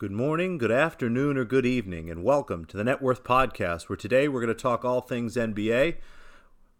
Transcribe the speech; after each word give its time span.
Good 0.00 0.12
morning, 0.12 0.56
good 0.56 0.70
afternoon, 0.70 1.36
or 1.36 1.44
good 1.44 1.66
evening, 1.66 2.08
and 2.08 2.24
welcome 2.24 2.64
to 2.64 2.78
the 2.78 2.84
Net 2.84 3.02
Worth 3.02 3.22
Podcast, 3.22 3.90
where 3.90 3.98
today 3.98 4.28
we're 4.28 4.40
going 4.40 4.56
to 4.56 4.58
talk 4.58 4.82
all 4.82 5.02
things 5.02 5.36
NBA, 5.36 5.98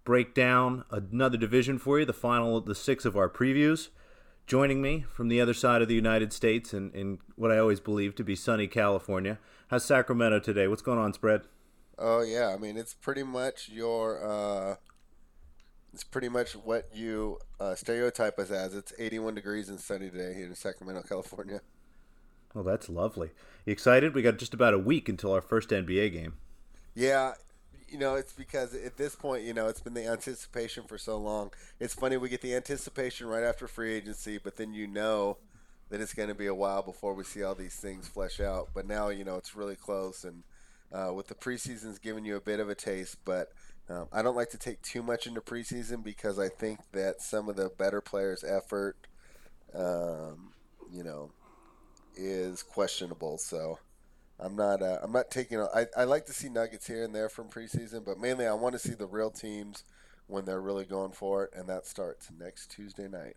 break 0.05 0.33
down 0.33 0.85
another 0.91 1.37
division 1.37 1.77
for 1.77 1.99
you, 1.99 2.07
the 2.07 2.15
final 2.15 2.57
of 2.57 2.65
the 2.65 2.75
six 2.75 3.05
of 3.05 3.19
our 3.19 3.29
previews. 3.29 3.91
Joining 4.47 4.81
me 4.81 5.05
from 5.13 5.29
the 5.29 5.39
other 5.39 5.53
side 5.53 5.83
of 5.83 5.89
the 5.89 5.95
United 5.95 6.33
States 6.33 6.73
in, 6.73 6.93
in 6.93 7.19
what 7.37 7.53
I 7.53 7.59
always 7.59 7.79
believe 7.79 8.15
to 8.15 8.25
be 8.25 8.35
sunny 8.35 8.67
California. 8.67 9.39
How's 9.69 9.85
Sacramento 9.85 10.39
today? 10.39 10.67
What's 10.67 10.81
going 10.81 10.99
on, 10.99 11.13
spread? 11.13 11.43
Oh 11.99 12.23
yeah, 12.23 12.55
I 12.55 12.57
mean 12.57 12.79
it's 12.79 12.95
pretty 12.95 13.23
much 13.23 13.69
your 13.69 14.27
uh, 14.27 14.77
it's 15.93 16.05
pretty 16.05 16.31
much 16.31 16.53
what 16.53 16.89
you 16.95 17.39
uh, 17.61 17.75
stereotype 17.75 18.39
us 18.39 18.51
as. 18.51 18.75
It's 18.75 18.95
81 18.99 19.35
degrees 19.35 19.69
and 19.69 19.79
sunny 19.79 20.09
today 20.09 20.33
here 20.33 20.47
in 20.47 20.55
Sacramento, 20.55 21.03
California. 21.07 21.61
Oh, 22.55 22.63
that's 22.63 22.89
lovely. 22.89 23.31
You 23.65 23.73
excited? 23.73 24.15
We 24.15 24.23
got 24.23 24.39
just 24.39 24.55
about 24.55 24.75
a 24.75 24.79
week 24.79 25.09
until 25.09 25.33
our 25.33 25.41
first 25.41 25.71
NBA 25.71 26.13
game. 26.13 26.35
Yeah, 26.95 27.35
you 27.89 27.99
know, 27.99 28.17
it's 28.17 28.33
because 28.33 28.75
at 28.75 28.97
this 28.97 29.15
point, 29.15 29.45
you 29.45 29.55
know, 29.55 29.69
it's 29.69 29.81
been 29.81 29.95
the 29.95 30.07
anticipation 30.07 30.85
for 30.85 30.99
so 30.99 31.17
long. 31.17 31.51
It's 31.79 31.95
funny 31.95 32.17
we 32.17 32.29
get 32.29 32.41
the 32.41 32.55
anticipation 32.55 33.27
right 33.27 33.45
after 33.45 33.69
free 33.69 33.95
agency, 33.95 34.39
but 34.39 34.57
then 34.57 34.73
you 34.73 34.87
know 34.87 35.39
that 35.91 36.01
it's 36.01 36.15
going 36.15 36.29
to 36.29 36.35
be 36.35 36.47
a 36.47 36.55
while 36.55 36.83
before 36.83 37.15
we 37.15 37.25
see 37.25 37.43
all 37.43 37.55
these 37.55 37.75
things 37.75 38.09
flesh 38.09 38.41
out. 38.41 38.69
But 38.75 38.87
now, 38.87 39.09
you 39.09 39.25
know, 39.25 39.37
it's 39.37 39.55
really 39.55 39.77
close, 39.77 40.25
and 40.25 40.43
uh, 40.93 41.13
with 41.13 41.29
the 41.29 41.35
preseason's 41.35 41.99
giving 41.99 42.25
you 42.25 42.37
a 42.37 42.41
bit 42.41 42.61
of 42.61 42.69
a 42.69 42.75
taste, 42.75 43.19
but. 43.25 43.53
Um, 43.89 44.07
I 44.13 44.23
don't 44.23 44.37
like 44.37 44.51
to 44.51 44.57
take 44.57 44.81
too 44.83 45.03
much 45.03 45.27
into 45.27 45.41
preseason 45.41 46.05
because 46.05 46.39
I 46.39 46.49
think 46.49 46.79
that 46.93 47.21
some 47.21 47.49
of 47.49 47.57
the 47.57 47.73
better 47.77 48.01
players' 48.01 48.45
effort, 48.45 48.97
um, 49.75 50.53
you 50.93 51.03
know, 51.03 51.33
is 52.21 52.63
questionable. 52.63 53.39
So 53.39 53.79
I'm 54.39 54.57
not 54.57 54.83
uh, 54.83 54.99
I'm 55.03 55.13
not 55.13 55.31
taking. 55.31 55.61
I 55.61 55.87
I 55.97 56.05
like 56.05 56.27
to 56.27 56.33
see 56.33 56.49
nuggets 56.49 56.87
here 56.87 57.05
and 57.05 57.15
there 57.15 57.29
from 57.29 57.49
preseason, 57.49 58.05
but 58.05 58.19
mainly 58.19 58.47
I 58.47 58.55
want 58.55 58.75
to 58.75 58.79
see 58.79 58.95
the 58.95 59.07
real 59.07 59.31
teams 59.31 59.85
when 60.27 60.45
they're 60.45 60.61
really 60.61 60.85
going 60.85 61.13
for 61.13 61.45
it, 61.45 61.51
and 61.55 61.69
that 61.69 61.87
starts 61.87 62.31
next 62.39 62.71
Tuesday 62.71 63.09
night. 63.09 63.37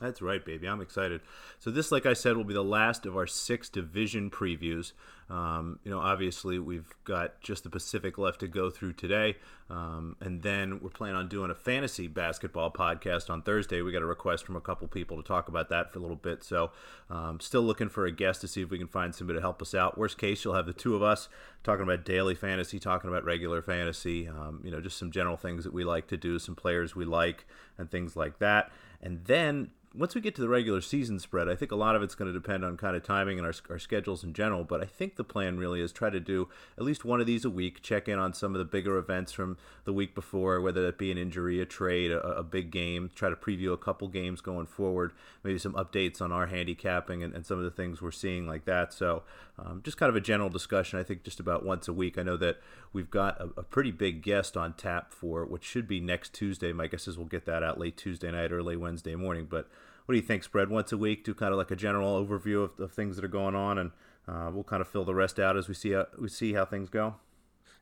That's 0.00 0.20
right, 0.20 0.44
baby. 0.44 0.68
I'm 0.68 0.82
excited. 0.82 1.22
So 1.58 1.70
this, 1.70 1.90
like 1.90 2.04
I 2.04 2.12
said, 2.12 2.36
will 2.36 2.44
be 2.44 2.52
the 2.52 2.62
last 2.62 3.06
of 3.06 3.16
our 3.16 3.26
six 3.26 3.70
division 3.70 4.28
previews. 4.30 4.92
Um, 5.30 5.80
you 5.84 5.90
know, 5.90 5.98
obviously 5.98 6.58
we've 6.58 6.94
got 7.04 7.40
just 7.40 7.64
the 7.64 7.70
Pacific 7.70 8.18
left 8.18 8.40
to 8.40 8.46
go 8.46 8.68
through 8.68 8.92
today, 8.92 9.36
um, 9.70 10.14
and 10.20 10.42
then 10.42 10.78
we're 10.80 10.90
planning 10.90 11.16
on 11.16 11.28
doing 11.28 11.50
a 11.50 11.54
fantasy 11.54 12.06
basketball 12.06 12.70
podcast 12.70 13.28
on 13.28 13.42
Thursday. 13.42 13.80
We 13.80 13.90
got 13.90 14.02
a 14.02 14.06
request 14.06 14.44
from 14.44 14.54
a 14.54 14.60
couple 14.60 14.86
people 14.86 15.16
to 15.16 15.26
talk 15.26 15.48
about 15.48 15.68
that 15.70 15.90
for 15.90 15.98
a 15.98 16.02
little 16.02 16.16
bit. 16.16 16.44
So, 16.44 16.70
um, 17.10 17.40
still 17.40 17.62
looking 17.62 17.88
for 17.88 18.04
a 18.04 18.12
guest 18.12 18.42
to 18.42 18.48
see 18.48 18.62
if 18.62 18.70
we 18.70 18.78
can 18.78 18.86
find 18.86 19.14
somebody 19.14 19.38
to 19.38 19.40
help 19.40 19.60
us 19.62 19.74
out. 19.74 19.98
Worst 19.98 20.18
case, 20.18 20.44
you'll 20.44 20.54
have 20.54 20.66
the 20.66 20.72
two 20.72 20.94
of 20.94 21.02
us 21.02 21.28
talking 21.64 21.82
about 21.82 22.04
daily 22.04 22.34
fantasy, 22.36 22.78
talking 22.78 23.08
about 23.08 23.24
regular 23.24 23.62
fantasy. 23.62 24.28
Um, 24.28 24.60
you 24.62 24.70
know, 24.70 24.80
just 24.80 24.98
some 24.98 25.10
general 25.10 25.38
things 25.38 25.64
that 25.64 25.72
we 25.72 25.84
like 25.84 26.06
to 26.08 26.16
do, 26.16 26.38
some 26.38 26.54
players 26.54 26.94
we 26.94 27.06
like, 27.06 27.46
and 27.78 27.90
things 27.90 28.14
like 28.14 28.38
that. 28.38 28.70
And 29.02 29.24
then 29.24 29.70
once 29.98 30.14
we 30.14 30.20
get 30.20 30.34
to 30.34 30.40
the 30.40 30.48
regular 30.48 30.80
season 30.80 31.18
spread, 31.18 31.48
I 31.48 31.54
think 31.54 31.72
a 31.72 31.76
lot 31.76 31.96
of 31.96 32.02
it's 32.02 32.14
going 32.14 32.32
to 32.32 32.38
depend 32.38 32.64
on 32.64 32.76
kind 32.76 32.94
of 32.94 33.02
timing 33.02 33.38
and 33.38 33.46
our, 33.46 33.54
our 33.70 33.78
schedules 33.78 34.22
in 34.22 34.34
general. 34.34 34.62
But 34.64 34.82
I 34.82 34.84
think 34.84 35.16
the 35.16 35.24
plan 35.24 35.56
really 35.56 35.80
is 35.80 35.92
try 35.92 36.10
to 36.10 36.20
do 36.20 36.48
at 36.76 36.84
least 36.84 37.04
one 37.04 37.20
of 37.20 37.26
these 37.26 37.44
a 37.44 37.50
week, 37.50 37.82
check 37.82 38.08
in 38.08 38.18
on 38.18 38.34
some 38.34 38.54
of 38.54 38.58
the 38.58 38.64
bigger 38.64 38.98
events 38.98 39.32
from 39.32 39.56
the 39.84 39.92
week 39.92 40.14
before, 40.14 40.60
whether 40.60 40.84
that 40.84 40.98
be 40.98 41.10
an 41.10 41.18
injury, 41.18 41.60
a 41.60 41.66
trade, 41.66 42.10
a, 42.10 42.20
a 42.20 42.42
big 42.42 42.70
game, 42.70 43.10
try 43.14 43.30
to 43.30 43.36
preview 43.36 43.72
a 43.72 43.78
couple 43.78 44.08
games 44.08 44.40
going 44.40 44.66
forward, 44.66 45.12
maybe 45.42 45.58
some 45.58 45.72
updates 45.74 46.20
on 46.20 46.30
our 46.30 46.46
handicapping 46.46 47.22
and, 47.22 47.34
and 47.34 47.46
some 47.46 47.58
of 47.58 47.64
the 47.64 47.70
things 47.70 48.02
we're 48.02 48.10
seeing 48.10 48.46
like 48.46 48.66
that. 48.66 48.92
So 48.92 49.22
um, 49.58 49.80
just 49.82 49.96
kind 49.96 50.10
of 50.10 50.16
a 50.16 50.20
general 50.20 50.50
discussion, 50.50 50.98
I 50.98 51.02
think, 51.02 51.22
just 51.22 51.40
about 51.40 51.64
once 51.64 51.88
a 51.88 51.92
week. 51.92 52.18
I 52.18 52.22
know 52.22 52.36
that 52.36 52.58
we've 52.92 53.10
got 53.10 53.40
a, 53.40 53.48
a 53.56 53.62
pretty 53.62 53.90
big 53.90 54.22
guest 54.22 54.56
on 54.56 54.74
tap 54.74 55.12
for 55.12 55.46
what 55.46 55.64
should 55.64 55.88
be 55.88 56.00
next 56.00 56.34
Tuesday. 56.34 56.72
My 56.72 56.86
guess 56.86 57.08
is 57.08 57.16
we'll 57.16 57.26
get 57.26 57.46
that 57.46 57.62
out 57.62 57.80
late 57.80 57.96
Tuesday 57.96 58.30
night, 58.30 58.52
early 58.52 58.76
Wednesday 58.76 59.14
morning. 59.14 59.46
But 59.48 59.68
what 60.06 60.14
do 60.14 60.16
you 60.16 60.26
think, 60.26 60.44
spread 60.44 60.70
once 60.70 60.92
a 60.92 60.96
week? 60.96 61.24
Do 61.24 61.34
kind 61.34 61.52
of 61.52 61.58
like 61.58 61.70
a 61.70 61.76
general 61.76 62.24
overview 62.24 62.64
of, 62.64 62.80
of 62.80 62.92
things 62.92 63.16
that 63.16 63.24
are 63.24 63.28
going 63.28 63.54
on, 63.54 63.78
and 63.78 63.90
uh, 64.26 64.50
we'll 64.52 64.64
kind 64.64 64.80
of 64.80 64.88
fill 64.88 65.04
the 65.04 65.14
rest 65.14 65.38
out 65.38 65.56
as 65.56 65.68
we 65.68 65.74
see 65.74 65.90
how, 65.92 66.06
we 66.18 66.28
see 66.28 66.54
how 66.54 66.64
things 66.64 66.88
go. 66.88 67.16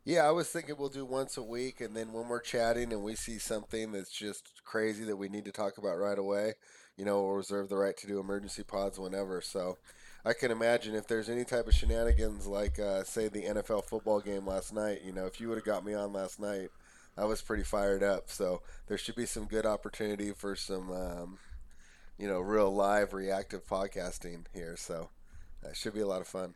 Yeah, 0.07 0.27
I 0.27 0.33
was 0.33 0.51
thinking 0.51 0.77
we'll 0.79 0.91
do 0.91 1.07
once 1.07 1.39
a 1.39 1.43
week, 1.43 1.81
and 1.81 1.97
then 1.97 2.13
when 2.13 2.29
we're 2.29 2.41
chatting 2.41 2.93
and 2.93 3.03
we 3.03 3.15
see 3.15 3.39
something 3.39 3.93
that's 3.93 4.11
just 4.11 4.63
crazy 4.63 5.05
that 5.05 5.17
we 5.17 5.31
need 5.31 5.47
to 5.47 5.53
talk 5.53 5.79
about 5.79 5.97
right 5.97 6.19
away, 6.19 6.55
you 6.97 7.07
know, 7.07 7.23
we'll 7.23 7.33
reserve 7.33 7.71
the 7.71 7.77
right 7.77 7.97
to 7.97 8.07
do 8.07 8.21
emergency 8.21 8.63
pods 8.63 8.99
whenever. 8.99 9.41
So 9.41 9.79
I 10.25 10.35
can 10.35 10.51
imagine 10.51 10.95
if 10.95 11.07
there's 11.07 11.31
any 11.31 11.45
type 11.45 11.67
of 11.67 11.75
shenanigans 11.75 12.47
like, 12.47 12.79
uh, 12.79 13.05
say, 13.05 13.29
the 13.29 13.45
NFL 13.45 13.85
football 13.85 14.21
game 14.21 14.47
last 14.47 14.75
night, 14.75 15.01
you 15.03 15.13
know, 15.13 15.25
if 15.25 15.41
you 15.41 15.49
would 15.49 15.59
have 15.59 15.65
got 15.65 15.85
me 15.85 15.95
on 15.95 16.13
last 16.13 16.39
night, 16.39 16.69
I 17.17 17.25
was 17.25 17.41
pretty 17.41 17.65
fired 17.65 18.03
up. 18.03 18.31
So 18.31 18.61
there 18.89 18.99
should 18.99 19.17
be 19.17 19.27
some 19.27 19.45
good 19.47 19.65
opportunity 19.65 20.33
for 20.33 20.55
some, 20.55 20.93
um, 20.93 21.39
you 22.19 22.29
know, 22.29 22.41
real 22.41 22.75
live 22.75 23.13
reactive 23.13 23.67
podcasting 23.67 24.45
here. 24.53 24.77
So 24.77 25.11
that 25.63 25.77
should 25.77 25.95
be 25.95 26.01
a 26.01 26.07
lot 26.07 26.21
of 26.21 26.27
fun. 26.27 26.55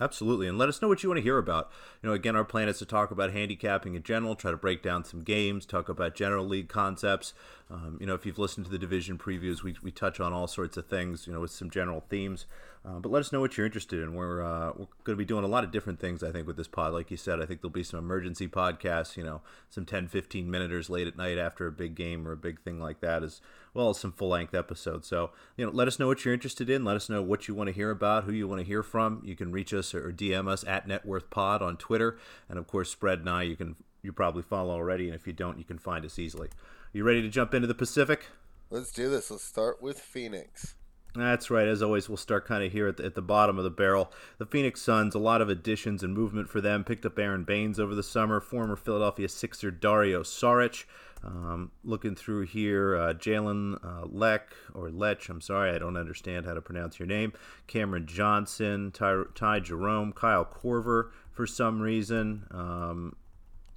Absolutely. 0.00 0.46
And 0.46 0.58
let 0.58 0.68
us 0.68 0.80
know 0.80 0.86
what 0.86 1.02
you 1.02 1.08
want 1.08 1.18
to 1.18 1.22
hear 1.22 1.38
about. 1.38 1.70
You 2.02 2.08
know, 2.08 2.14
again, 2.14 2.36
our 2.36 2.44
plan 2.44 2.68
is 2.68 2.78
to 2.78 2.86
talk 2.86 3.10
about 3.10 3.32
handicapping 3.32 3.96
in 3.96 4.02
general, 4.04 4.36
try 4.36 4.52
to 4.52 4.56
break 4.56 4.82
down 4.82 5.04
some 5.04 5.22
games, 5.22 5.66
talk 5.66 5.88
about 5.88 6.14
general 6.14 6.46
league 6.46 6.68
concepts. 6.68 7.34
Um, 7.68 7.98
you 8.00 8.06
know, 8.06 8.14
if 8.14 8.24
you've 8.24 8.38
listened 8.38 8.66
to 8.66 8.72
the 8.72 8.78
division 8.78 9.18
previews, 9.18 9.62
we, 9.62 9.74
we 9.82 9.90
touch 9.90 10.20
on 10.20 10.32
all 10.32 10.46
sorts 10.46 10.76
of 10.76 10.86
things, 10.86 11.26
you 11.26 11.32
know, 11.32 11.40
with 11.40 11.50
some 11.50 11.68
general 11.68 12.04
themes. 12.08 12.46
Uh, 12.88 12.98
but 13.00 13.12
let 13.12 13.20
us 13.20 13.32
know 13.32 13.40
what 13.40 13.56
you're 13.56 13.66
interested 13.66 14.02
in. 14.02 14.14
We're, 14.14 14.42
uh, 14.42 14.68
we're 14.68 14.86
going 15.04 15.14
to 15.14 15.16
be 15.16 15.24
doing 15.24 15.44
a 15.44 15.48
lot 15.48 15.62
of 15.62 15.70
different 15.70 16.00
things, 16.00 16.22
I 16.22 16.32
think, 16.32 16.46
with 16.46 16.56
this 16.56 16.68
pod. 16.68 16.94
Like 16.94 17.10
you 17.10 17.18
said, 17.18 17.40
I 17.40 17.44
think 17.44 17.60
there'll 17.60 17.70
be 17.70 17.82
some 17.82 17.98
emergency 17.98 18.48
podcasts, 18.48 19.16
you 19.16 19.24
know, 19.24 19.42
some 19.68 19.84
10, 19.84 20.08
15 20.08 20.50
minuters 20.50 20.88
late 20.88 21.06
at 21.06 21.16
night 21.16 21.36
after 21.36 21.66
a 21.66 21.72
big 21.72 21.94
game 21.94 22.26
or 22.26 22.32
a 22.32 22.36
big 22.36 22.62
thing 22.62 22.80
like 22.80 23.00
that, 23.00 23.22
as 23.22 23.42
well 23.74 23.90
as 23.90 23.98
some 23.98 24.12
full 24.12 24.28
length 24.28 24.54
episodes. 24.54 25.06
So, 25.06 25.32
you 25.56 25.66
know, 25.66 25.72
let 25.72 25.86
us 25.86 25.98
know 25.98 26.06
what 26.06 26.24
you're 26.24 26.32
interested 26.32 26.70
in. 26.70 26.84
Let 26.84 26.96
us 26.96 27.10
know 27.10 27.20
what 27.20 27.46
you 27.46 27.54
want 27.54 27.68
to 27.68 27.74
hear 27.74 27.90
about, 27.90 28.24
who 28.24 28.32
you 28.32 28.48
want 28.48 28.60
to 28.60 28.66
hear 28.66 28.82
from. 28.82 29.20
You 29.22 29.36
can 29.36 29.52
reach 29.52 29.74
us 29.74 29.94
or 29.94 30.10
DM 30.10 30.48
us 30.48 30.64
at 30.64 30.88
NetworthPod 30.88 31.60
on 31.60 31.76
Twitter. 31.76 32.18
And 32.48 32.58
of 32.58 32.66
course, 32.66 32.90
Spread 32.90 33.18
and 33.18 33.28
I, 33.28 33.42
you 33.42 33.56
can 33.56 33.76
you 34.00 34.12
probably 34.12 34.42
follow 34.42 34.72
already. 34.72 35.06
And 35.06 35.14
if 35.14 35.26
you 35.26 35.34
don't, 35.34 35.58
you 35.58 35.64
can 35.64 35.78
find 35.78 36.06
us 36.06 36.18
easily. 36.18 36.48
You 36.94 37.04
ready 37.04 37.20
to 37.20 37.28
jump 37.28 37.52
into 37.52 37.66
the 37.66 37.74
Pacific? 37.74 38.28
Let's 38.70 38.92
do 38.92 39.10
this. 39.10 39.30
Let's 39.30 39.44
start 39.44 39.82
with 39.82 39.98
Phoenix. 39.98 40.74
That's 41.14 41.50
right. 41.50 41.66
As 41.66 41.82
always, 41.82 42.08
we'll 42.08 42.16
start 42.16 42.46
kind 42.46 42.62
of 42.62 42.70
here 42.72 42.86
at 42.86 42.98
the, 42.98 43.04
at 43.04 43.14
the 43.14 43.22
bottom 43.22 43.58
of 43.58 43.64
the 43.64 43.70
barrel. 43.70 44.12
The 44.38 44.46
Phoenix 44.46 44.82
Suns, 44.82 45.14
a 45.14 45.18
lot 45.18 45.40
of 45.40 45.48
additions 45.48 46.02
and 46.02 46.14
movement 46.14 46.48
for 46.48 46.60
them. 46.60 46.84
Picked 46.84 47.06
up 47.06 47.18
Aron 47.18 47.44
Baynes 47.44 47.80
over 47.80 47.94
the 47.94 48.02
summer, 48.02 48.40
former 48.40 48.76
Philadelphia 48.76 49.28
Sixer 49.28 49.70
Dario 49.70 50.22
Saric. 50.22 50.84
Um, 51.24 51.72
looking 51.82 52.14
through 52.14 52.42
here, 52.42 52.96
uh, 52.96 53.12
Jalen 53.14 53.84
uh, 53.84 54.06
Leck, 54.06 54.52
or 54.72 54.90
Lech, 54.90 55.28
I'm 55.28 55.40
sorry, 55.40 55.72
I 55.72 55.78
don't 55.78 55.96
understand 55.96 56.46
how 56.46 56.54
to 56.54 56.60
pronounce 56.60 57.00
your 57.00 57.08
name. 57.08 57.32
Cameron 57.66 58.06
Johnson, 58.06 58.92
Ty, 58.92 59.24
Ty 59.34 59.60
Jerome, 59.60 60.12
Kyle 60.12 60.44
Korver 60.44 61.10
for 61.32 61.46
some 61.46 61.80
reason. 61.80 62.46
Um, 62.52 63.16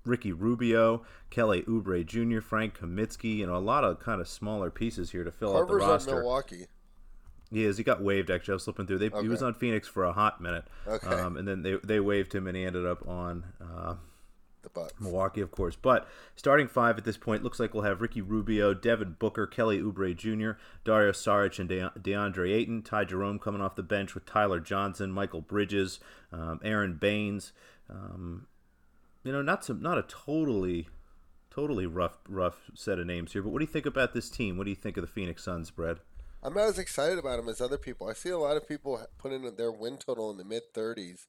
Ricky 0.06 0.32
Rubio, 0.32 1.04
Kelly 1.30 1.64
Oubre 1.64 2.06
Jr., 2.06 2.42
Frank 2.42 2.78
Kaminsky, 2.80 3.38
you 3.38 3.48
know, 3.48 3.56
a 3.56 3.58
lot 3.58 3.84
of 3.84 4.00
kind 4.00 4.22
of 4.22 4.28
smaller 4.28 4.70
pieces 4.70 5.12
here 5.12 5.24
to 5.24 5.32
fill 5.32 5.58
out 5.58 5.68
the 5.68 5.76
roster. 5.76 6.12
on 6.12 6.18
Milwaukee. 6.18 6.68
He 7.52 7.66
is. 7.66 7.78
He 7.78 7.84
got 7.84 8.02
waived. 8.02 8.32
Actually, 8.32 8.54
I 8.54 8.56
was 8.56 8.64
slipping 8.64 8.88
through. 8.88 9.00
They, 9.00 9.08
okay. 9.08 9.22
He 9.22 9.28
was 9.28 9.44
on 9.44 9.54
Phoenix 9.54 9.88
for 9.88 10.06
a 10.06 10.14
hot 10.14 10.40
minute, 10.40 10.66
okay. 10.88 11.08
um, 11.08 11.36
and 11.36 11.48
then 11.48 11.64
they 11.64 11.76
they 11.84 12.00
waived 12.00 12.34
him, 12.34 12.48
and 12.48 12.56
he 12.56 12.64
ended 12.64 12.86
up 12.86 13.06
on 13.08 13.44
uh, 13.62 13.96
the 14.62 14.70
Bucks. 14.70 14.94
Milwaukee, 15.00 15.42
of 15.42 15.52
course. 15.52 15.76
But 15.76 16.08
starting 16.36 16.68
five 16.68 16.98
at 16.98 17.04
this 17.04 17.18
point 17.18 17.44
looks 17.44 17.60
like 17.60 17.74
we'll 17.74 17.84
have 17.84 18.02
Ricky 18.02 18.22
Rubio, 18.22 18.74
Devin 18.74 19.18
Booker, 19.20 19.48
Kelly 19.48 19.80
Oubre 19.80 20.16
Jr., 20.16 20.60
Dario 20.86 21.12
Saric, 21.12 21.60
and 21.60 21.68
De- 21.68 21.92
DeAndre 22.00 22.54
Ayton. 22.54 22.84
Ty 22.84 23.06
Jerome 23.06 23.40
coming 23.40 23.62
off 23.62 23.76
the 23.76 23.84
bench 23.84 24.14
with 24.14 24.26
Tyler 24.26 24.60
Johnson, 24.60 25.12
Mikal 25.12 25.46
Bridges, 25.46 26.00
um, 26.32 26.60
Aron 26.64 26.96
Baynes. 26.96 27.54
Um, 27.90 28.48
you 29.24 29.32
know, 29.32 29.42
not 29.42 29.66
some, 29.66 29.82
not 29.82 29.98
a 29.98 30.04
totally, 30.04 30.88
totally 31.50 31.86
rough, 31.86 32.20
rough 32.28 32.72
set 32.76 33.00
of 33.00 33.06
names 33.06 33.34
here. 33.34 33.42
But 33.42 33.50
what 33.50 33.60
do 33.60 33.66
you 33.66 33.72
think 33.72 33.86
about 33.86 34.14
this 34.14 34.30
team? 34.30 34.58
What 34.58 34.64
do 34.64 34.70
you 34.70 34.76
think 34.76 34.98
of 34.98 35.02
the 35.02 35.08
Phoenix 35.08 35.44
Suns, 35.44 35.70
Brad? 35.70 36.00
I'm 36.44 36.56
not 36.56 36.70
as 36.70 36.80
excited 36.80 37.20
about 37.20 37.38
them 37.38 37.50
as 37.50 37.62
other 37.62 37.78
people. 37.78 38.08
I 38.10 38.14
see 38.14 38.30
a 38.30 38.38
lot 38.38 38.58
of 38.58 38.68
people 38.68 39.00
putting 39.20 39.56
their 39.56 39.72
win 39.72 39.98
total 39.98 40.32
in 40.32 40.38
the 40.38 40.44
mid 40.44 40.74
30s 40.74 41.28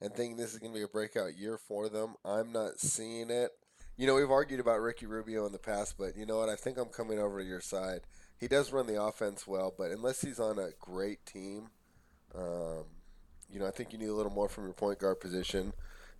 and 0.00 0.14
thinking 0.14 0.36
this 0.36 0.54
is 0.54 0.58
going 0.58 0.72
to 0.72 0.78
be 0.78 0.84
a 0.84 0.88
breakout 0.88 1.36
year 1.36 1.58
for 1.58 1.88
them. 1.88 2.14
I'm 2.24 2.50
not 2.52 2.80
seeing 2.80 3.30
it. 3.30 3.50
You 3.96 4.06
know, 4.06 4.14
we've 4.14 4.30
argued 4.30 4.60
about 4.60 4.80
Ricky 4.80 5.06
Rubio 5.06 5.46
in 5.46 5.52
the 5.52 5.58
past, 5.58 5.96
but 5.98 6.16
you 6.16 6.26
know 6.26 6.38
what? 6.38 6.48
I 6.48 6.56
think 6.56 6.78
I'm 6.78 6.88
coming 6.88 7.18
over 7.18 7.40
to 7.40 7.46
your 7.46 7.60
side. 7.60 8.00
He 8.38 8.48
does 8.48 8.72
run 8.72 8.86
the 8.86 9.00
offense 9.00 9.46
well, 9.46 9.72
but 9.76 9.90
unless 9.90 10.22
he's 10.22 10.40
on 10.40 10.58
a 10.58 10.70
great 10.80 11.24
team, 11.26 11.68
um, 12.34 12.84
you 13.50 13.60
know, 13.60 13.66
I 13.66 13.70
think 13.70 13.92
you 13.92 13.98
need 13.98 14.08
a 14.08 14.14
little 14.14 14.32
more 14.32 14.48
from 14.48 14.64
your 14.64 14.72
point 14.72 14.98
guard 14.98 15.20
position. 15.20 15.74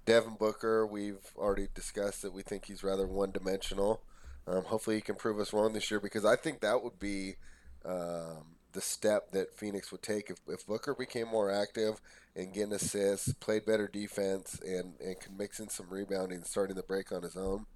Devin 0.04 0.36
Booker, 0.38 0.86
we've 0.86 1.32
already 1.36 1.66
discussed 1.74 2.22
that 2.22 2.32
we 2.32 2.42
think 2.42 2.66
he's 2.66 2.84
rather 2.84 3.06
one 3.06 3.32
dimensional. 3.32 4.02
Um, 4.46 4.64
hopefully, 4.64 4.96
he 4.96 5.02
can 5.02 5.14
prove 5.14 5.40
us 5.40 5.52
wrong 5.52 5.72
this 5.72 5.90
year 5.90 5.98
because 5.98 6.24
I 6.24 6.36
think 6.36 6.60
that 6.60 6.84
would 6.84 6.98
be 7.00 7.36
um, 7.84 8.56
the 8.72 8.80
step 8.80 9.30
that 9.32 9.56
Phoenix 9.56 9.92
would 9.92 10.02
take 10.02 10.30
if, 10.30 10.38
if 10.48 10.66
Booker 10.66 10.94
became 10.94 11.28
more 11.28 11.50
active 11.50 12.00
and 12.34 12.52
getting 12.52 12.72
assists, 12.72 13.32
played 13.34 13.64
better 13.64 13.88
defense, 13.88 14.60
and 14.66 14.94
and 15.00 15.18
could 15.20 15.38
mix 15.38 15.60
in 15.60 15.68
some 15.68 15.86
rebounding, 15.88 16.42
starting 16.42 16.76
the 16.76 16.82
break 16.82 17.12
on 17.12 17.22
his 17.22 17.36
own. 17.36 17.66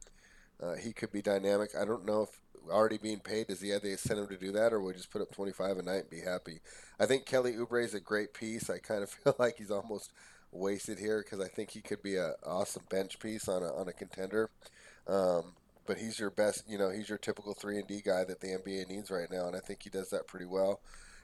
Uh, 0.61 0.75
he 0.75 0.93
could 0.93 1.13
be 1.13 1.23
dynamic. 1.23 1.71
I 1.81 1.85
don't 1.85 2.05
know 2.05 2.23
if 2.23 2.41
already 2.71 2.99
being 2.99 3.21
paid, 3.21 3.47
does 3.47 3.61
he 3.61 3.71
have 3.71 3.83
the 3.83 3.93
incentive 3.93 4.29
to 4.29 4.37
do 4.37 4.53
that, 4.53 4.73
or 4.73 4.81
he 4.91 4.97
just 4.97 5.11
put 5.11 5.23
up 5.23 5.33
25 5.33 5.79
a 5.79 5.83
night 5.83 6.01
and 6.03 6.11
be 6.11 6.21
happy? 6.21 6.61
I 6.99 7.07
think 7.07 7.27
Kelly 7.27 7.53
Oubre 7.53 7.85
is 7.85 7.95
a 7.95 8.01
great 8.01 8.35
piece. 8.35 8.71
I 8.71 8.79
kind 8.79 9.03
of 9.03 9.11
feel 9.25 9.35
like 9.39 9.57
he's 9.59 9.71
almost 9.71 10.13
wasted 10.51 10.99
here 10.99 11.23
because 11.23 11.45
I 11.45 11.49
think 11.49 11.71
he 11.71 11.81
could 11.81 12.03
be 12.03 12.17
an 12.17 12.33
awesome 12.45 12.85
bench 12.91 13.19
piece 13.19 13.49
on 13.49 13.63
a, 13.63 13.73
on 13.75 13.89
a 13.89 13.93
contender. 13.93 14.51
Um, 15.07 15.55
but 15.88 15.99
he's 15.99 16.20
your 16.20 16.31
best, 16.31 16.64
you 16.69 16.76
know, 16.76 16.90
he's 16.90 17.08
your 17.08 17.19
typical 17.19 17.55
3 17.55 17.79
and 17.79 17.88
D 17.88 18.02
guy 18.05 18.23
that 18.23 18.40
the 18.40 18.49
NBA 18.49 18.88
needs 18.88 19.11
right 19.11 19.31
now, 19.32 19.46
and 19.46 19.56
I 19.56 19.61
think 19.61 19.82
he 19.82 19.90
does 19.90 20.11
that 20.11 20.29
pretty 20.29 20.44
well. 20.44 20.81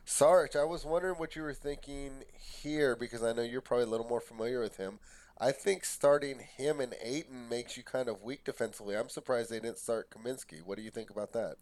Sarge, 0.07 0.57
I 0.57 0.65
was 0.65 0.87
wondering 0.87 1.17
what 1.17 1.37
you 1.37 1.43
were 1.43 1.53
thinking 1.53 2.25
here 2.33 2.97
because 2.97 3.23
I 3.23 3.35
know 3.35 3.43
you're 3.43 3.61
probably 3.61 3.85
a 3.85 3.91
little 3.91 4.09
more 4.09 4.23
familiar 4.23 4.61
with 4.61 4.79
him. 4.79 4.99
I 5.39 5.53
think 5.53 5.85
starting 5.85 6.39
him 6.39 6.81
and 6.81 6.95
Ayton 7.03 7.49
makes 7.49 7.77
you 7.77 7.83
kind 7.83 8.09
of 8.09 8.23
weak 8.23 8.45
defensively. 8.45 8.97
I'm 8.97 9.11
surprised 9.11 9.51
they 9.51 9.61
didn't 9.61 9.79
start 9.79 10.11
Kaminsky. 10.11 10.65
What 10.65 10.79
do 10.79 10.83
you 10.83 10.91
think 10.91 11.11
about 11.11 11.33
that? 11.35 11.57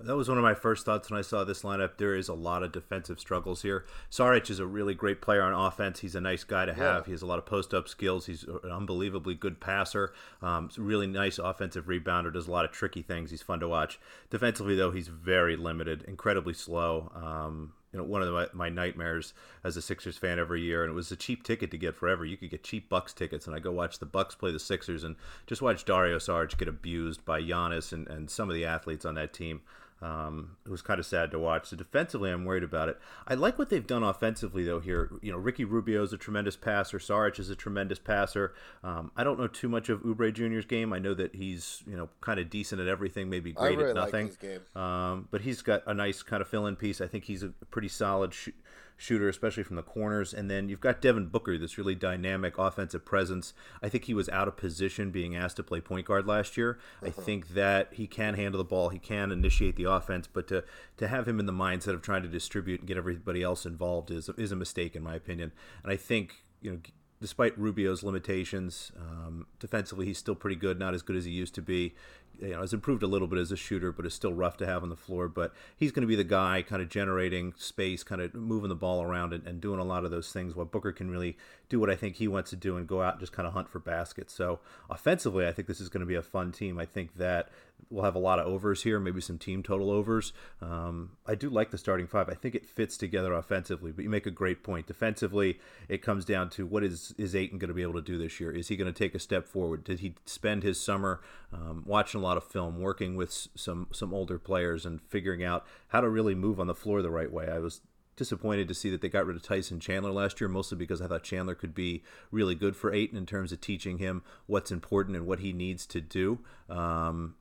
That 0.00 0.16
was 0.16 0.28
one 0.28 0.38
of 0.38 0.44
my 0.44 0.54
first 0.54 0.84
thoughts 0.84 1.10
when 1.10 1.18
I 1.18 1.22
saw 1.22 1.44
this 1.44 1.62
lineup. 1.62 1.98
There 1.98 2.14
is 2.14 2.28
a 2.28 2.34
lot 2.34 2.62
of 2.62 2.72
defensive 2.72 3.18
struggles 3.20 3.62
here. 3.62 3.84
Saric 4.10 4.50
is 4.50 4.58
a 4.58 4.66
really 4.66 4.94
great 4.94 5.20
player 5.22 5.42
on 5.42 5.52
offense. 5.52 6.00
He's 6.00 6.14
a 6.14 6.20
nice 6.20 6.44
guy 6.44 6.66
to 6.66 6.74
have. 6.74 7.02
Yeah. 7.02 7.06
He 7.06 7.10
has 7.12 7.22
a 7.22 7.26
lot 7.26 7.38
of 7.38 7.46
post 7.46 7.74
up 7.74 7.88
skills. 7.88 8.26
He's 8.26 8.44
an 8.44 8.70
unbelievably 8.70 9.34
good 9.36 9.60
passer. 9.60 10.12
Um, 10.42 10.70
really 10.76 11.06
nice 11.06 11.38
offensive 11.38 11.86
rebounder. 11.86 12.32
Does 12.32 12.48
a 12.48 12.52
lot 12.52 12.64
of 12.64 12.72
tricky 12.72 13.02
things. 13.02 13.30
He's 13.30 13.42
fun 13.42 13.60
to 13.60 13.68
watch. 13.68 13.98
Defensively, 14.30 14.74
though, 14.74 14.90
he's 14.90 15.08
very 15.08 15.56
limited, 15.56 16.04
incredibly 16.06 16.54
slow. 16.54 17.10
Um, 17.14 17.72
you 17.96 18.02
know, 18.02 18.08
one 18.08 18.22
of 18.22 18.30
my, 18.30 18.46
my, 18.52 18.68
nightmares 18.68 19.32
as 19.64 19.74
a 19.78 19.82
Sixers 19.82 20.18
fan 20.18 20.38
every 20.38 20.60
year, 20.60 20.84
and 20.84 20.90
it 20.90 20.94
was 20.94 21.10
a 21.10 21.16
cheap 21.16 21.42
ticket 21.42 21.70
to 21.70 21.78
get 21.78 21.96
forever. 21.96 22.26
You 22.26 22.36
could 22.36 22.50
get 22.50 22.62
cheap 22.62 22.90
Bucks 22.90 23.14
tickets, 23.14 23.46
and 23.46 23.56
I 23.56 23.58
go 23.58 23.72
watch 23.72 24.00
the 24.00 24.06
Bucks 24.06 24.34
play 24.34 24.52
the 24.52 24.58
Sixers, 24.58 25.02
and 25.02 25.16
just 25.46 25.62
watch 25.62 25.86
Dario 25.86 26.18
Saric 26.18 26.58
get 26.58 26.68
abused 26.68 27.24
by 27.24 27.40
Giannis 27.40 27.94
and, 27.94 28.06
and 28.08 28.28
some 28.30 28.50
of 28.50 28.54
the 28.54 28.66
athletes 28.66 29.06
on 29.06 29.14
that 29.14 29.32
team. 29.32 29.62
Um, 30.02 30.56
it 30.66 30.70
was 30.70 30.82
kind 30.82 31.00
of 31.00 31.06
sad 31.06 31.30
to 31.30 31.38
watch. 31.38 31.68
So 31.68 31.76
defensively, 31.76 32.30
I'm 32.30 32.44
worried 32.44 32.62
about 32.62 32.90
it. 32.90 32.98
I 33.26 33.34
like 33.34 33.58
what 33.58 33.70
they've 33.70 33.86
done 33.86 34.02
offensively, 34.02 34.62
though. 34.62 34.78
Here, 34.78 35.10
you 35.22 35.32
know, 35.32 35.38
Ricky 35.38 35.64
Rubio 35.64 36.02
is 36.02 36.12
a 36.12 36.18
tremendous 36.18 36.54
passer. 36.54 36.98
Saric 36.98 37.38
is 37.38 37.48
a 37.48 37.56
tremendous 37.56 37.98
passer. 37.98 38.52
Um, 38.84 39.10
I 39.16 39.24
don't 39.24 39.38
know 39.38 39.46
too 39.46 39.68
much 39.68 39.88
of 39.88 40.02
Oubre 40.02 40.32
Jr.'s 40.32 40.66
game. 40.66 40.92
I 40.92 40.98
know 40.98 41.14
that 41.14 41.34
he's 41.34 41.82
you 41.86 41.96
know 41.96 42.10
kind 42.20 42.38
of 42.38 42.50
decent 42.50 42.80
at 42.80 42.88
everything, 42.88 43.30
maybe 43.30 43.52
great 43.52 43.78
really 43.78 43.90
at 43.90 43.96
nothing. 43.96 44.26
Like 44.26 44.38
um, 44.76 45.28
but 45.30 45.40
he's 45.40 45.62
got 45.62 45.82
a 45.86 45.94
nice 45.94 46.22
kind 46.22 46.42
of 46.42 46.48
fill-in 46.48 46.76
piece. 46.76 47.00
I 47.00 47.06
think 47.06 47.24
he's 47.24 47.42
a 47.42 47.48
pretty 47.70 47.88
solid. 47.88 48.34
Sh- 48.34 48.50
shooter, 48.96 49.28
especially 49.28 49.62
from 49.62 49.76
the 49.76 49.82
corners. 49.82 50.32
And 50.32 50.50
then 50.50 50.68
you've 50.68 50.80
got 50.80 51.00
Devin 51.00 51.26
Booker, 51.26 51.58
this 51.58 51.76
really 51.78 51.94
dynamic 51.94 52.58
offensive 52.58 53.04
presence. 53.04 53.52
I 53.82 53.88
think 53.88 54.04
he 54.04 54.14
was 54.14 54.28
out 54.30 54.48
of 54.48 54.56
position 54.56 55.10
being 55.10 55.36
asked 55.36 55.56
to 55.56 55.62
play 55.62 55.80
point 55.80 56.06
guard 56.06 56.26
last 56.26 56.56
year. 56.56 56.78
Uh-huh. 57.02 57.06
I 57.06 57.10
think 57.10 57.48
that 57.48 57.92
he 57.92 58.06
can 58.06 58.34
handle 58.34 58.58
the 58.58 58.64
ball, 58.64 58.88
he 58.88 58.98
can 58.98 59.30
initiate 59.30 59.76
the 59.76 59.84
offense, 59.84 60.26
but 60.26 60.48
to 60.48 60.64
to 60.96 61.08
have 61.08 61.28
him 61.28 61.38
in 61.38 61.46
the 61.46 61.52
mindset 61.52 61.94
of 61.94 62.02
trying 62.02 62.22
to 62.22 62.28
distribute 62.28 62.80
and 62.80 62.88
get 62.88 62.96
everybody 62.96 63.42
else 63.42 63.66
involved 63.66 64.10
is 64.10 64.28
is 64.36 64.52
a 64.52 64.56
mistake 64.56 64.96
in 64.96 65.02
my 65.02 65.14
opinion. 65.14 65.52
And 65.82 65.92
I 65.92 65.96
think 65.96 66.44
you 66.60 66.70
know 66.70 66.78
despite 67.20 67.58
Rubio's 67.58 68.02
limitations, 68.02 68.92
um, 68.98 69.46
defensively 69.58 70.06
he's 70.06 70.18
still 70.18 70.34
pretty 70.34 70.56
good. 70.56 70.78
Not 70.78 70.94
as 70.94 71.02
good 71.02 71.16
as 71.16 71.24
he 71.24 71.30
used 71.30 71.54
to 71.54 71.62
be 71.62 71.94
you 72.40 72.50
know 72.50 72.60
has 72.60 72.72
improved 72.72 73.02
a 73.02 73.06
little 73.06 73.28
bit 73.28 73.38
as 73.38 73.52
a 73.52 73.56
shooter, 73.56 73.92
but 73.92 74.06
is 74.06 74.14
still 74.14 74.32
rough 74.32 74.56
to 74.58 74.66
have 74.66 74.82
on 74.82 74.88
the 74.88 74.96
floor. 74.96 75.28
But 75.28 75.52
he's 75.76 75.92
going 75.92 76.02
to 76.02 76.06
be 76.06 76.16
the 76.16 76.24
guy, 76.24 76.62
kind 76.62 76.82
of 76.82 76.88
generating 76.88 77.54
space, 77.56 78.02
kind 78.02 78.20
of 78.20 78.34
moving 78.34 78.68
the 78.68 78.74
ball 78.74 79.02
around 79.02 79.32
and, 79.32 79.46
and 79.46 79.60
doing 79.60 79.80
a 79.80 79.84
lot 79.84 80.04
of 80.04 80.10
those 80.10 80.32
things. 80.32 80.54
While 80.54 80.66
Booker 80.66 80.92
can 80.92 81.10
really 81.10 81.36
do 81.68 81.80
what 81.80 81.90
I 81.90 81.96
think 81.96 82.16
he 82.16 82.28
wants 82.28 82.50
to 82.50 82.56
do 82.56 82.76
and 82.76 82.86
go 82.86 83.02
out 83.02 83.14
and 83.14 83.20
just 83.20 83.32
kind 83.32 83.46
of 83.46 83.52
hunt 83.54 83.68
for 83.68 83.78
baskets. 83.78 84.32
So 84.32 84.60
offensively, 84.88 85.46
I 85.46 85.52
think 85.52 85.68
this 85.68 85.80
is 85.80 85.88
going 85.88 86.00
to 86.00 86.06
be 86.06 86.14
a 86.14 86.22
fun 86.22 86.52
team. 86.52 86.78
I 86.78 86.86
think 86.86 87.16
that 87.16 87.48
we'll 87.90 88.04
have 88.04 88.14
a 88.14 88.20
lot 88.20 88.38
of 88.38 88.46
overs 88.46 88.82
here, 88.82 88.98
maybe 88.98 89.20
some 89.20 89.38
team 89.38 89.62
total 89.62 89.90
overs. 89.90 90.32
Um, 90.62 91.12
I 91.26 91.34
do 91.34 91.50
like 91.50 91.70
the 91.70 91.78
starting 91.78 92.06
five. 92.06 92.28
I 92.28 92.34
think 92.34 92.54
it 92.54 92.66
fits 92.66 92.96
together 92.96 93.32
offensively. 93.34 93.92
But 93.92 94.04
you 94.04 94.10
make 94.10 94.26
a 94.26 94.30
great 94.30 94.62
point. 94.62 94.86
Defensively, 94.86 95.58
it 95.88 96.02
comes 96.02 96.24
down 96.24 96.50
to 96.50 96.66
what 96.66 96.82
is 96.84 97.14
is 97.18 97.34
Ayton 97.34 97.58
going 97.58 97.68
to 97.68 97.74
be 97.74 97.82
able 97.82 97.94
to 97.94 98.02
do 98.02 98.18
this 98.18 98.40
year? 98.40 98.50
Is 98.50 98.68
he 98.68 98.76
going 98.76 98.92
to 98.92 98.98
take 98.98 99.14
a 99.14 99.18
step 99.18 99.46
forward? 99.46 99.84
Did 99.84 100.00
he 100.00 100.14
spend 100.24 100.62
his 100.62 100.80
summer 100.80 101.20
um, 101.52 101.82
watching 101.86 102.20
lot 102.26 102.36
of 102.36 102.44
film, 102.44 102.80
working 102.80 103.16
with 103.16 103.48
some 103.54 103.88
some 103.92 104.12
older 104.12 104.38
players, 104.38 104.84
and 104.84 105.00
figuring 105.00 105.42
out 105.44 105.66
how 105.88 106.00
to 106.00 106.08
really 106.08 106.34
move 106.34 106.60
on 106.60 106.66
the 106.66 106.74
floor 106.74 107.02
the 107.02 107.10
right 107.10 107.32
way? 107.32 107.48
I 107.48 107.58
was 107.58 107.80
disappointed 108.16 108.66
to 108.66 108.74
see 108.74 108.90
that 108.90 109.02
they 109.02 109.08
got 109.08 109.26
rid 109.26 109.36
of 109.36 109.42
Tyson 109.42 109.78
Chandler 109.78 110.10
last 110.10 110.40
year, 110.40 110.48
mostly 110.48 110.76
because 110.76 111.00
I 111.00 111.06
thought 111.06 111.22
Chandler 111.22 111.54
could 111.54 111.74
be 111.74 112.02
really 112.30 112.54
good 112.54 112.74
for 112.74 112.92
Ayton 112.92 113.18
in 113.18 113.26
terms 113.26 113.52
of 113.52 113.60
teaching 113.60 113.98
him 113.98 114.22
what's 114.46 114.70
important 114.70 115.16
and 115.16 115.26
what 115.26 115.40
he 115.40 115.52
needs 115.52 115.86
to 115.86 116.00
do. 116.00 116.40
Um, 116.68 117.34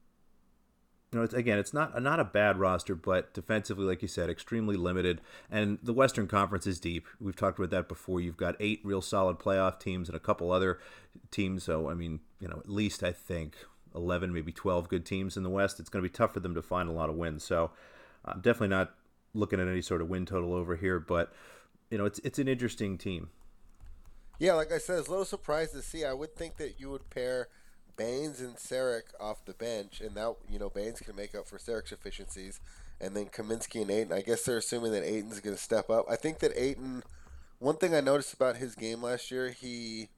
you 1.12 1.20
know, 1.20 1.24
it's, 1.24 1.34
again, 1.34 1.58
it's 1.58 1.74
not 1.74 2.02
not 2.02 2.20
a 2.20 2.26
bad 2.26 2.58
roster, 2.60 2.94
but 2.94 3.34
defensively, 3.34 3.86
like 3.86 4.02
you 4.02 4.08
said, 4.08 4.30
extremely 4.30 4.76
limited. 4.76 5.22
And 5.50 5.80
the 5.82 5.94
Western 5.94 6.28
Conference 6.28 6.68
is 6.68 6.78
deep. 6.78 7.08
We've 7.22 7.36
talked 7.36 7.58
about 7.58 7.70
that 7.70 7.88
before. 7.88 8.20
You've 8.20 8.36
got 8.36 8.58
eight 8.60 8.82
real 8.84 9.02
solid 9.02 9.40
playoff 9.40 9.80
teams 9.80 10.10
and 10.10 10.16
a 10.16 10.20
couple 10.20 10.52
other 10.52 10.78
teams. 11.32 11.64
So, 11.64 11.90
I 11.90 11.94
mean, 11.94 12.20
you 12.40 12.50
know, 12.50 12.58
at 12.58 12.70
least 12.70 13.02
I 13.02 13.14
think 13.14 13.56
11, 13.96 14.34
maybe 14.34 14.52
12 14.52 14.90
good 14.90 15.06
teams 15.06 15.38
in 15.38 15.44
the 15.44 15.50
West. 15.50 15.80
It's 15.80 15.90
going 15.90 16.04
to 16.04 16.10
be 16.10 16.14
tough 16.14 16.34
for 16.34 16.40
them 16.40 16.56
to 16.56 16.62
find 16.62 16.90
a 16.90 16.92
lot 16.92 17.10
of 17.10 17.16
wins. 17.16 17.44
So, 17.44 17.72
I'm 18.26 18.42
definitely 18.42 18.70
not 18.70 18.94
looking 19.34 19.60
at 19.60 19.68
any 19.68 19.82
sort 19.82 20.02
of 20.02 20.10
win 20.10 20.26
total 20.26 20.54
over 20.54 20.76
here, 20.76 21.00
but 21.00 21.34
you 21.90 21.98
know, 21.98 22.06
it's 22.06 22.20
it's 22.20 22.40
an 22.40 22.48
interesting 22.48 22.98
team. 22.98 23.30
Yeah, 24.40 24.54
like 24.54 24.72
I 24.72 24.80
said, 24.80 25.00
it's 25.00 25.08
a 25.08 25.12
little 25.12 25.26
surprised 25.26 25.74
to 25.74 25.82
see. 25.82 26.04
I 26.04 26.14
would 26.14 26.36
think 26.36 26.58
that 26.58 26.80
you 26.80 26.90
would 26.90 27.10
pair 27.10 27.48
Baynes 27.96 28.42
and 28.42 28.56
Saric 28.56 29.04
off 29.20 29.46
the 29.46 29.54
bench, 29.54 30.02
and 30.02 30.16
that 30.16 30.36
you 30.50 30.60
know 30.60 30.70
Baynes 30.70 31.00
can 31.00 31.16
make 31.16 31.36
up 31.36 31.48
for 31.48 31.58
Saric's 31.58 31.92
efficiencies, 31.92 32.60
and 33.00 33.16
then 33.16 33.28
Kaminsky 33.28 33.82
and 33.82 33.92
Ayton. 33.92 34.14
I 34.14 34.22
guess 34.22 34.44
they're 34.44 34.58
assuming 34.58 34.92
that 34.94 35.04
Ayton's 35.04 35.40
going 35.40 35.56
to 35.56 35.62
step 35.62 35.90
up. 35.90 36.06
I 36.10 36.16
think 36.16 36.40
that 36.40 36.52
Ayton. 36.56 37.04
One 37.60 37.78
thing 37.78 37.96
I 37.96 38.02
noticed 38.02 38.34
about 38.34 38.58
his 38.58 38.76
game 38.76 39.02
last 39.02 39.32
year, 39.32 39.50
he 39.50 40.10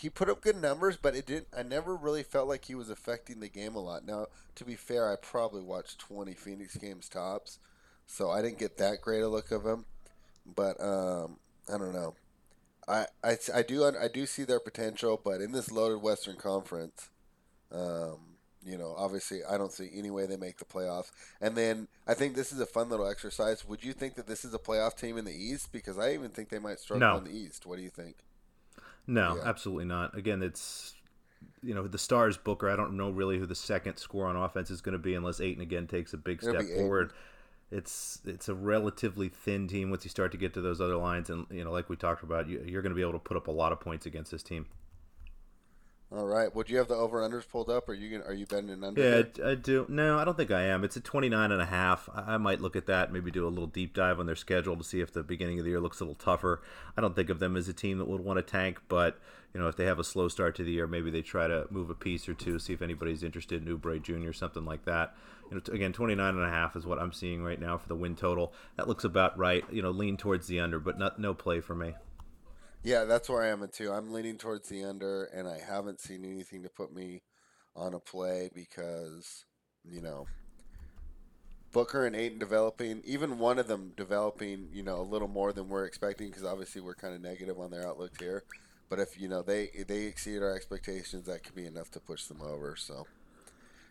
he 0.00 0.08
put 0.08 0.28
up 0.28 0.40
good 0.40 0.60
numbers, 0.60 0.96
but 0.96 1.16
it 1.16 1.26
didn't. 1.26 1.48
I 1.56 1.64
never 1.64 1.96
really 1.96 2.22
felt 2.22 2.46
like 2.46 2.66
he 2.66 2.76
was 2.76 2.88
affecting 2.88 3.40
the 3.40 3.48
game 3.48 3.74
a 3.74 3.80
lot. 3.80 4.06
Now, 4.06 4.26
to 4.54 4.64
be 4.64 4.76
fair, 4.76 5.12
I 5.12 5.16
probably 5.16 5.62
watched 5.62 5.98
twenty 5.98 6.34
Phoenix 6.34 6.76
games 6.76 7.08
tops, 7.08 7.58
so 8.06 8.30
I 8.30 8.40
didn't 8.40 8.60
get 8.60 8.78
that 8.78 9.00
great 9.00 9.22
a 9.22 9.28
look 9.28 9.50
of 9.50 9.66
him. 9.66 9.86
But 10.46 10.80
um, 10.80 11.38
I 11.68 11.78
don't 11.78 11.92
know. 11.92 12.14
I, 12.86 13.06
I, 13.24 13.36
I 13.52 13.62
do 13.62 13.84
I 13.84 14.08
do 14.08 14.24
see 14.24 14.44
their 14.44 14.60
potential, 14.60 15.20
but 15.22 15.40
in 15.40 15.52
this 15.52 15.70
loaded 15.70 16.00
Western 16.00 16.36
Conference, 16.36 17.10
um, 17.72 18.18
you 18.64 18.78
know, 18.78 18.94
obviously 18.96 19.40
I 19.44 19.58
don't 19.58 19.72
see 19.72 19.90
any 19.92 20.10
way 20.10 20.26
they 20.26 20.36
make 20.36 20.58
the 20.58 20.64
playoffs. 20.64 21.10
And 21.40 21.56
then 21.56 21.88
I 22.06 22.14
think 22.14 22.34
this 22.34 22.52
is 22.52 22.60
a 22.60 22.66
fun 22.66 22.88
little 22.88 23.08
exercise. 23.08 23.66
Would 23.66 23.84
you 23.84 23.92
think 23.92 24.14
that 24.14 24.26
this 24.28 24.44
is 24.44 24.54
a 24.54 24.58
playoff 24.58 24.96
team 24.96 25.18
in 25.18 25.24
the 25.24 25.34
East? 25.34 25.72
Because 25.72 25.98
I 25.98 26.14
even 26.14 26.30
think 26.30 26.48
they 26.48 26.58
might 26.58 26.78
struggle 26.78 27.08
no. 27.08 27.18
in 27.18 27.24
the 27.24 27.36
East. 27.36 27.66
What 27.66 27.76
do 27.76 27.82
you 27.82 27.90
think? 27.90 28.16
No, 29.08 29.36
yeah. 29.36 29.48
absolutely 29.48 29.86
not. 29.86 30.16
Again, 30.16 30.42
it's 30.42 30.94
you 31.62 31.74
know 31.74 31.88
the 31.88 31.98
Stars 31.98 32.36
Booker. 32.36 32.70
I 32.70 32.76
don't 32.76 32.96
know 32.96 33.10
really 33.10 33.38
who 33.38 33.46
the 33.46 33.56
second 33.56 33.96
score 33.96 34.26
on 34.26 34.36
offense 34.36 34.70
is 34.70 34.80
going 34.80 34.92
to 34.92 34.98
be 34.98 35.14
unless 35.14 35.40
Ayton 35.40 35.62
again 35.62 35.88
takes 35.88 36.12
a 36.12 36.16
big 36.16 36.40
step 36.40 36.62
forward 36.76 37.12
it's 37.70 38.20
it's 38.24 38.48
a 38.48 38.54
relatively 38.54 39.28
thin 39.28 39.68
team 39.68 39.90
once 39.90 40.04
you 40.04 40.10
start 40.10 40.32
to 40.32 40.38
get 40.38 40.54
to 40.54 40.60
those 40.60 40.80
other 40.80 40.96
lines, 40.96 41.28
and 41.28 41.46
you 41.50 41.64
know, 41.64 41.70
like 41.70 41.88
we 41.88 41.96
talked 41.96 42.22
about, 42.22 42.48
you, 42.48 42.58
are 42.58 42.82
going 42.82 42.90
to 42.90 42.96
be 42.96 43.02
able 43.02 43.12
to 43.12 43.18
put 43.18 43.36
up 43.36 43.48
a 43.48 43.52
lot 43.52 43.72
of 43.72 43.80
points 43.80 44.06
against 44.06 44.30
this 44.30 44.42
team. 44.42 44.66
All 46.10 46.24
right. 46.24 46.54
Would 46.54 46.70
you 46.70 46.78
have 46.78 46.88
the 46.88 46.94
over 46.94 47.20
unders 47.20 47.46
pulled 47.46 47.68
up? 47.68 47.88
Or 47.88 47.92
are 47.92 47.94
you 47.94 48.18
gonna, 48.18 48.30
are 48.30 48.34
you 48.34 48.46
betting 48.46 48.70
an 48.70 48.82
under? 48.82 49.02
Yeah, 49.02 49.46
I, 49.46 49.50
I, 49.50 49.54
do. 49.54 49.84
No, 49.90 50.18
I 50.18 50.24
don't 50.24 50.38
think 50.38 50.50
I 50.50 50.62
am. 50.62 50.82
It's 50.82 50.96
a 50.96 51.00
29 51.00 51.52
and 51.52 51.60
a 51.60 51.66
half. 51.66 52.08
I, 52.14 52.34
I 52.34 52.36
might 52.38 52.62
look 52.62 52.76
at 52.76 52.86
that. 52.86 53.12
Maybe 53.12 53.30
do 53.30 53.46
a 53.46 53.50
little 53.50 53.66
deep 53.66 53.92
dive 53.92 54.18
on 54.18 54.24
their 54.24 54.36
schedule 54.36 54.76
to 54.76 54.84
see 54.84 55.00
if 55.00 55.12
the 55.12 55.22
beginning 55.22 55.58
of 55.58 55.64
the 55.64 55.70
year 55.70 55.80
looks 55.80 56.00
a 56.00 56.04
little 56.04 56.14
tougher. 56.14 56.62
I 56.96 57.02
don't 57.02 57.14
think 57.14 57.28
of 57.28 57.40
them 57.40 57.56
as 57.56 57.68
a 57.68 57.74
team 57.74 57.98
that 57.98 58.08
would 58.08 58.24
want 58.24 58.38
to 58.38 58.42
tank, 58.42 58.80
but 58.88 59.20
you 59.52 59.60
know, 59.60 59.68
if 59.68 59.76
they 59.76 59.84
have 59.84 59.98
a 59.98 60.04
slow 60.04 60.28
start 60.28 60.56
to 60.56 60.64
the 60.64 60.72
year, 60.72 60.86
maybe 60.86 61.10
they 61.10 61.22
try 61.22 61.46
to 61.46 61.66
move 61.70 61.90
a 61.90 61.94
piece 61.94 62.26
or 62.26 62.34
two, 62.34 62.58
see 62.58 62.72
if 62.72 62.82
anybody's 62.82 63.22
interested 63.22 63.66
in 63.66 63.78
Oubre 63.78 64.00
Jr. 64.00 64.32
something 64.32 64.64
like 64.64 64.84
that. 64.86 65.14
You 65.50 65.56
know, 65.56 65.74
again, 65.74 65.92
29 65.92 66.36
and 66.36 66.44
a 66.44 66.50
half 66.50 66.76
is 66.76 66.86
what 66.86 66.98
I'm 66.98 67.12
seeing 67.12 67.42
right 67.42 67.60
now 67.60 67.76
for 67.76 67.88
the 67.88 67.94
win 67.94 68.16
total. 68.16 68.52
That 68.76 68.88
looks 68.88 69.04
about 69.04 69.38
right. 69.38 69.64
You 69.70 69.82
know, 69.82 69.90
lean 69.90 70.16
towards 70.16 70.46
the 70.46 70.60
under, 70.60 70.78
but 70.78 70.98
not 70.98 71.18
no 71.18 71.34
play 71.34 71.60
for 71.60 71.74
me. 71.74 71.94
Yeah, 72.88 73.04
that's 73.04 73.28
where 73.28 73.42
I 73.42 73.48
am 73.48 73.62
at 73.62 73.74
too. 73.74 73.92
I'm 73.92 74.14
leaning 74.14 74.38
towards 74.38 74.70
the 74.70 74.82
under, 74.82 75.24
and 75.24 75.46
I 75.46 75.58
haven't 75.58 76.00
seen 76.00 76.24
anything 76.24 76.62
to 76.62 76.70
put 76.70 76.90
me 76.90 77.20
on 77.76 77.92
a 77.92 78.00
play 78.00 78.48
because 78.54 79.44
you 79.84 80.00
know 80.00 80.26
Booker 81.70 82.06
and 82.06 82.16
Ayton 82.16 82.38
developing, 82.38 83.02
even 83.04 83.38
one 83.38 83.58
of 83.58 83.68
them 83.68 83.92
developing, 83.94 84.70
you 84.72 84.82
know, 84.82 85.02
a 85.02 85.02
little 85.02 85.28
more 85.28 85.52
than 85.52 85.68
we're 85.68 85.84
expecting 85.84 86.28
because 86.28 86.44
obviously 86.44 86.80
we're 86.80 86.94
kind 86.94 87.14
of 87.14 87.20
negative 87.20 87.60
on 87.60 87.70
their 87.70 87.86
outlook 87.86 88.18
here. 88.18 88.42
But 88.88 89.00
if 89.00 89.20
you 89.20 89.28
know 89.28 89.42
they 89.42 89.68
they 89.86 90.04
exceed 90.04 90.40
our 90.40 90.56
expectations, 90.56 91.26
that 91.26 91.44
could 91.44 91.54
be 91.54 91.66
enough 91.66 91.90
to 91.90 92.00
push 92.00 92.24
them 92.24 92.40
over. 92.40 92.74
So 92.74 93.06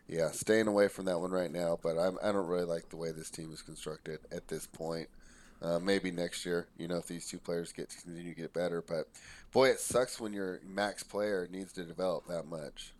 yeah, 0.08 0.32
staying 0.32 0.66
away 0.66 0.88
from 0.88 1.06
that 1.06 1.20
one 1.20 1.30
right 1.30 1.52
now. 1.52 1.78
But 1.80 2.00
I'm, 2.00 2.18
I 2.24 2.32
don't 2.32 2.48
really 2.48 2.66
like 2.66 2.90
the 2.90 2.98
way 2.98 3.12
this 3.12 3.30
team 3.30 3.54
is 3.54 3.62
constructed 3.62 4.22
at 4.32 4.48
this 4.48 4.66
point. 4.66 5.10
Uh, 5.62 5.80
maybe 5.80 6.12
next 6.12 6.46
year, 6.46 6.68
you 6.78 6.88
know, 6.88 6.98
if 6.98 7.08
these 7.08 7.28
two 7.28 7.40
players 7.40 7.72
get 7.72 7.90
to 7.90 7.98
continue 8.02 8.34
to 8.34 8.40
get 8.40 8.54
better. 8.54 8.84
But 8.86 9.08
boy, 9.52 9.70
it 9.70 9.80
sucks 9.80 10.20
when 10.20 10.34
your 10.34 10.60
max 10.64 11.04
player 11.04 11.48
needs 11.52 11.74
to 11.74 11.84
develop 11.84 12.28
that 12.28 12.46
much. 12.46 12.94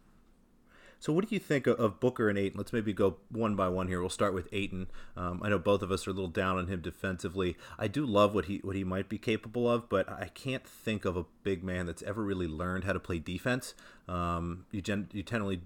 So, 1.00 1.14
what 1.14 1.28
do 1.28 1.36
you 1.36 1.40
think 1.40 1.68
of 1.68 2.00
Booker 2.00 2.28
and 2.28 2.40
Ayton? 2.40 2.58
Let's 2.58 2.74
maybe 2.74 2.92
go 2.92 3.18
one 3.30 3.56
by 3.56 3.70
one 3.70 3.88
here. 3.88 4.00
We'll 4.00 4.10
start 4.10 4.34
with 4.34 4.50
Ayton. 4.52 4.88
Um, 5.16 5.42
I 5.44 5.50
know 5.50 5.60
both 5.60 5.84
of 5.84 5.92
us 5.92 6.08
are 6.08 6.10
a 6.10 6.14
little 6.14 6.30
down 6.30 6.58
on 6.58 6.68
him 6.68 6.82
defensively. 6.82 7.56
I 7.78 7.88
do 7.88 8.06
love 8.06 8.34
what 8.34 8.46
he 8.46 8.58
what 8.64 8.76
he 8.76 8.84
might 8.84 9.08
be 9.08 9.20
capable 9.20 9.70
of, 9.70 9.90
but 9.90 10.10
I 10.10 10.32
can't 10.34 10.66
think 10.66 11.06
of 11.06 11.16
a 11.16 11.26
big 11.44 11.64
man 11.64 11.86
that's 11.86 12.02
ever 12.02 12.24
really 12.24 12.48
learned 12.48 12.84
how 12.84 12.94
to 12.94 13.00
play 13.00 13.20
defense. 13.20 13.76
Um, 14.08 14.66
you 14.72 14.82
gen- 14.82 15.10
you 15.14 15.22
generally 15.22 15.62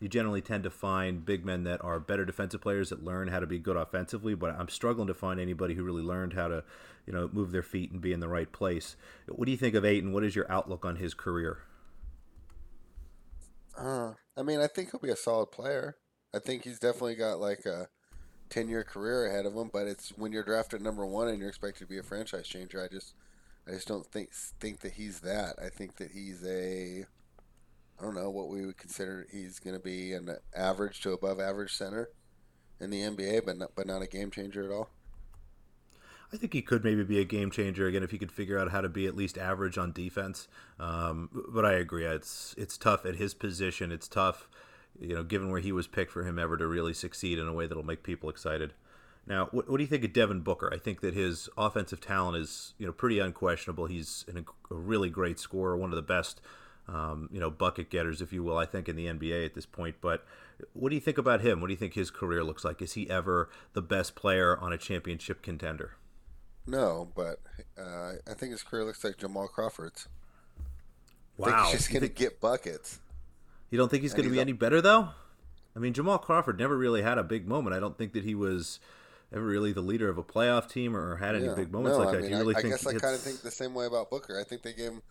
you 0.00 0.08
generally 0.08 0.42
tend 0.42 0.64
to 0.64 0.70
find 0.70 1.24
big 1.24 1.44
men 1.44 1.64
that 1.64 1.82
are 1.82 1.98
better 1.98 2.24
defensive 2.24 2.60
players 2.60 2.90
that 2.90 3.02
learn 3.02 3.28
how 3.28 3.40
to 3.40 3.46
be 3.46 3.58
good 3.58 3.76
offensively, 3.76 4.34
but 4.34 4.54
I'm 4.58 4.68
struggling 4.68 5.06
to 5.06 5.14
find 5.14 5.40
anybody 5.40 5.74
who 5.74 5.84
really 5.84 6.02
learned 6.02 6.34
how 6.34 6.48
to, 6.48 6.64
you 7.06 7.12
know, 7.12 7.30
move 7.32 7.50
their 7.50 7.62
feet 7.62 7.90
and 7.90 8.00
be 8.00 8.12
in 8.12 8.20
the 8.20 8.28
right 8.28 8.50
place. 8.52 8.96
What 9.26 9.46
do 9.46 9.52
you 9.52 9.56
think 9.56 9.74
of 9.74 9.84
Ayton? 9.84 10.12
What 10.12 10.24
is 10.24 10.36
your 10.36 10.50
outlook 10.52 10.84
on 10.84 10.96
his 10.96 11.14
career? 11.14 11.58
Uh, 13.78 14.12
I 14.36 14.42
mean, 14.42 14.60
I 14.60 14.66
think 14.66 14.90
he'll 14.90 15.00
be 15.00 15.10
a 15.10 15.16
solid 15.16 15.46
player. 15.46 15.96
I 16.34 16.38
think 16.38 16.64
he's 16.64 16.78
definitely 16.78 17.14
got 17.14 17.40
like 17.40 17.64
a 17.64 17.88
ten-year 18.50 18.84
career 18.84 19.26
ahead 19.26 19.46
of 19.46 19.54
him. 19.54 19.70
But 19.72 19.86
it's 19.86 20.10
when 20.16 20.32
you're 20.32 20.42
drafted 20.42 20.82
number 20.82 21.06
one 21.06 21.28
and 21.28 21.38
you're 21.38 21.48
expected 21.48 21.84
to 21.84 21.86
be 21.86 21.98
a 21.98 22.02
franchise 22.02 22.46
changer. 22.46 22.82
I 22.82 22.88
just, 22.88 23.14
I 23.66 23.72
just 23.72 23.88
don't 23.88 24.06
think 24.06 24.32
think 24.60 24.80
that 24.80 24.92
he's 24.92 25.20
that. 25.20 25.56
I 25.62 25.68
think 25.68 25.96
that 25.96 26.10
he's 26.10 26.44
a 26.44 27.06
I 27.98 28.02
don't 28.02 28.14
know 28.14 28.30
what 28.30 28.48
we 28.48 28.66
would 28.66 28.76
consider 28.76 29.26
he's 29.30 29.58
going 29.58 29.74
to 29.76 29.82
be 29.82 30.12
an 30.12 30.36
average 30.54 31.00
to 31.02 31.12
above 31.12 31.40
average 31.40 31.74
center 31.74 32.10
in 32.80 32.90
the 32.90 33.00
NBA, 33.00 33.46
but 33.46 33.56
not, 33.58 33.70
but 33.74 33.86
not 33.86 34.02
a 34.02 34.06
game 34.06 34.30
changer 34.30 34.64
at 34.64 34.70
all. 34.70 34.90
I 36.32 36.36
think 36.36 36.52
he 36.52 36.62
could 36.62 36.84
maybe 36.84 37.04
be 37.04 37.20
a 37.20 37.24
game 37.24 37.50
changer 37.50 37.86
again 37.86 38.02
if 38.02 38.10
he 38.10 38.18
could 38.18 38.32
figure 38.32 38.58
out 38.58 38.72
how 38.72 38.80
to 38.80 38.88
be 38.88 39.06
at 39.06 39.16
least 39.16 39.38
average 39.38 39.78
on 39.78 39.92
defense. 39.92 40.48
Um, 40.78 41.30
but 41.48 41.64
I 41.64 41.74
agree, 41.74 42.04
it's 42.04 42.54
it's 42.58 42.76
tough 42.76 43.06
at 43.06 43.16
his 43.16 43.32
position. 43.32 43.92
It's 43.92 44.08
tough, 44.08 44.48
you 45.00 45.14
know, 45.14 45.22
given 45.22 45.50
where 45.50 45.60
he 45.60 45.72
was 45.72 45.86
picked 45.86 46.10
for 46.10 46.24
him 46.24 46.38
ever 46.38 46.56
to 46.56 46.66
really 46.66 46.92
succeed 46.92 47.38
in 47.38 47.46
a 47.46 47.52
way 47.52 47.66
that'll 47.66 47.84
make 47.84 48.02
people 48.02 48.28
excited. 48.28 48.74
Now, 49.26 49.48
what, 49.50 49.68
what 49.68 49.76
do 49.78 49.82
you 49.82 49.88
think 49.88 50.04
of 50.04 50.12
Devin 50.12 50.40
Booker? 50.40 50.70
I 50.72 50.78
think 50.78 51.00
that 51.00 51.14
his 51.14 51.48
offensive 51.56 52.00
talent 52.00 52.36
is 52.36 52.74
you 52.76 52.86
know 52.86 52.92
pretty 52.92 53.20
unquestionable. 53.20 53.86
He's 53.86 54.24
an, 54.28 54.44
a 54.70 54.74
really 54.74 55.10
great 55.10 55.38
scorer, 55.38 55.76
one 55.76 55.90
of 55.90 55.96
the 55.96 56.02
best 56.02 56.40
um, 56.88 57.28
you 57.32 57.40
know, 57.40 57.50
bucket 57.50 57.90
getters, 57.90 58.20
if 58.20 58.32
you 58.32 58.42
will, 58.42 58.58
I 58.58 58.66
think, 58.66 58.88
in 58.88 58.96
the 58.96 59.06
NBA 59.06 59.44
at 59.44 59.54
this 59.54 59.66
point. 59.66 59.96
But 60.00 60.24
what 60.72 60.90
do 60.90 60.94
you 60.94 61.00
think 61.00 61.18
about 61.18 61.40
him? 61.40 61.60
What 61.60 61.66
do 61.68 61.72
you 61.72 61.78
think 61.78 61.94
his 61.94 62.10
career 62.10 62.44
looks 62.44 62.64
like? 62.64 62.80
Is 62.80 62.94
he 62.94 63.10
ever 63.10 63.50
the 63.72 63.82
best 63.82 64.14
player 64.14 64.58
on 64.58 64.72
a 64.72 64.78
championship 64.78 65.42
contender? 65.42 65.96
No, 66.66 67.08
but 67.14 67.40
uh, 67.78 68.12
I 68.28 68.34
think 68.34 68.52
his 68.52 68.62
career 68.62 68.84
looks 68.84 69.04
like 69.04 69.18
Jamal 69.18 69.48
Crawford's. 69.48 70.08
Wow. 71.36 71.46
I 71.46 71.50
think 71.50 71.66
he's 71.66 71.78
just 71.78 71.90
going 71.90 72.02
to 72.02 72.08
get 72.08 72.40
buckets. 72.40 73.00
You 73.70 73.78
don't 73.78 73.90
think 73.90 74.02
he's 74.02 74.14
going 74.14 74.28
to 74.28 74.32
be 74.32 74.40
any 74.40 74.52
better, 74.52 74.80
though? 74.80 75.10
I 75.74 75.78
mean, 75.78 75.92
Jamal 75.92 76.18
Crawford 76.18 76.58
never 76.58 76.76
really 76.76 77.02
had 77.02 77.18
a 77.18 77.24
big 77.24 77.46
moment. 77.46 77.76
I 77.76 77.80
don't 77.80 77.98
think 77.98 78.14
that 78.14 78.24
he 78.24 78.34
was 78.34 78.80
ever 79.32 79.44
really 79.44 79.72
the 79.72 79.82
leader 79.82 80.08
of 80.08 80.18
a 80.18 80.22
playoff 80.22 80.70
team 80.70 80.96
or 80.96 81.16
had 81.16 81.34
any 81.34 81.46
yeah, 81.46 81.54
big 81.54 81.72
moments 81.72 81.98
no, 81.98 82.04
like 82.04 82.08
I 82.08 82.12
that. 82.12 82.22
Mean, 82.22 82.30
Do 82.30 82.36
you 82.36 82.42
really 82.42 82.54
I, 82.54 82.62
think 82.62 82.74
I 82.74 82.76
guess 82.76 82.86
I 82.86 82.92
kind 82.94 83.14
of 83.14 83.20
think 83.20 83.42
the 83.42 83.50
same 83.50 83.74
way 83.74 83.86
about 83.86 84.08
Booker. 84.08 84.40
I 84.40 84.44
think 84.44 84.62
they 84.62 84.72
gave 84.72 84.92
him 84.92 85.02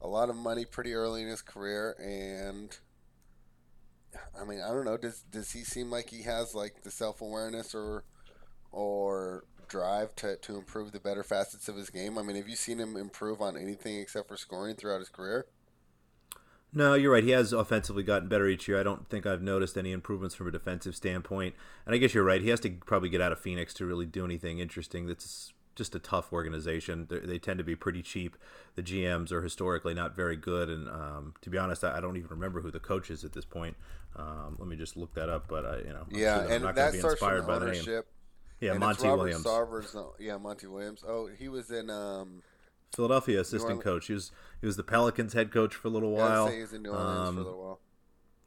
a 0.00 0.08
lot 0.08 0.30
of 0.30 0.36
money 0.36 0.64
pretty 0.64 0.94
early 0.94 1.22
in 1.22 1.28
his 1.28 1.42
career, 1.42 1.96
and 1.98 2.76
I 4.40 4.44
mean, 4.44 4.60
I 4.60 4.68
don't 4.68 4.84
know. 4.84 4.96
Does 4.96 5.22
does 5.30 5.52
he 5.52 5.64
seem 5.64 5.90
like 5.90 6.10
he 6.10 6.22
has 6.22 6.54
like 6.54 6.82
the 6.82 6.90
self 6.90 7.20
awareness 7.20 7.74
or 7.74 8.04
or 8.70 9.44
drive 9.68 10.14
to, 10.16 10.36
to 10.36 10.56
improve 10.56 10.92
the 10.92 11.00
better 11.00 11.22
facets 11.22 11.68
of 11.68 11.76
his 11.76 11.90
game? 11.90 12.18
I 12.18 12.22
mean, 12.22 12.36
have 12.36 12.48
you 12.48 12.56
seen 12.56 12.78
him 12.78 12.96
improve 12.96 13.40
on 13.40 13.56
anything 13.56 13.98
except 13.98 14.28
for 14.28 14.36
scoring 14.36 14.76
throughout 14.76 15.00
his 15.00 15.08
career? 15.08 15.46
No, 16.72 16.94
you're 16.94 17.12
right. 17.12 17.24
He 17.24 17.30
has 17.30 17.52
offensively 17.52 18.02
gotten 18.02 18.28
better 18.28 18.46
each 18.46 18.68
year. 18.68 18.78
I 18.78 18.82
don't 18.82 19.08
think 19.08 19.26
I've 19.26 19.40
noticed 19.40 19.78
any 19.78 19.90
improvements 19.90 20.34
from 20.34 20.48
a 20.48 20.50
defensive 20.50 20.94
standpoint. 20.94 21.54
And 21.86 21.94
I 21.94 21.98
guess 21.98 22.12
you're 22.12 22.24
right. 22.24 22.42
He 22.42 22.50
has 22.50 22.60
to 22.60 22.70
probably 22.70 23.08
get 23.08 23.22
out 23.22 23.32
of 23.32 23.40
Phoenix 23.40 23.72
to 23.74 23.86
really 23.86 24.04
do 24.04 24.24
anything 24.24 24.58
interesting 24.58 25.06
that's 25.06 25.54
just 25.78 25.94
a 25.94 25.98
tough 25.98 26.32
organization. 26.32 27.06
They're, 27.08 27.20
they 27.20 27.38
tend 27.38 27.56
to 27.58 27.64
be 27.64 27.76
pretty 27.76 28.02
cheap. 28.02 28.36
The 28.74 28.82
GMs 28.82 29.32
are 29.32 29.40
historically 29.40 29.94
not 29.94 30.14
very 30.14 30.36
good, 30.36 30.68
and 30.68 30.88
um, 30.88 31.34
to 31.40 31.48
be 31.48 31.56
honest, 31.56 31.84
I, 31.84 31.96
I, 31.96 32.00
don't 32.00 32.16
even 32.18 32.28
remember 32.28 32.60
who 32.60 32.70
the 32.70 32.80
coach 32.80 33.10
is 33.10 33.24
at 33.24 33.32
this 33.32 33.46
point. 33.46 33.76
Um, 34.16 34.56
let 34.58 34.68
me 34.68 34.76
just 34.76 34.96
look 34.96 35.14
that 35.14 35.30
up. 35.30 35.46
But 35.48 35.64
I, 35.64 35.78
you 35.78 35.92
know, 35.94 36.04
yeah, 36.10 36.42
sure 36.42 36.52
and 36.52 36.76
that 36.76 36.94
starts 36.94 37.20
from 37.20 37.46
by 37.46 37.54
ownership. 37.54 38.08
Yeah, 38.60 38.72
and 38.72 38.80
Monty 38.80 39.08
Williams. 39.08 39.44
Sarver's, 39.44 39.96
yeah, 40.18 40.36
Monty 40.36 40.66
Williams. 40.66 41.04
Oh, 41.06 41.28
he 41.28 41.48
was 41.48 41.70
in 41.70 41.88
um, 41.88 42.42
Philadelphia 42.94 43.40
assistant 43.40 43.80
coach. 43.80 44.08
He 44.08 44.14
was 44.14 44.32
he 44.60 44.66
was 44.66 44.76
the 44.76 44.82
Pelicans 44.82 45.32
head 45.32 45.52
coach 45.52 45.74
for 45.74 45.88
a 45.88 45.90
little 45.90 46.10
while. 46.10 46.48
Yeah, 46.48 46.56
he 46.56 46.60
was 46.60 46.72
in 46.72 46.82
New 46.82 46.90
Orleans 46.90 47.28
um, 47.28 47.34
for 47.36 47.40
a 47.40 47.44
little 47.44 47.60
while. 47.60 47.80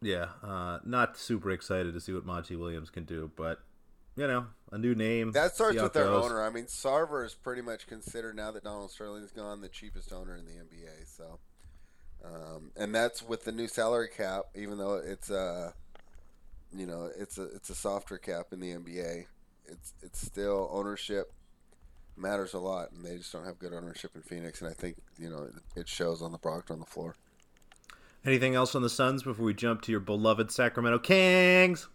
Yeah, 0.02 0.26
uh, 0.44 0.80
not 0.84 1.18
super 1.18 1.52
excited 1.52 1.94
to 1.94 2.02
see 2.02 2.12
what 2.12 2.26
Monty 2.26 2.56
Williams 2.56 2.90
can 2.90 3.06
do, 3.06 3.32
but 3.38 3.62
you 4.22 4.28
know, 4.28 4.46
a 4.72 4.78
new 4.78 4.94
name. 4.94 5.32
That 5.32 5.56
starts 5.56 5.82
with 5.82 5.94
their 5.94 6.06
goes. 6.06 6.26
owner. 6.26 6.44
I 6.44 6.52
mean, 6.52 6.66
Sarver 6.66 7.26
is 7.26 7.34
pretty 7.34 7.64
much 7.64 7.88
considered 7.88 8.36
now 8.36 8.52
that 8.52 8.64
Donald 8.64 8.92
Sterling's 8.92 9.32
gone 9.32 9.62
the 9.62 9.68
cheapest 9.68 10.14
owner 10.14 10.36
in 10.38 10.46
the 10.46 10.52
NBA. 10.52 11.08
So, 11.08 11.40
um, 12.24 12.72
and 12.76 12.94
that's 12.94 13.24
with 13.24 13.46
the 13.46 13.52
new 13.52 13.68
salary 13.68 14.10
cap, 14.16 14.44
even 14.56 14.78
though 14.78 15.02
it's 15.04 15.32
a, 15.32 15.74
you 16.72 16.86
know, 16.86 17.10
it's 17.18 17.40
a 17.40 17.46
it's 17.46 17.72
a 17.72 17.76
softer 17.76 18.20
cap 18.20 18.48
in 18.52 18.60
the 18.60 18.74
NBA. 18.74 19.26
It's 19.66 19.94
it's 20.04 20.22
still 20.22 20.70
ownership 20.72 21.34
matters 22.16 22.54
a 22.54 22.60
lot, 22.60 22.92
and 22.92 23.04
they 23.04 23.18
just 23.18 23.34
don't 23.34 23.46
have 23.46 23.58
good 23.58 23.74
ownership 23.74 24.12
in 24.14 24.22
Phoenix. 24.22 24.62
And 24.62 24.70
I 24.70 24.74
think 24.74 24.98
you 25.18 25.32
know 25.32 25.50
it 25.76 25.90
shows 25.90 26.22
on 26.22 26.32
the 26.32 26.38
product 26.38 26.70
on 26.70 26.80
the 26.80 26.86
floor. 26.86 27.16
Anything 28.24 28.54
else 28.54 28.76
on 28.76 28.84
the 28.84 28.90
Suns 28.90 29.24
before 29.24 29.46
we 29.46 29.56
jump 29.56 29.82
to 29.82 29.92
your 29.92 30.00
beloved 30.00 30.52
Sacramento 30.52 31.00
Kings? 31.00 31.90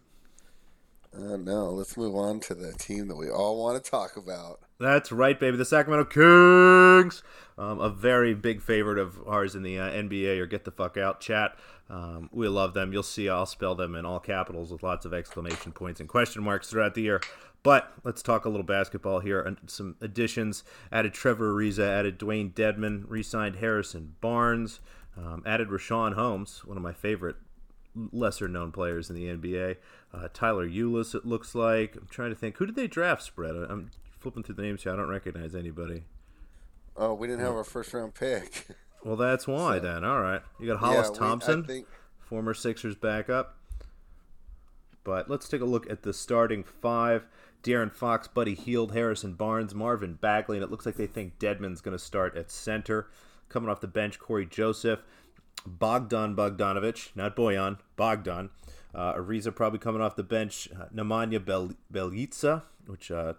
Uh, 1.15 1.37
no, 1.37 1.71
let's 1.71 1.97
move 1.97 2.15
on 2.15 2.39
to 2.41 2.53
the 2.53 2.73
team 2.73 3.07
that 3.07 3.15
we 3.15 3.29
all 3.29 3.61
want 3.61 3.83
to 3.83 3.91
talk 3.91 4.17
about. 4.17 4.59
That's 4.79 5.11
right, 5.11 5.39
baby. 5.39 5.57
The 5.57 5.65
Sacramento 5.65 6.05
Kings, 6.05 7.23
um, 7.57 7.79
a 7.79 7.89
very 7.89 8.35
big 8.35 8.61
favorite 8.61 8.99
of 8.99 9.19
ours 9.27 9.55
in 9.55 9.63
the 9.63 9.79
uh, 9.79 9.89
NBA 9.89 10.37
or 10.37 10.45
get 10.45 10.65
the 10.65 10.71
fuck 10.71 10.97
out 10.97 11.19
chat. 11.19 11.57
Um, 11.89 12.29
we 12.31 12.47
love 12.47 12.73
them. 12.73 12.93
You'll 12.93 13.03
see 13.03 13.29
I'll 13.29 13.45
spell 13.45 13.73
them 13.73 13.95
in 13.95 14.05
all 14.05 14.19
capitals 14.19 14.71
with 14.71 14.83
lots 14.83 15.05
of 15.05 15.13
exclamation 15.13 15.71
points 15.71 15.99
and 15.99 16.07
question 16.07 16.43
marks 16.43 16.69
throughout 16.69 16.93
the 16.93 17.01
year. 17.01 17.21
But 17.63 17.91
let's 18.03 18.21
talk 18.21 18.45
a 18.45 18.49
little 18.49 18.65
basketball 18.65 19.19
here. 19.19 19.41
And 19.41 19.57
Some 19.65 19.95
additions 20.01 20.63
added 20.91 21.13
Trevor 21.13 21.53
Ariza, 21.53 21.87
added 21.87 22.19
Dewayne 22.19 22.53
Dedmon, 22.53 23.05
re 23.07 23.23
signed 23.23 23.57
Harrison 23.57 24.15
Barnes, 24.21 24.79
um, 25.17 25.41
added 25.45 25.69
Richaun 25.69 26.13
Holmes, 26.13 26.63
one 26.65 26.77
of 26.77 26.83
my 26.83 26.93
favorite 26.93 27.37
lesser 28.11 28.47
known 28.47 28.71
players 28.71 29.09
in 29.09 29.15
the 29.15 29.25
NBA. 29.25 29.77
Uh, 30.13 30.27
Tyler 30.33 30.67
Ulis, 30.67 31.15
it 31.15 31.25
looks 31.25 31.55
like. 31.55 31.95
I'm 31.95 32.07
trying 32.09 32.29
to 32.29 32.35
think. 32.35 32.57
Who 32.57 32.65
did 32.65 32.75
they 32.75 32.87
draft, 32.87 33.23
Spread? 33.23 33.55
I'm 33.55 33.91
flipping 34.19 34.43
through 34.43 34.55
the 34.55 34.61
names 34.63 34.83
here. 34.83 34.93
I 34.93 34.95
don't 34.95 35.09
recognize 35.09 35.55
anybody. 35.55 36.03
Oh, 36.95 37.13
we 37.13 37.27
didn't 37.27 37.41
have 37.41 37.53
our 37.53 37.63
first 37.63 37.93
round 37.93 38.13
pick. 38.13 38.67
Well, 39.03 39.15
that's 39.15 39.47
why 39.47 39.77
so, 39.77 39.83
then. 39.83 40.03
All 40.03 40.19
right. 40.19 40.41
You 40.59 40.67
got 40.67 40.79
Hollis 40.79 41.11
yeah, 41.13 41.19
Thompson, 41.19 41.61
we, 41.61 41.67
think... 41.67 41.87
former 42.19 42.53
Sixers 42.53 42.95
backup. 42.95 43.55
But 45.03 45.29
let's 45.29 45.47
take 45.47 45.61
a 45.61 45.65
look 45.65 45.89
at 45.89 46.03
the 46.03 46.13
starting 46.13 46.63
five. 46.63 47.25
De'Aaron 47.63 47.91
Fox, 47.91 48.27
Buddy 48.27 48.53
Hield, 48.53 48.93
Harrison 48.93 49.33
Barnes, 49.33 49.73
Marvin 49.73 50.15
Bagley, 50.15 50.57
and 50.57 50.63
it 50.63 50.69
looks 50.69 50.85
like 50.85 50.95
they 50.95 51.07
think 51.07 51.39
Dedmon's 51.39 51.79
going 51.79 51.97
to 51.97 52.03
start 52.03 52.35
at 52.35 52.51
center. 52.51 53.07
Coming 53.49 53.69
off 53.69 53.81
the 53.81 53.87
bench, 53.87 54.19
Cory 54.19 54.45
Joseph, 54.45 54.99
Bogdan 55.65 56.35
Bogdanovich, 56.35 57.15
not 57.15 57.35
Boyan, 57.35 57.77
Bogdan. 57.95 58.49
Uh, 58.95 59.13
Ariza 59.13 59.53
probably 59.53 59.79
coming 59.79 60.01
off 60.01 60.15
the 60.15 60.23
bench. 60.23 60.69
Uh, 60.73 60.85
Nemanja 60.93 61.43
Bel- 61.43 61.73
Bjelica, 61.91 62.63
which 62.85 63.11
uh, 63.11 63.33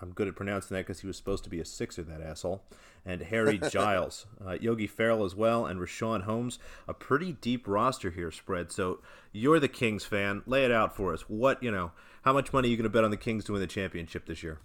I'm 0.00 0.12
good 0.12 0.28
at 0.28 0.34
pronouncing 0.36 0.74
that 0.74 0.80
because 0.86 1.00
he 1.00 1.06
was 1.06 1.16
supposed 1.16 1.44
to 1.44 1.50
be 1.50 1.60
a 1.60 1.64
Sixer, 1.64 2.02
that 2.04 2.20
asshole. 2.20 2.62
And 3.06 3.22
Harry 3.22 3.58
Giles, 3.70 4.26
uh, 4.44 4.56
Yogi 4.60 4.86
Ferrell 4.86 5.24
as 5.24 5.34
well, 5.34 5.66
and 5.66 5.78
Richaun 5.78 6.22
Holmes. 6.22 6.58
A 6.88 6.94
pretty 6.94 7.32
deep 7.32 7.68
roster 7.68 8.10
here 8.10 8.30
spread. 8.30 8.72
So 8.72 9.00
you're 9.32 9.60
the 9.60 9.68
Kings 9.68 10.04
fan. 10.04 10.42
Lay 10.46 10.64
it 10.64 10.72
out 10.72 10.96
for 10.96 11.12
us. 11.12 11.22
What 11.28 11.62
you 11.62 11.70
know? 11.70 11.92
How 12.22 12.32
much 12.32 12.52
money 12.54 12.68
are 12.68 12.70
you 12.70 12.76
going 12.78 12.84
to 12.84 12.90
bet 12.90 13.04
on 13.04 13.10
the 13.10 13.18
Kings 13.18 13.44
to 13.44 13.52
win 13.52 13.60
the 13.60 13.66
championship 13.66 14.24
this 14.26 14.42
year? 14.42 14.58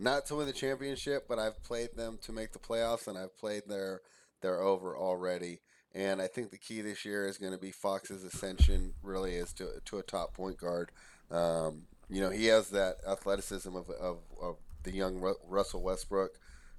Not 0.00 0.26
to 0.26 0.34
win 0.36 0.46
the 0.46 0.52
championship, 0.52 1.26
but 1.28 1.38
I've 1.38 1.62
played 1.62 1.90
them 1.96 2.18
to 2.22 2.32
make 2.32 2.52
the 2.52 2.58
playoffs, 2.58 3.06
and 3.06 3.16
I've 3.16 3.36
played 3.38 3.62
their 3.68 4.00
their 4.42 4.60
over 4.60 4.96
already. 4.96 5.60
And 5.98 6.22
I 6.22 6.28
think 6.28 6.52
the 6.52 6.58
key 6.58 6.80
this 6.80 7.04
year 7.04 7.26
is 7.26 7.38
going 7.38 7.52
to 7.52 7.58
be 7.58 7.72
Fox's 7.72 8.22
ascension, 8.22 8.94
really, 9.02 9.34
is 9.34 9.52
to 9.54 9.82
to 9.84 9.98
a 9.98 10.02
top 10.04 10.32
point 10.32 10.56
guard. 10.56 10.92
Um, 11.28 11.86
you 12.08 12.20
know, 12.20 12.30
he 12.30 12.46
has 12.46 12.70
that 12.70 12.98
athleticism 13.06 13.74
of, 13.74 13.90
of, 13.90 14.18
of 14.40 14.56
the 14.84 14.92
young 14.92 15.20
Ru- 15.20 15.34
Russell 15.48 15.82
Westbrook. 15.82 16.38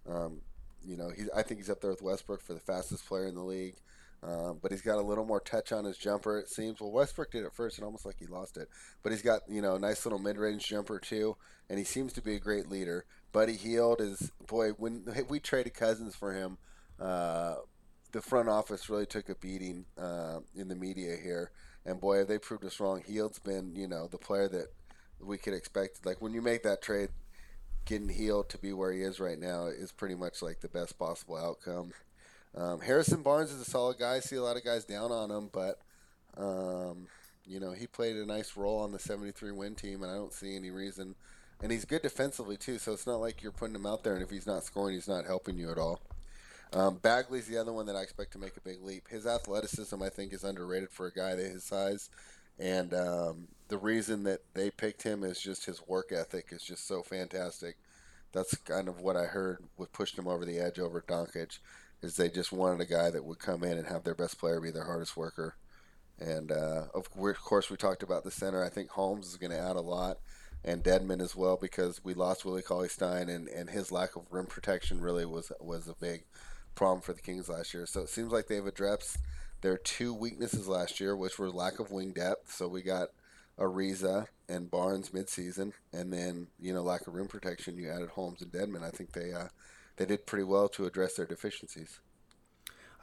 Um, 0.09 0.39
you 0.85 0.95
know, 0.95 1.09
he, 1.09 1.23
I 1.35 1.43
think 1.43 1.59
he's 1.59 1.69
up 1.69 1.81
there 1.81 1.91
with 1.91 2.01
Westbrook 2.01 2.41
for 2.41 2.53
the 2.53 2.61
fastest 2.61 3.05
player 3.07 3.27
in 3.27 3.35
the 3.35 3.43
league. 3.43 3.75
Um, 4.23 4.59
but 4.61 4.71
he's 4.71 4.81
got 4.81 4.97
a 4.97 5.01
little 5.01 5.25
more 5.25 5.41
touch 5.41 5.73
on 5.73 5.83
his 5.83 5.97
jumper, 5.97 6.39
it 6.39 6.49
seems. 6.49 6.79
Well, 6.79 6.91
Westbrook 6.91 7.31
did 7.31 7.43
it 7.43 7.53
first, 7.53 7.77
and 7.77 7.85
almost 7.85 8.05
like 8.05 8.19
he 8.19 8.25
lost 8.25 8.55
it. 8.55 8.69
But 9.03 9.11
he's 9.11 9.21
got 9.21 9.41
you 9.49 9.61
know 9.61 9.75
a 9.75 9.79
nice 9.79 10.05
little 10.05 10.19
mid-range 10.19 10.65
jumper 10.65 10.97
too, 10.97 11.35
and 11.69 11.77
he 11.77 11.83
seems 11.83 12.13
to 12.13 12.21
be 12.21 12.35
a 12.35 12.39
great 12.39 12.69
leader. 12.69 13.03
Buddy 13.33 13.57
Hield 13.57 13.99
is 13.99 14.31
boy 14.47 14.69
when 14.71 15.03
we 15.27 15.41
traded 15.41 15.73
Cousins 15.73 16.15
for 16.15 16.33
him. 16.33 16.57
Uh, 16.97 17.55
the 18.11 18.21
front 18.21 18.49
office 18.49 18.89
really 18.89 19.05
took 19.05 19.29
a 19.29 19.35
beating 19.35 19.85
uh, 19.97 20.39
in 20.55 20.67
the 20.67 20.75
media 20.75 21.15
here, 21.21 21.51
and 21.85 22.01
boy, 22.01 22.19
have 22.19 22.27
they 22.27 22.39
proved 22.39 22.65
us 22.65 22.79
wrong. 22.79 23.03
Hield's 23.05 23.39
been 23.39 23.75
you 23.75 23.87
know 23.87 24.07
the 24.07 24.17
player 24.17 24.47
that 24.47 24.67
we 25.19 25.37
could 25.37 25.53
expect. 25.53 26.05
Like 26.05 26.21
when 26.21 26.33
you 26.33 26.41
make 26.41 26.63
that 26.63 26.81
trade, 26.81 27.09
getting 27.85 28.09
Hield 28.09 28.49
to 28.49 28.57
be 28.57 28.73
where 28.73 28.91
he 28.91 29.01
is 29.01 29.19
right 29.19 29.39
now 29.39 29.67
is 29.67 29.91
pretty 29.91 30.15
much 30.15 30.41
like 30.41 30.61
the 30.61 30.67
best 30.67 30.97
possible 30.97 31.37
outcome. 31.37 31.91
Um, 32.55 32.81
Harrison 32.81 33.21
Barnes 33.21 33.51
is 33.51 33.61
a 33.61 33.69
solid 33.69 33.99
guy. 33.99 34.15
I 34.15 34.19
see 34.19 34.35
a 34.35 34.43
lot 34.43 34.57
of 34.57 34.63
guys 34.63 34.85
down 34.85 35.11
on 35.11 35.29
him, 35.29 35.49
but 35.51 35.79
um, 36.37 37.07
you 37.45 37.59
know 37.59 37.71
he 37.71 37.87
played 37.87 38.15
a 38.15 38.25
nice 38.25 38.57
role 38.57 38.79
on 38.79 38.91
the 38.91 38.99
73 38.99 39.51
win 39.51 39.75
team, 39.75 40.03
and 40.03 40.11
I 40.11 40.15
don't 40.15 40.33
see 40.33 40.55
any 40.55 40.71
reason. 40.71 41.15
And 41.61 41.73
he's 41.73 41.83
good 41.83 42.01
defensively 42.01 42.55
too, 42.55 42.77
so 42.77 42.93
it's 42.93 43.05
not 43.05 43.19
like 43.19 43.43
you're 43.43 43.51
putting 43.51 43.75
him 43.75 43.85
out 43.85 44.03
there, 44.03 44.13
and 44.13 44.23
if 44.23 44.29
he's 44.29 44.47
not 44.47 44.63
scoring, 44.63 44.95
he's 44.95 45.09
not 45.09 45.25
helping 45.25 45.57
you 45.57 45.69
at 45.69 45.77
all. 45.77 45.99
Um, 46.71 46.97
Bagley's 46.97 47.47
the 47.47 47.57
other 47.57 47.73
one 47.73 47.88
that 47.88 47.95
I 47.95 48.01
expect 48.01 48.33
to 48.33 48.39
make 48.39 48.55
a 48.55 48.61
big 48.61 48.83
leap. 48.83 49.07
His 49.07 49.25
athleticism, 49.25 50.01
I 50.01 50.09
think, 50.09 50.33
is 50.33 50.43
underrated 50.43 50.91
for 50.91 51.07
a 51.07 51.13
guy 51.13 51.35
that 51.35 51.51
his 51.51 51.63
size, 51.63 52.09
and 52.59 52.93
um, 52.93 53.47
the 53.69 53.77
reason 53.77 54.23
that 54.23 54.41
they 54.53 54.69
picked 54.69 55.03
him 55.03 55.23
is 55.23 55.39
just 55.39 55.65
his 55.65 55.81
work 55.88 56.11
ethic 56.11 56.47
is 56.51 56.61
just 56.61 56.88
so 56.88 57.01
fantastic. 57.01 57.77
That's 58.31 58.55
kind 58.57 58.88
of 58.88 59.01
what 59.01 59.15
I 59.15 59.23
heard 59.23 59.63
what 59.77 59.93
pushed 59.93 60.17
him 60.17 60.27
over 60.27 60.45
the 60.45 60.59
edge 60.59 60.77
over 60.77 61.01
Doncic 61.01 61.57
is 62.01 62.15
they 62.15 62.29
just 62.29 62.51
wanted 62.51 62.81
a 62.81 62.85
guy 62.85 63.09
that 63.09 63.25
would 63.25 63.39
come 63.39 63.63
in 63.63 63.77
and 63.77 63.88
have 63.88 64.03
their 64.03 64.15
best 64.15 64.39
player 64.39 64.59
be 64.59 64.71
their 64.71 64.85
hardest 64.85 65.17
worker. 65.17 65.55
And 66.19 66.51
uh, 66.51 66.85
of 66.93 67.09
course, 67.11 67.69
we 67.69 67.77
talked 67.77 68.03
about 68.03 68.23
the 68.23 68.31
center. 68.31 68.63
I 68.63 68.69
think 68.69 68.89
Holmes 68.89 69.27
is 69.27 69.38
going 69.38 69.51
to 69.51 69.59
add 69.59 69.77
a 69.77 69.81
lot, 69.81 70.17
and 70.63 70.83
Dedmon 70.83 71.21
as 71.21 71.35
well 71.35 71.57
because 71.57 72.03
we 72.03 72.13
lost 72.13 72.43
Willie 72.43 72.61
Cauley 72.61 72.89
Stein, 72.89 73.29
and, 73.29 73.47
and 73.47 73.69
his 73.69 73.91
lack 73.91 74.15
of 74.15 74.23
rim 74.29 74.45
protection 74.45 74.99
really 75.01 75.25
was 75.25 75.51
was 75.61 75.88
a 75.88 75.93
big 75.93 76.25
problem 76.75 77.01
for 77.01 77.13
the 77.13 77.21
Kings 77.21 77.49
last 77.49 77.73
year. 77.73 77.85
So 77.85 78.01
it 78.01 78.09
seems 78.09 78.31
like 78.31 78.47
they've 78.47 78.65
addressed 78.65 79.17
their 79.61 79.77
two 79.77 80.13
weaknesses 80.13 80.67
last 80.67 80.99
year, 80.99 81.15
which 81.15 81.38
were 81.38 81.49
lack 81.49 81.79
of 81.79 81.91
wing 81.91 82.13
depth. 82.13 82.51
So 82.51 82.67
we 82.67 82.81
got 82.81 83.09
Ariza 83.59 84.27
and 84.47 84.71
Barnes 84.71 85.09
midseason, 85.09 85.73
and 85.93 86.11
then 86.13 86.47
you 86.59 86.73
know 86.73 86.81
lack 86.81 87.07
of 87.07 87.13
rim 87.13 87.27
protection. 87.27 87.77
You 87.77 87.91
added 87.91 88.09
Holmes 88.09 88.41
and 88.41 88.51
Dedmon. 88.51 88.83
I 88.83 88.89
think 88.89 89.11
they 89.11 89.33
uh, 89.33 89.49
they 89.97 90.05
did 90.05 90.25
pretty 90.25 90.45
well 90.45 90.69
to 90.69 90.85
address 90.85 91.15
their 91.15 91.25
deficiencies. 91.25 91.99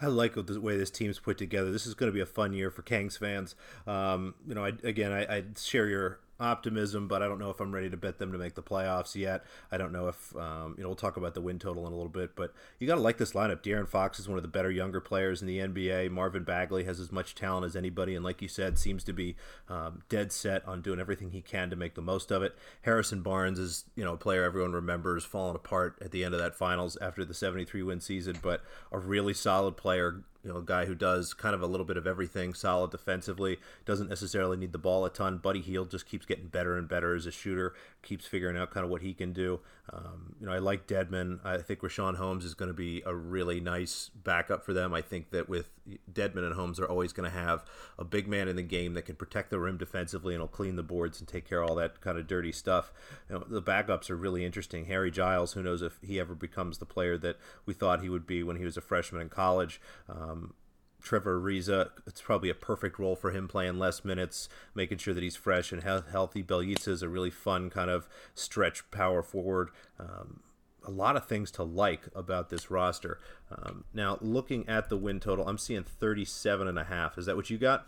I 0.01 0.07
like 0.07 0.35
the 0.35 0.61
way 0.61 0.77
this 0.77 0.91
team's 0.91 1.19
put 1.19 1.39
together. 1.39 1.73
This 1.73 1.87
is 1.87 1.95
going 1.95 2.11
to 2.11 2.15
be 2.15 2.21
a 2.21 2.27
fun 2.27 2.53
year 2.53 2.71
for 2.71 2.83
Kings 2.83 3.17
fans. 3.17 3.55
Um, 3.87 4.35
you 4.47 4.55
know, 4.55 4.65
I, 4.65 4.73
again, 4.83 5.11
I, 5.11 5.37
I, 5.37 5.45
share 5.59 5.89
your 5.89 6.21
optimism, 6.39 7.09
but 7.09 7.23
I 7.23 7.29
don't 7.29 7.39
know 7.39 7.51
if 7.51 7.61
I'm 7.61 7.75
ready 7.75 7.91
to 7.91 7.97
bet 7.97 8.19
them 8.19 8.33
to 8.33 8.39
make 8.39 8.55
the 8.55 8.63
playoffs 8.63 9.15
yet. 9.15 9.45
I 9.71 9.77
don't 9.77 9.93
know 9.93 10.09
if 10.09 10.37
um, 10.37 10.75
you 10.77 10.83
know. 10.83 10.89
We'll 10.89 10.97
talk 10.97 11.17
about 11.17 11.35
the 11.35 11.41
win 11.41 11.59
total 11.59 11.87
in 11.87 11.93
a 11.93 11.97
little 11.97 12.11
bit, 12.11 12.37
but 12.37 12.55
you 12.79 12.87
got 12.87 12.97
to 12.97 13.01
like 13.01 13.19
this 13.19 13.33
lineup. 13.33 13.63
De'Aaron 13.63 13.89
Fox 13.89 14.19
is 14.19 14.29
one 14.29 14.37
of 14.37 14.43
the 14.43 14.49
better 14.49 14.71
younger 14.71 15.01
players 15.01 15.41
in 15.43 15.49
the 15.49 15.59
NBA. 15.59 16.11
Marvin 16.11 16.45
Bagley 16.45 16.85
has 16.85 17.01
as 17.01 17.11
much 17.11 17.35
talent 17.35 17.65
as 17.67 17.77
anybody, 17.77 18.15
and 18.15 18.25
like 18.25 18.43
you 18.43 18.49
said, 18.49 18.79
seems 18.79 19.03
to 19.05 19.13
be 19.13 19.37
um, 19.69 20.03
dead 20.09 20.33
set 20.33 20.67
on 20.67 20.83
doing 20.83 21.01
everything 21.01 21.31
he 21.31 21.41
can 21.41 21.71
to 21.71 21.77
make 21.77 21.95
the 21.95 22.03
most 22.03 22.31
of 22.31 22.43
it. 22.43 22.57
Harrison 22.83 23.23
Barnes 23.23 23.59
is 23.59 23.85
you 23.95 24.05
know 24.05 24.15
a 24.15 24.19
player 24.19 24.45
everyone 24.45 24.73
remembers 24.73 25.25
falling 25.25 25.57
apart 25.57 25.97
at 26.01 26.11
the 26.11 26.25
end 26.25 26.35
of 26.35 26.41
that 26.41 26.55
finals 26.55 26.97
after 27.01 27.25
the 27.25 27.35
73 27.35 27.83
win 27.83 28.01
season, 28.01 28.39
but 28.43 28.63
a 28.93 28.99
really 28.99 29.35
solid 29.35 29.77
player 29.77 30.23
you 30.47 30.53
know, 30.53 30.59
a 30.61 30.65
guy 30.65 30.87
who 30.87 30.95
does 30.95 31.35
kind 31.35 31.57
of 31.57 31.61
a 31.63 31.67
little 31.67 31.85
bit 31.85 31.97
of 31.97 32.07
everything, 32.07 32.55
solid 32.55 32.93
defensively, 32.93 33.59
doesn't 33.85 34.09
necessarily 34.09 34.57
need 34.57 34.71
the 34.71 34.79
ball 34.79 35.05
a 35.05 35.11
ton. 35.11 35.39
Buddy 35.39 35.61
Hield 35.61 35.91
just 35.91 36.07
keeps 36.07 36.25
getting 36.25 36.47
better 36.47 36.79
and 36.79 36.89
better 36.89 37.17
as 37.17 37.27
a 37.27 37.33
shooter, 37.33 37.75
keeps 38.07 38.25
figuring 38.25 38.57
out 38.57 38.71
kind 38.71 38.85
of 38.85 38.91
what 38.91 39.03
he 39.03 39.13
can 39.13 39.33
do. 39.33 39.61
Um, 39.93 40.37
you 40.41 40.47
know, 40.47 40.53
I 40.53 40.59
like 40.59 40.87
Dedmon. 40.87 41.45
I 41.45 41.59
think 41.59 41.81
Richaun 41.81 42.17
Holmes 42.17 42.45
is 42.45 42.55
going 42.55 42.69
to 42.69 42.75
be 42.75 43.03
a 43.05 43.15
really 43.15 43.61
nice 43.61 44.11
backup 44.15 44.65
for 44.65 44.73
them. 44.73 44.95
I 44.95 45.03
think 45.03 45.31
that 45.31 45.49
with 45.49 45.71
Dedmon 46.11 46.45
and 46.45 46.55
Holmes 46.55 46.79
they're 46.79 46.91
always 46.91 47.13
going 47.13 47.31
to 47.31 47.37
have 47.37 47.65
a 47.99 48.05
big 48.05 48.29
man 48.29 48.49
in 48.49 48.57
the 48.57 48.63
game 48.63 48.95
that 48.95 49.03
can 49.03 49.17
protect 49.17 49.51
the 49.51 49.59
rim 49.59 49.77
defensively 49.77 50.35
and 50.35 50.41
will 50.41 50.49
clean 50.49 50.77
the 50.77 50.83
boards 50.83 51.19
and 51.19 51.29
take 51.29 51.49
care 51.49 51.63
of 51.63 51.69
all 51.69 51.77
that 51.77 52.01
kind 52.01 52.17
of 52.17 52.27
dirty 52.27 52.53
stuff. 52.53 52.93
You 53.29 53.37
know, 53.37 53.45
the 53.49 53.63
backups 53.63 54.09
are 54.09 54.17
really 54.17 54.45
interesting. 54.45 54.87
Harry 54.87 55.11
Giles, 55.11 55.53
who 55.53 55.63
knows 55.63 55.83
if 55.83 55.99
he 56.03 56.21
ever 56.21 56.35
becomes 56.35 56.79
the 56.79 56.87
player 56.87 57.19
that 57.19 57.37
we 57.67 57.75
thought 57.75 58.03
he 58.03 58.09
would 58.09 58.27
be 58.27 58.43
when 58.43 58.57
he 58.57 58.65
was 58.65 58.77
a 58.77 58.81
freshman 58.81 59.21
in 59.21 59.29
college. 59.29 59.81
Um, 60.09 60.55
Trevor 61.03 61.41
Ariza, 61.41 61.91
it's 62.07 62.21
probably 62.21 62.51
a 62.51 62.55
perfect 62.55 62.99
role 62.99 63.17
for 63.17 63.31
him 63.31 63.49
playing 63.49 63.79
less 63.79 64.05
minutes, 64.05 64.49
making 64.75 64.99
sure 64.99 65.15
that 65.15 65.23
he's 65.23 65.37
fresh 65.37 65.73
and 65.73 65.83
he- 65.83 66.11
healthy. 66.11 66.43
Bjelica 66.43 66.89
is 66.89 67.03
a 67.03 67.09
really 67.09 67.31
fun 67.31 67.71
kind 67.71 67.91
of 67.91 68.09
stretch 68.35 68.91
power 68.91 69.23
forward. 69.23 69.71
Um, 69.99 70.41
a 70.85 70.91
lot 70.91 71.17
of 71.17 71.27
things 71.27 71.51
to 71.53 71.63
like 71.63 72.09
about 72.15 72.49
this 72.51 72.71
roster. 72.71 73.21
Um, 73.51 73.85
now, 73.93 74.19
looking 74.21 74.69
at 74.69 74.89
the 74.89 74.97
win 74.97 75.21
total, 75.21 75.49
I'm 75.49 75.59
seeing 75.59 75.85
37 75.85 76.69
and 76.69 76.79
a 76.79 76.85
half. 76.85 77.19
Is 77.19 77.27
that 77.27 77.37
what 77.37 77.51
you 77.51 77.59
got? 77.59 77.87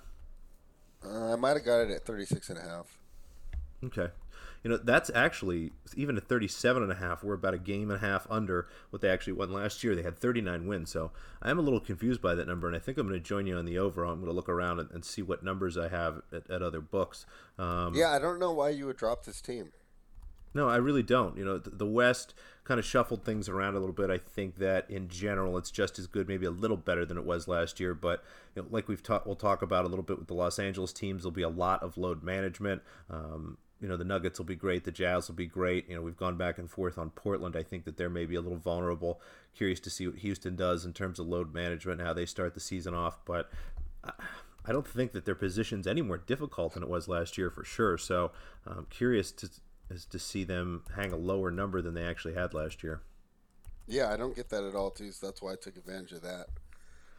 Uh, 1.05 1.33
I 1.33 1.37
might 1.37 1.57
have 1.57 1.64
got 1.64 1.79
it 1.81 1.90
at 1.90 2.05
36 2.05 2.51
and 2.51 2.59
a 2.59 2.62
half. 2.62 2.99
Okay 3.85 4.09
you 4.69 4.75
know 4.75 4.81
that's 4.85 5.11
actually 5.15 5.73
even 5.97 6.19
at 6.19 6.29
37 6.29 6.83
and 6.83 6.93
a 6.93 6.97
half 6.97 7.25
we're 7.25 7.33
about 7.33 7.55
a 7.55 7.59
game 7.59 7.91
and 7.91 8.05
a 8.05 8.07
half 8.07 8.27
under 8.29 8.69
what 8.91 9.01
they 9.01 9.09
actually 9.09 9.33
won 9.33 9.51
last 9.51 9.83
year 9.83 9.97
they 9.97 10.03
had 10.03 10.19
39 10.19 10.67
wins 10.67 10.91
so 10.91 11.11
i'm 11.41 11.59
a 11.59 11.63
little 11.63 11.81
confused 11.81 12.21
by 12.21 12.35
that 12.35 12.47
number 12.47 12.67
and 12.67 12.77
i 12.77 12.79
think 12.79 12.99
i'm 12.99 13.09
going 13.09 13.19
to 13.19 13.27
join 13.27 13.47
you 13.47 13.57
on 13.57 13.65
the 13.65 13.79
over 13.79 14.05
i'm 14.05 14.17
going 14.17 14.27
to 14.27 14.33
look 14.33 14.49
around 14.49 14.79
and, 14.79 14.91
and 14.91 15.07
see 15.07 15.23
what 15.23 15.43
numbers 15.43 15.79
i 15.79 15.89
have 15.89 16.21
at, 16.35 16.49
at 16.51 16.61
other 16.61 16.83
books 16.83 17.25
um, 17.59 17.95
yeah 17.95 18.11
i 18.11 18.19
don't 18.19 18.39
know 18.39 18.53
why 18.53 18.69
you 18.69 18.85
would 18.85 18.99
drop 18.99 19.25
this 19.25 19.41
team 19.41 19.73
no, 20.55 20.67
I 20.67 20.77
really 20.77 21.03
don't. 21.03 21.37
You 21.37 21.45
know, 21.45 21.59
the 21.59 21.87
West 21.87 22.33
kind 22.65 22.81
of 22.81 22.87
shuffled 22.87 23.23
things 23.23 23.51
around 23.51 23.77
a 23.77 23.81
little 23.81 23.95
bit. 23.95 24.11
I 24.11 24.17
think 24.17 24.57
that 24.57 24.91
in 24.91 25.09
general, 25.09 25.59
it's 25.59 25.71
just 25.71 25.99
as 25.99 26.07
good, 26.07 26.27
maybe 26.27 26.47
a 26.47 26.51
little 26.51 26.77
better 26.77 27.05
than 27.05 27.19
it 27.19 27.25
was 27.25 27.49
last 27.49 27.79
year. 27.79 27.95
But 27.95 28.25
you 28.57 28.63
know, 28.63 28.69
like 28.71 28.89
we've 28.89 29.03
talked, 29.03 29.27
we'll 29.27 29.37
talk 29.37 29.61
about 29.61 29.85
a 29.85 29.89
little 29.89 30.03
bit 30.03 30.19
with 30.19 30.27
the 30.27 30.35
Los 30.35 30.59
Angeles 30.59 30.93
teams. 30.93 31.23
There'll 31.23 31.33
be 31.33 31.43
a 31.43 31.51
lot 31.51 31.83
of 31.83 31.99
load 31.99 32.23
management. 32.23 32.83
Um, 33.11 33.59
you 33.81 33.88
know 33.88 33.97
the 33.97 34.05
Nuggets 34.05 34.38
will 34.38 34.47
be 34.47 34.57
great, 34.57 34.85
the 34.85 34.93
Jazz 34.93 35.29
will 35.29 35.35
be 35.35 35.47
great. 35.47 35.88
You 35.88 35.95
know 35.95 36.03
we've 36.03 36.17
gone 36.17 36.37
back 36.37 36.59
and 36.59 36.71
forth 36.71 36.99
on 36.99 37.11
Portland. 37.11 37.57
I 37.57 37.62
think 37.62 37.85
that 37.85 37.97
they're 37.97 38.11
maybe 38.11 38.35
a 38.35 38.41
little 38.41 38.59
vulnerable. 38.59 39.21
Curious 39.55 39.81
to 39.81 39.91
see 39.91 40.07
what 40.07 40.19
Houston 40.19 40.57
does 40.57 40.85
in 40.85 40.93
terms 40.93 41.19
of 41.19 41.27
load 41.27 41.53
management, 41.55 42.01
how 42.01 42.12
they 42.12 42.27
start 42.27 42.55
the 42.55 42.61
season 42.61 42.95
off. 42.95 43.19
But 43.25 43.51
I 44.05 44.73
don't 44.73 44.87
think 44.87 45.12
that 45.12 45.25
their 45.25 45.35
position's 45.35 45.87
any 45.87 46.03
more 46.03 46.19
difficult 46.19 46.75
than 46.75 46.83
it 46.83 46.88
was 46.88 47.09
last 47.09 47.38
year 47.38 47.51
for 47.51 47.64
sure. 47.64 47.97
So 47.99 48.33
I'm 48.67 48.87
curious 48.91 49.33
to 49.33 49.49
is 49.91 50.05
to 50.07 50.19
see 50.19 50.45
them 50.45 50.83
hang 50.95 51.12
a 51.12 51.17
lower 51.17 51.51
number 51.51 51.81
than 51.81 51.95
they 51.95 52.05
actually 52.05 52.35
had 52.35 52.53
last 52.53 52.83
year. 52.83 53.01
Yeah, 53.87 54.12
I 54.12 54.19
don't 54.19 54.37
get 54.37 54.51
that 54.51 54.64
at 54.64 54.75
all 54.75 54.91
too. 54.91 55.11
So 55.12 55.27
that's 55.27 55.41
why 55.41 55.53
I 55.53 55.57
took 55.57 55.77
advantage 55.77 56.12
of 56.12 56.23
that. 56.23 56.49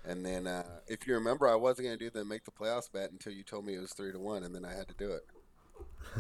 And 0.05 0.25
then, 0.25 0.47
uh, 0.47 0.63
if 0.87 1.07
you 1.07 1.15
remember, 1.15 1.47
I 1.47 1.55
wasn't 1.55 1.87
going 1.87 1.97
to 1.97 2.03
do 2.05 2.09
the 2.09 2.23
make 2.23 2.45
the 2.45 2.51
playoffs 2.51 2.91
bet 2.91 3.11
until 3.11 3.33
you 3.33 3.43
told 3.43 3.65
me 3.65 3.75
it 3.75 3.81
was 3.81 3.93
three 3.93 4.11
to 4.11 4.19
one, 4.19 4.43
and 4.43 4.55
then 4.55 4.63
I 4.63 4.73
had 4.73 4.87
to 4.87 4.93
do 4.93 5.11
it. 5.11 5.25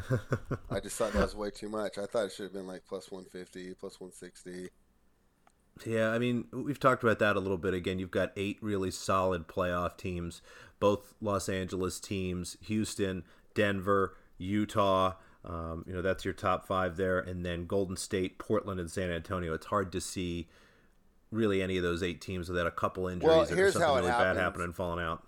I 0.69 0.79
just 0.79 0.97
thought 0.97 1.13
that 1.13 1.21
was 1.21 1.35
way 1.35 1.51
too 1.51 1.69
much. 1.69 1.97
I 1.97 2.05
thought 2.05 2.25
it 2.25 2.31
should 2.31 2.43
have 2.43 2.53
been 2.53 2.67
like 2.67 2.83
plus 2.87 3.11
150, 3.11 3.73
plus 3.75 3.99
160. 3.99 4.69
Yeah, 5.85 6.09
I 6.09 6.19
mean, 6.19 6.45
we've 6.51 6.79
talked 6.79 7.03
about 7.03 7.19
that 7.19 7.35
a 7.35 7.39
little 7.39 7.57
bit. 7.57 7.73
Again, 7.73 7.99
you've 7.99 8.11
got 8.11 8.31
eight 8.35 8.57
really 8.61 8.91
solid 8.91 9.47
playoff 9.47 9.97
teams, 9.97 10.41
both 10.79 11.13
Los 11.21 11.47
Angeles 11.47 11.99
teams, 11.99 12.57
Houston, 12.61 13.23
Denver, 13.53 14.17
Utah. 14.37 15.13
Um, 15.45 15.85
you 15.87 15.93
know, 15.93 16.01
that's 16.01 16.25
your 16.25 16.33
top 16.33 16.67
five 16.67 16.97
there. 16.97 17.19
And 17.19 17.45
then 17.45 17.65
Golden 17.65 17.95
State, 17.95 18.39
Portland, 18.39 18.79
and 18.79 18.91
San 18.91 19.09
Antonio. 19.09 19.53
It's 19.53 19.67
hard 19.67 19.91
to 19.93 20.01
see 20.01 20.49
really 21.31 21.61
any 21.61 21.77
of 21.77 21.83
those 21.83 22.03
eight 22.03 22.19
teams 22.19 22.49
without 22.49 22.67
a 22.67 22.71
couple 22.71 23.07
injuries 23.07 23.27
well, 23.27 23.41
or 23.41 23.71
something 23.71 23.95
really 23.95 24.07
bad 24.09 24.35
happening 24.35 24.65
and 24.65 24.75
falling 24.75 25.03
out. 25.03 25.25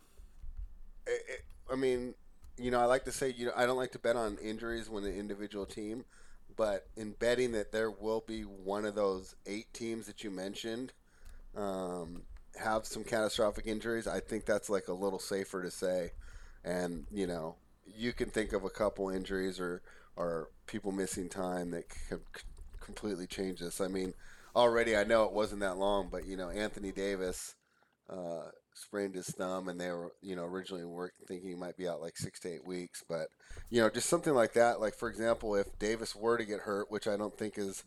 It, 1.07 1.23
it, 1.29 1.45
I 1.71 1.75
mean, 1.75 2.13
you 2.57 2.71
know, 2.71 2.79
I 2.79 2.85
like 2.85 3.05
to 3.05 3.11
say, 3.11 3.33
you 3.35 3.47
know, 3.47 3.53
I 3.55 3.65
don't 3.65 3.77
like 3.77 3.91
to 3.93 3.99
bet 3.99 4.15
on 4.15 4.37
injuries 4.37 4.89
when 4.89 5.03
an 5.03 5.13
individual 5.13 5.65
team, 5.65 6.05
but 6.55 6.87
in 6.95 7.13
betting 7.13 7.53
that 7.53 7.71
there 7.71 7.91
will 7.91 8.23
be 8.25 8.41
one 8.41 8.85
of 8.85 8.95
those 8.95 9.35
eight 9.45 9.73
teams 9.73 10.05
that 10.07 10.23
you 10.23 10.31
mentioned 10.31 10.93
um, 11.55 12.23
have 12.59 12.85
some 12.85 13.03
catastrophic 13.03 13.67
injuries, 13.67 14.07
I 14.07 14.19
think 14.19 14.45
that's 14.45 14.69
like 14.69 14.87
a 14.87 14.93
little 14.93 15.19
safer 15.19 15.61
to 15.61 15.71
say. 15.71 16.11
And 16.63 17.05
you 17.11 17.27
know, 17.27 17.55
you 17.85 18.13
can 18.13 18.29
think 18.29 18.53
of 18.53 18.63
a 18.63 18.69
couple 18.69 19.09
injuries 19.09 19.59
or 19.59 19.81
or 20.15 20.49
people 20.67 20.91
missing 20.91 21.29
time 21.29 21.71
that 21.71 21.85
could 22.09 22.21
completely 22.79 23.27
change 23.27 23.59
this. 23.59 23.81
I 23.81 23.87
mean, 23.87 24.13
already 24.55 24.95
I 24.95 25.03
know 25.03 25.23
it 25.23 25.33
wasn't 25.33 25.61
that 25.61 25.77
long, 25.77 26.09
but 26.11 26.25
you 26.25 26.37
know, 26.37 26.49
Anthony 26.49 26.91
Davis. 26.91 27.55
Uh, 28.09 28.49
sprained 28.73 29.15
his 29.15 29.27
thumb, 29.27 29.67
and 29.67 29.79
they 29.79 29.89
were, 29.89 30.11
you 30.21 30.35
know, 30.35 30.45
originally 30.45 30.85
were 30.85 31.11
thinking 31.27 31.49
he 31.49 31.55
might 31.55 31.77
be 31.77 31.87
out 31.87 32.01
like 32.01 32.17
six 32.17 32.39
to 32.41 32.53
eight 32.53 32.65
weeks. 32.65 33.03
But, 33.07 33.27
you 33.69 33.81
know, 33.81 33.89
just 33.89 34.09
something 34.09 34.33
like 34.33 34.53
that. 34.53 34.79
Like, 34.79 34.95
for 34.95 35.09
example, 35.09 35.55
if 35.55 35.77
Davis 35.79 36.15
were 36.15 36.37
to 36.37 36.45
get 36.45 36.61
hurt, 36.61 36.91
which 36.91 37.07
I 37.07 37.17
don't 37.17 37.37
think 37.37 37.57
is 37.57 37.83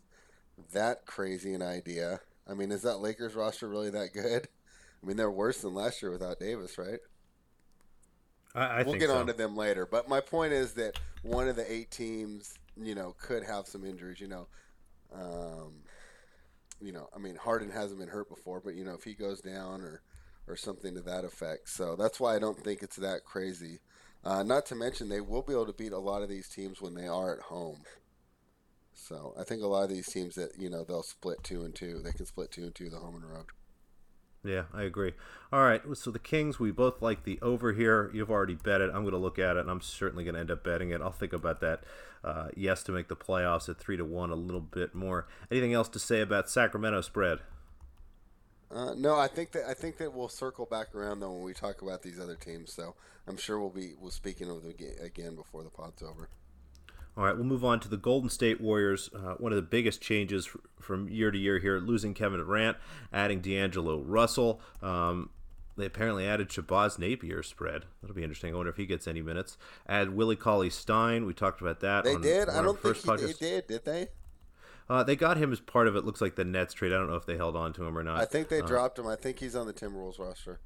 that 0.73 1.05
crazy 1.05 1.53
an 1.53 1.61
idea. 1.61 2.21
I 2.47 2.53
mean, 2.53 2.71
is 2.71 2.83
that 2.83 2.97
Lakers 2.97 3.35
roster 3.35 3.67
really 3.67 3.89
that 3.89 4.13
good? 4.13 4.47
I 5.01 5.05
mean, 5.05 5.17
they're 5.17 5.31
worse 5.31 5.61
than 5.61 5.73
last 5.73 6.01
year 6.01 6.11
without 6.11 6.39
Davis, 6.39 6.77
right? 6.77 6.99
I, 8.53 8.65
I 8.65 8.75
we'll 8.77 8.93
think 8.93 8.99
get 8.99 9.09
so. 9.09 9.17
on 9.17 9.27
to 9.27 9.33
them 9.33 9.55
later. 9.55 9.85
But 9.85 10.07
my 10.07 10.21
point 10.21 10.53
is 10.53 10.73
that 10.73 10.99
one 11.23 11.47
of 11.47 11.55
the 11.55 11.71
eight 11.71 11.91
teams, 11.91 12.53
you 12.77 12.95
know, 12.95 13.15
could 13.19 13.43
have 13.43 13.67
some 13.67 13.83
injuries. 13.83 14.19
You 14.19 14.27
know, 14.27 14.47
um, 15.13 15.73
you 16.81 16.91
know, 16.91 17.09
I 17.15 17.19
mean, 17.19 17.35
Harden 17.35 17.69
hasn't 17.69 17.99
been 17.99 18.09
hurt 18.09 18.29
before, 18.29 18.61
but 18.63 18.75
you 18.75 18.83
know, 18.83 18.93
if 18.93 19.03
he 19.03 19.13
goes 19.13 19.41
down 19.41 19.81
or 19.81 20.01
or 20.47 20.55
something 20.55 20.93
to 20.95 21.01
that 21.01 21.25
effect, 21.25 21.69
so 21.69 21.95
that's 21.95 22.19
why 22.19 22.35
I 22.35 22.39
don't 22.39 22.59
think 22.59 22.83
it's 22.83 22.97
that 22.97 23.25
crazy. 23.25 23.79
Uh, 24.23 24.43
not 24.43 24.65
to 24.67 24.75
mention, 24.75 25.09
they 25.09 25.21
will 25.21 25.43
be 25.43 25.53
able 25.53 25.67
to 25.67 25.73
beat 25.73 25.91
a 25.91 25.99
lot 25.99 26.23
of 26.23 26.29
these 26.29 26.49
teams 26.49 26.81
when 26.81 26.95
they 26.95 27.07
are 27.07 27.33
at 27.35 27.43
home. 27.43 27.83
So 28.93 29.35
I 29.39 29.43
think 29.43 29.61
a 29.61 29.67
lot 29.67 29.83
of 29.83 29.89
these 29.89 30.07
teams 30.07 30.35
that 30.35 30.57
you 30.57 30.69
know 30.69 30.83
they'll 30.83 31.03
split 31.03 31.43
two 31.43 31.63
and 31.63 31.75
two. 31.75 32.01
They 32.03 32.11
can 32.11 32.25
split 32.25 32.51
two 32.51 32.63
and 32.63 32.73
two 32.73 32.89
the 32.89 32.97
home 32.97 33.15
and 33.15 33.29
road. 33.29 33.45
Yeah, 34.43 34.63
I 34.73 34.83
agree. 34.83 35.13
All 35.51 35.63
right, 35.63 35.81
so 35.93 36.11
the 36.11 36.19
Kings, 36.19 36.59
we 36.59 36.71
both 36.71 37.01
like 37.01 37.23
the 37.23 37.39
over 37.41 37.73
here. 37.73 38.11
You've 38.13 38.29
already 38.29 38.53
bet 38.53 38.79
it. 38.79 38.91
I'm 38.93 39.01
going 39.01 39.11
to 39.11 39.17
look 39.17 39.39
at 39.39 39.57
it, 39.57 39.61
and 39.61 39.71
I'm 39.71 39.81
certainly 39.81 40.23
going 40.23 40.35
to 40.35 40.39
end 40.39 40.51
up 40.51 40.63
betting 40.63 40.91
it. 40.91 41.01
I'll 41.01 41.11
think 41.11 41.33
about 41.33 41.61
that. 41.61 41.83
Uh, 42.23 42.49
yes, 42.55 42.83
to 42.83 42.91
make 42.91 43.07
the 43.07 43.15
playoffs 43.15 43.69
at 43.69 43.79
three 43.79 43.97
to 43.97 44.05
one, 44.05 44.29
a 44.29 44.35
little 44.35 44.61
bit 44.61 44.93
more. 44.93 45.27
Anything 45.49 45.73
else 45.73 45.89
to 45.89 45.99
say 45.99 46.21
about 46.21 46.49
Sacramento 46.49 47.01
spread? 47.01 47.39
Uh, 48.71 48.93
no, 48.95 49.17
I 49.17 49.27
think 49.27 49.51
that 49.51 49.69
I 49.69 49.73
think 49.73 49.97
that 49.97 50.13
we'll 50.13 50.29
circle 50.29 50.65
back 50.65 50.95
around 50.95 51.19
though 51.19 51.31
when 51.31 51.43
we 51.43 51.53
talk 51.53 51.81
about 51.81 52.01
these 52.01 52.19
other 52.19 52.35
teams. 52.35 52.73
So 52.73 52.95
I'm 53.27 53.37
sure 53.37 53.59
we'll 53.59 53.69
be 53.69 53.93
we'll 53.99 54.11
speaking 54.11 54.49
of 54.49 54.63
them 54.63 54.73
again 55.01 55.35
before 55.35 55.63
the 55.63 55.69
pod's 55.69 56.01
over. 56.01 56.29
All 57.17 57.23
right, 57.23 57.35
we'll 57.35 57.45
move 57.45 57.63
on 57.63 57.79
to 57.79 57.87
the 57.87 57.97
Golden 57.97 58.29
State 58.29 58.59
Warriors. 58.59 59.09
Uh, 59.15 59.35
one 59.35 59.53
of 59.53 59.55
the 59.55 59.61
biggest 59.61 60.01
changes 60.01 60.49
from 60.81 61.07
year 61.07 61.31
to 61.31 61.37
year 61.37 61.59
here, 61.59 61.79
losing 61.79 62.13
Kevin 62.13 62.39
Durant, 62.39 62.75
adding 63.13 63.39
D'Angelo 63.39 64.01
Russell. 64.01 64.59
Um, 64.81 65.29
they 65.77 65.85
apparently 65.85 66.27
added 66.27 66.49
Shabazz 66.49 66.99
Napier 66.99 67.41
spread. 67.41 67.85
That'll 68.01 68.15
be 68.15 68.23
interesting. 68.23 68.53
I 68.53 68.57
wonder 68.57 68.69
if 68.69 68.77
he 68.77 68.85
gets 68.85 69.07
any 69.07 69.21
minutes. 69.21 69.57
Add 69.87 70.13
Willie 70.13 70.35
Cauley 70.35 70.69
Stein. 70.69 71.25
We 71.25 71.33
talked 71.33 71.61
about 71.61 71.79
that. 71.81 72.03
They 72.03 72.15
on 72.15 72.21
did. 72.21 72.47
one 72.47 72.57
I 72.57 72.61
don't 72.61 72.79
think 72.79 73.19
he, 73.19 73.25
they 73.27 73.33
did. 73.33 73.67
Did 73.67 73.85
they? 73.85 74.07
Uh, 74.89 75.03
they 75.03 75.15
got 75.15 75.37
him 75.37 75.51
as 75.51 75.59
part 75.59 75.87
of 75.87 75.95
it. 75.95 76.05
Looks 76.05 76.21
like 76.21 76.35
the 76.35 76.45
Nets 76.45 76.73
trade. 76.73 76.93
I 76.93 76.97
don't 76.97 77.09
know 77.09 77.15
if 77.15 77.25
they 77.25 77.37
held 77.37 77.55
on 77.55 77.73
to 77.73 77.85
him 77.85 77.97
or 77.97 78.03
not. 78.03 78.19
I 78.21 78.25
think 78.25 78.49
they 78.49 78.61
Uh, 78.61 78.65
dropped 78.67 78.99
him. 78.99 79.07
I 79.07 79.15
think 79.15 79.39
he's 79.39 79.55
on 79.55 79.65
the 79.65 79.73
Timberwolves 79.73 80.19
roster. 80.19 80.59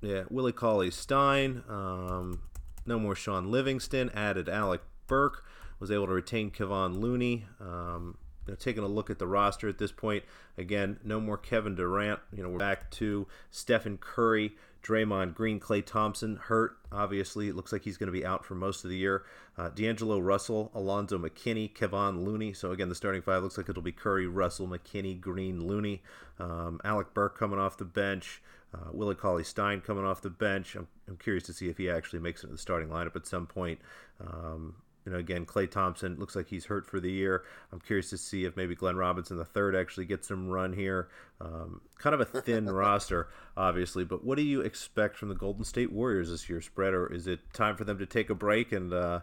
Yeah, 0.00 0.24
Willie 0.30 0.52
Cauley 0.52 0.90
Stein. 0.90 1.62
Um, 1.68 2.42
no 2.86 2.98
more 2.98 3.14
Sean 3.14 3.50
Livingston. 3.50 4.10
Added 4.10 4.48
Alec 4.48 4.80
Burks. 5.06 5.40
Was 5.78 5.90
able 5.90 6.06
to 6.08 6.12
retain 6.12 6.50
Kevon 6.50 7.00
Looney. 7.00 7.46
Um, 7.60 8.18
you 8.46 8.52
know, 8.52 8.56
taking 8.56 8.82
a 8.82 8.88
look 8.88 9.10
at 9.10 9.18
the 9.18 9.26
roster 9.26 9.68
at 9.68 9.78
this 9.78 9.92
point, 9.92 10.24
again, 10.56 10.98
no 11.04 11.20
more 11.20 11.36
Kevin 11.36 11.74
Durant. 11.74 12.20
You 12.34 12.42
know, 12.42 12.50
we're 12.50 12.58
back 12.58 12.90
to 12.92 13.26
Stephen 13.50 13.98
Curry, 13.98 14.52
Draymond 14.82 15.34
Green, 15.34 15.60
Klay 15.60 15.84
Thompson 15.84 16.36
hurt. 16.36 16.78
Obviously, 16.90 17.48
it 17.48 17.54
looks 17.54 17.72
like 17.72 17.84
he's 17.84 17.98
going 17.98 18.06
to 18.06 18.18
be 18.18 18.24
out 18.24 18.44
for 18.44 18.54
most 18.54 18.84
of 18.84 18.90
the 18.90 18.96
year. 18.96 19.24
Uh, 19.58 19.68
D'Angelo 19.68 20.18
Russell, 20.18 20.70
Alonzo 20.74 21.18
McKinnie, 21.18 21.72
Kevon 21.72 22.24
Looney. 22.24 22.52
So 22.52 22.72
again, 22.72 22.88
the 22.88 22.94
starting 22.94 23.22
five 23.22 23.42
looks 23.42 23.58
like 23.58 23.68
it'll 23.68 23.82
be 23.82 23.92
Curry, 23.92 24.26
Russell, 24.26 24.66
McKinnie, 24.66 25.20
Green, 25.20 25.66
Looney. 25.66 26.02
Um, 26.38 26.80
Alec 26.84 27.12
Burks 27.12 27.38
coming 27.38 27.58
off 27.58 27.76
the 27.76 27.84
bench. 27.84 28.42
Uh, 28.72 28.90
Willie 28.92 29.16
Cauley 29.16 29.44
Stein 29.44 29.80
coming 29.80 30.04
off 30.04 30.22
the 30.22 30.30
bench. 30.30 30.76
I'm, 30.76 30.86
I'm 31.08 31.16
curious 31.16 31.44
to 31.44 31.52
see 31.52 31.68
if 31.68 31.76
he 31.76 31.90
actually 31.90 32.20
makes 32.20 32.42
it 32.42 32.46
to 32.46 32.52
the 32.52 32.58
starting 32.58 32.88
lineup 32.88 33.16
at 33.16 33.26
some 33.26 33.46
point. 33.46 33.80
Um, 34.20 34.76
you 35.04 35.12
know, 35.12 35.18
again, 35.18 35.46
Klay 35.46 35.70
Thompson 35.70 36.16
looks 36.18 36.36
like 36.36 36.48
he's 36.48 36.66
hurt 36.66 36.86
for 36.86 37.00
the 37.00 37.10
year. 37.10 37.44
I'm 37.72 37.80
curious 37.80 38.10
to 38.10 38.18
see 38.18 38.44
if 38.44 38.56
maybe 38.56 38.74
Glenn 38.74 38.96
Robinson 38.96 39.38
the 39.38 39.44
third 39.44 39.74
actually 39.74 40.04
gets 40.06 40.28
some 40.28 40.48
run 40.48 40.72
here. 40.72 41.08
Um, 41.40 41.80
kind 41.98 42.14
of 42.14 42.20
a 42.20 42.24
thin 42.24 42.66
roster, 42.70 43.28
obviously, 43.56 44.04
but 44.04 44.24
what 44.24 44.36
do 44.36 44.42
you 44.42 44.60
expect 44.60 45.16
from 45.16 45.30
the 45.30 45.34
Golden 45.34 45.64
State 45.64 45.90
Warriors 45.90 46.30
this 46.30 46.48
year, 46.50 46.60
spread? 46.60 46.92
Or 46.92 47.12
is 47.12 47.26
it 47.26 47.40
time 47.54 47.76
for 47.76 47.84
them 47.84 47.98
to 47.98 48.06
take 48.06 48.28
a 48.28 48.34
break 48.34 48.72
and 48.72 48.92
uh, 48.92 49.20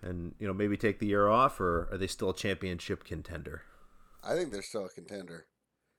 and 0.00 0.34
you 0.38 0.46
know 0.46 0.54
maybe 0.54 0.76
take 0.76 0.98
the 0.98 1.06
year 1.06 1.28
off, 1.28 1.60
or 1.60 1.88
are 1.92 1.98
they 1.98 2.06
still 2.06 2.30
a 2.30 2.36
championship 2.36 3.04
contender? 3.04 3.62
I 4.24 4.34
think 4.34 4.50
they're 4.50 4.62
still 4.62 4.86
a 4.86 4.90
contender. 4.90 5.46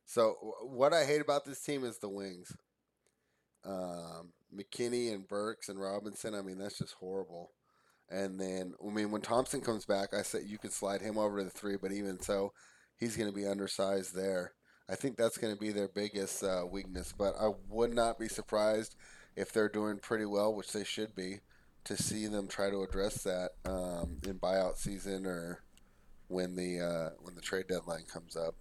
So 0.06 0.38
wh- 0.42 0.72
what 0.72 0.94
I 0.94 1.06
hate 1.06 1.22
about 1.22 1.46
this 1.46 1.62
team 1.62 1.84
is 1.84 2.00
the 2.00 2.10
wings. 2.10 2.52
Um, 3.64 4.32
McKinnie 4.56 5.14
and 5.14 5.28
Burks 5.28 5.70
and 5.70 5.80
Robinson. 5.80 6.34
I 6.34 6.42
mean, 6.42 6.58
that's 6.58 6.80
just 6.80 6.96
horrible. 6.96 7.52
And 8.10 8.40
then, 8.40 8.74
I 8.86 8.90
mean, 8.92 9.12
when 9.12 9.22
Thompson 9.22 9.62
comes 9.62 9.86
back, 9.86 10.14
I 10.14 10.24
said 10.24 10.44
you 10.48 10.58
could 10.58 10.74
slide 10.74 11.02
him 11.02 11.18
over 11.18 11.38
to 11.38 11.44
the 11.44 11.50
three, 11.50 11.78
but 11.78 11.92
even 11.92 12.20
so, 12.20 12.54
he's 12.98 13.16
going 13.16 13.30
to 13.30 13.36
be 13.36 13.46
undersized 13.46 14.16
there. 14.16 14.54
I 14.90 14.96
think 14.96 15.16
that's 15.16 15.38
going 15.38 15.54
to 15.54 15.60
be 15.60 15.72
their 15.72 15.88
biggest 15.88 16.44
uh, 16.44 16.64
weakness. 16.70 17.14
But 17.16 17.36
I 17.40 17.52
would 17.70 17.94
not 17.94 18.18
be 18.18 18.28
surprised 18.28 18.96
if 19.36 19.54
they're 19.54 19.70
doing 19.70 19.98
pretty 19.98 20.26
well, 20.26 20.54
which 20.54 20.72
they 20.72 20.84
should 20.84 21.16
be, 21.16 21.42
to 21.84 21.96
see 21.96 22.26
them 22.26 22.48
try 22.48 22.70
to 22.72 22.82
address 22.82 23.24
that 23.24 23.52
um, 23.66 24.18
in 24.26 24.40
buyout 24.40 24.78
season 24.78 25.26
or 25.26 25.64
when 26.28 26.56
the 26.56 26.80
uh, 26.80 27.10
when 27.22 27.36
the 27.36 27.42
trade 27.42 27.68
deadline 27.68 28.06
comes 28.12 28.36
up. 28.36 28.56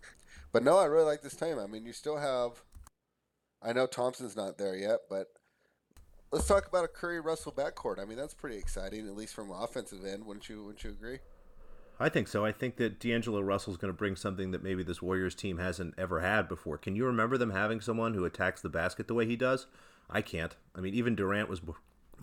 But 0.53 0.63
no, 0.63 0.79
I 0.79 0.85
really 0.85 1.05
like 1.05 1.23
this 1.23 1.37
team. 1.37 1.59
I 1.59 1.67
mean, 1.67 1.87
you 1.87 1.93
still 1.93 2.19
have. 2.19 2.63
I 3.63 3.73
know 3.73 3.87
Thompson's 3.87 4.37
not 4.37 4.59
there 4.59 4.77
yet, 4.77 5.01
but 5.11 5.27
let's 6.31 6.47
talk 6.47 6.67
about 6.67 6.85
a 6.85 6.89
Curry 6.89 7.21
Russell 7.21 7.53
backcourt. 7.53 7.99
I 7.99 8.05
mean, 8.05 8.19
that's 8.19 8.35
pretty 8.35 8.57
exciting, 8.57 9.07
at 9.07 9.17
least 9.17 9.35
from 9.35 9.51
an 9.51 9.57
offensive 9.59 10.05
end. 10.05 10.25
Wouldn't 10.27 10.49
you? 10.49 10.65
Wouldn't 10.65 10.85
you 10.85 10.91
agree? 10.91 11.19
I 12.01 12.09
think 12.09 12.29
so. 12.29 12.45
I 12.45 12.53
think 12.53 12.77
that 12.77 13.01
D'Angelo 13.01 13.41
Russell 13.41 13.73
is 13.73 13.77
going 13.77 13.93
to 13.93 13.97
bring 13.97 14.15
something 14.15 14.53
that 14.53 14.63
maybe 14.63 14.85
this 14.85 15.03
Warriors 15.03 15.35
team 15.35 15.59
hasn't 15.59 15.95
ever 15.99 16.21
had 16.21 16.49
before. 16.49 16.79
Can 16.79 16.95
you 16.95 17.05
remember 17.05 17.37
them 17.37 17.51
having 17.51 17.81
someone 17.81 18.15
who 18.15 18.25
attacks 18.25 18.61
the 18.61 18.69
basket 18.69 19.09
the 19.09 19.15
way 19.15 19.27
he 19.27 19.35
does? 19.35 19.67
I 20.09 20.23
can't. 20.23 20.55
I 20.77 20.81
mean, 20.81 20.95
even 20.95 21.17
Durant 21.17 21.49
was 21.49 21.61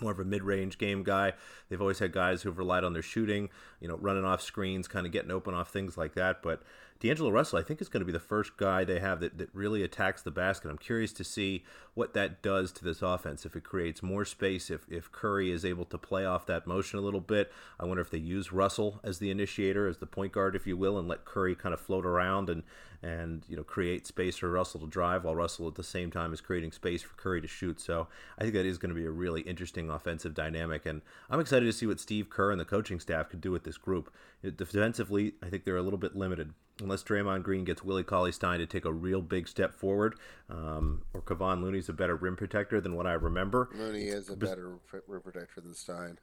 more 0.01 0.11
of 0.11 0.19
a 0.19 0.25
mid-range 0.25 0.77
game 0.77 1.03
guy. 1.03 1.33
They've 1.67 1.81
always 1.81 1.99
had 1.99 2.13
guys 2.13 2.41
who've 2.41 2.57
relied 2.57 2.85
on 2.85 2.93
their 2.93 3.01
shooting, 3.01 3.49
you 3.81 3.87
know, 3.87 3.97
running 3.97 4.23
off 4.25 4.41
screens, 4.41 4.87
kind 4.87 5.05
of 5.05 5.11
getting 5.11 5.31
open 5.31 5.53
off 5.53 5.71
things 5.71 5.97
like 5.97 6.15
that. 6.15 6.41
But 6.41 6.63
D'Angelo 6.99 7.29
Russell, 7.29 7.59
I 7.59 7.61
think, 7.61 7.81
is 7.81 7.89
going 7.89 8.01
to 8.01 8.05
be 8.05 8.13
the 8.13 8.19
first 8.19 8.55
guy 8.55 8.85
they 8.85 8.99
have 8.99 9.19
that, 9.19 9.37
that 9.37 9.53
really 9.53 9.83
attacks 9.83 10.21
the 10.21 10.31
basket. 10.31 10.69
I'm 10.69 10.77
curious 10.77 11.11
to 11.13 11.25
see 11.25 11.65
what 11.93 12.13
that 12.13 12.41
does 12.41 12.71
to 12.73 12.85
this 12.85 13.01
offense. 13.01 13.45
If 13.45 13.55
it 13.55 13.65
creates 13.65 14.01
more 14.01 14.23
space, 14.23 14.69
if, 14.69 14.85
if 14.89 15.11
Curry 15.11 15.51
is 15.51 15.65
able 15.65 15.85
to 15.85 15.97
play 15.97 16.25
off 16.25 16.45
that 16.45 16.65
motion 16.65 16.97
a 16.97 17.01
little 17.01 17.19
bit. 17.19 17.51
I 17.79 17.85
wonder 17.85 18.01
if 18.01 18.09
they 18.09 18.17
use 18.17 18.53
Russell 18.53 19.01
as 19.03 19.19
the 19.19 19.29
initiator, 19.29 19.87
as 19.87 19.97
the 19.97 20.05
point 20.05 20.31
guard, 20.31 20.55
if 20.55 20.65
you 20.65 20.77
will, 20.77 20.97
and 20.97 21.07
let 21.07 21.25
Curry 21.25 21.53
kind 21.53 21.73
of 21.73 21.81
float 21.81 22.05
around 22.05 22.49
and 22.49 22.63
and 23.03 23.43
you 23.47 23.55
know 23.55 23.63
create 23.63 24.07
space 24.07 24.37
for 24.37 24.49
Russell 24.49 24.79
to 24.79 24.87
drive, 24.87 25.25
while 25.25 25.35
Russell 25.35 25.67
at 25.67 25.75
the 25.75 25.83
same 25.83 26.09
time 26.09 26.33
is 26.33 26.41
creating 26.41 26.71
space 26.71 27.03
for 27.03 27.13
Curry 27.15 27.41
to 27.41 27.47
shoot. 27.47 27.79
So 27.79 28.07
I 28.39 28.43
think 28.43 28.53
that 28.55 28.65
is 28.65 28.77
going 28.77 28.89
to 28.89 28.99
be 28.99 29.05
a 29.05 29.11
really 29.11 29.41
interesting 29.41 29.89
offensive 29.89 30.33
dynamic, 30.33 30.85
and 30.85 31.01
I'm 31.29 31.39
excited 31.39 31.65
to 31.65 31.73
see 31.73 31.85
what 31.85 31.99
Steve 31.99 32.29
Kerr 32.29 32.51
and 32.51 32.59
the 32.59 32.65
coaching 32.65 32.99
staff 32.99 33.29
could 33.29 33.41
do 33.41 33.51
with 33.51 33.63
this 33.63 33.77
group. 33.77 34.11
Defensively, 34.55 35.33
I 35.43 35.49
think 35.49 35.65
they're 35.65 35.77
a 35.77 35.83
little 35.83 35.99
bit 35.99 36.15
limited 36.15 36.53
unless 36.81 37.03
Draymond 37.03 37.43
Green 37.43 37.63
gets 37.63 37.83
Willie 37.83 38.03
Cauley 38.03 38.31
Stein 38.31 38.59
to 38.59 38.65
take 38.65 38.85
a 38.85 38.93
real 38.93 39.21
big 39.21 39.47
step 39.47 39.73
forward, 39.73 40.15
um, 40.49 41.03
or 41.13 41.21
Kevon 41.21 41.61
Looney's 41.61 41.89
a 41.89 41.93
better 41.93 42.15
rim 42.15 42.35
protector 42.35 42.81
than 42.81 42.95
what 42.95 43.07
I 43.07 43.13
remember. 43.13 43.69
Looney 43.73 44.05
is 44.05 44.29
a 44.29 44.35
better 44.35 44.77
rim 45.07 45.21
protector 45.21 45.61
than 45.61 45.73
Stein. 45.73 46.19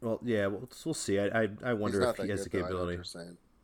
Well, 0.00 0.20
yeah, 0.24 0.46
we'll, 0.46 0.68
we'll 0.84 0.94
see. 0.94 1.18
I 1.18 1.42
I, 1.42 1.48
I 1.64 1.72
wonder 1.74 2.02
if 2.02 2.16
he 2.16 2.28
has 2.28 2.44
the 2.44 2.50
capability. 2.50 2.98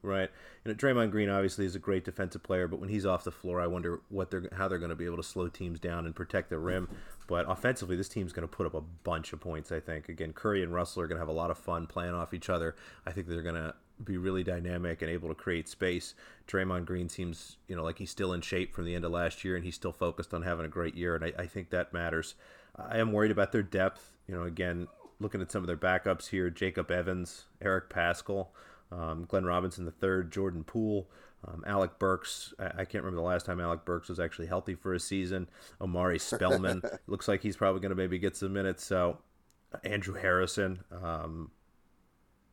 Right. 0.02 0.28
and 0.66 0.76
Draymond 0.76 1.12
Green 1.12 1.30
obviously 1.30 1.64
is 1.64 1.74
a 1.74 1.78
great 1.78 2.04
defensive 2.04 2.42
player, 2.42 2.68
but 2.68 2.78
when 2.78 2.90
he's 2.90 3.06
off 3.06 3.24
the 3.24 3.32
floor, 3.32 3.58
I 3.58 3.66
wonder 3.66 4.02
what 4.10 4.30
they're 4.30 4.50
how 4.52 4.68
they're 4.68 4.78
going 4.78 4.90
to 4.90 4.94
be 4.94 5.06
able 5.06 5.16
to 5.16 5.22
slow 5.22 5.48
teams 5.48 5.80
down 5.80 6.04
and 6.04 6.14
protect 6.14 6.50
the 6.50 6.58
rim. 6.58 6.88
But 7.26 7.46
offensively, 7.48 7.96
this 7.96 8.10
team's 8.10 8.34
going 8.34 8.46
to 8.46 8.54
put 8.54 8.66
up 8.66 8.74
a 8.74 8.82
bunch 8.82 9.32
of 9.32 9.40
points. 9.40 9.72
I 9.72 9.80
think. 9.80 10.10
Again, 10.10 10.34
Curry 10.34 10.62
and 10.62 10.74
Russell 10.74 11.00
are 11.00 11.06
going 11.06 11.16
to 11.16 11.22
have 11.22 11.28
a 11.28 11.32
lot 11.32 11.50
of 11.50 11.56
fun 11.56 11.86
playing 11.86 12.12
off 12.12 12.34
each 12.34 12.50
other. 12.50 12.76
I 13.06 13.12
think 13.12 13.28
they're 13.28 13.40
going 13.40 13.54
to 13.54 13.74
be 14.02 14.16
really 14.16 14.42
dynamic 14.42 15.02
and 15.02 15.10
able 15.10 15.28
to 15.28 15.34
create 15.34 15.68
space. 15.68 16.14
Draymond 16.48 16.84
Green 16.84 17.08
seems, 17.08 17.58
you 17.68 17.76
know, 17.76 17.82
like 17.82 17.98
he's 17.98 18.10
still 18.10 18.32
in 18.32 18.40
shape 18.40 18.74
from 18.74 18.84
the 18.84 18.94
end 18.94 19.04
of 19.04 19.12
last 19.12 19.44
year, 19.44 19.56
and 19.56 19.64
he's 19.64 19.74
still 19.74 19.92
focused 19.92 20.34
on 20.34 20.42
having 20.42 20.66
a 20.66 20.68
great 20.68 20.94
year, 20.94 21.14
and 21.14 21.24
I, 21.24 21.32
I 21.38 21.46
think 21.46 21.70
that 21.70 21.92
matters. 21.92 22.34
I 22.76 22.98
am 22.98 23.12
worried 23.12 23.30
about 23.30 23.52
their 23.52 23.62
depth. 23.62 24.16
You 24.26 24.34
know, 24.34 24.42
again, 24.42 24.88
looking 25.20 25.40
at 25.40 25.52
some 25.52 25.62
of 25.62 25.66
their 25.66 25.76
backups 25.76 26.30
here: 26.30 26.50
Jacob 26.50 26.90
Evans, 26.90 27.44
Eric 27.60 27.90
Paschall 27.90 28.48
um, 28.94 29.24
Glenn 29.28 29.44
Robinson 29.44 29.90
III, 30.02 30.24
Jordan 30.30 30.64
Poole, 30.64 31.08
um, 31.46 31.64
Alec 31.66 31.98
Burks. 31.98 32.54
I, 32.58 32.64
I, 32.64 32.84
can't 32.84 33.04
remember 33.04 33.16
the 33.16 33.26
last 33.26 33.46
time 33.46 33.60
Alec 33.60 33.84
Burks 33.84 34.08
was 34.08 34.20
actually 34.20 34.46
healthy 34.46 34.74
for 34.74 34.94
a 34.94 35.00
season. 35.00 35.48
Omari 35.80 36.18
Spellman 36.18 36.82
looks 37.06 37.28
like 37.28 37.42
he's 37.42 37.56
probably 37.56 37.80
going 37.80 37.90
to 37.90 37.96
maybe 37.96 38.18
get 38.18 38.36
some 38.36 38.52
minutes. 38.52 38.84
So 38.84 39.18
Andrew 39.84 40.14
Harrison. 40.14 40.84
Um, 41.02 41.50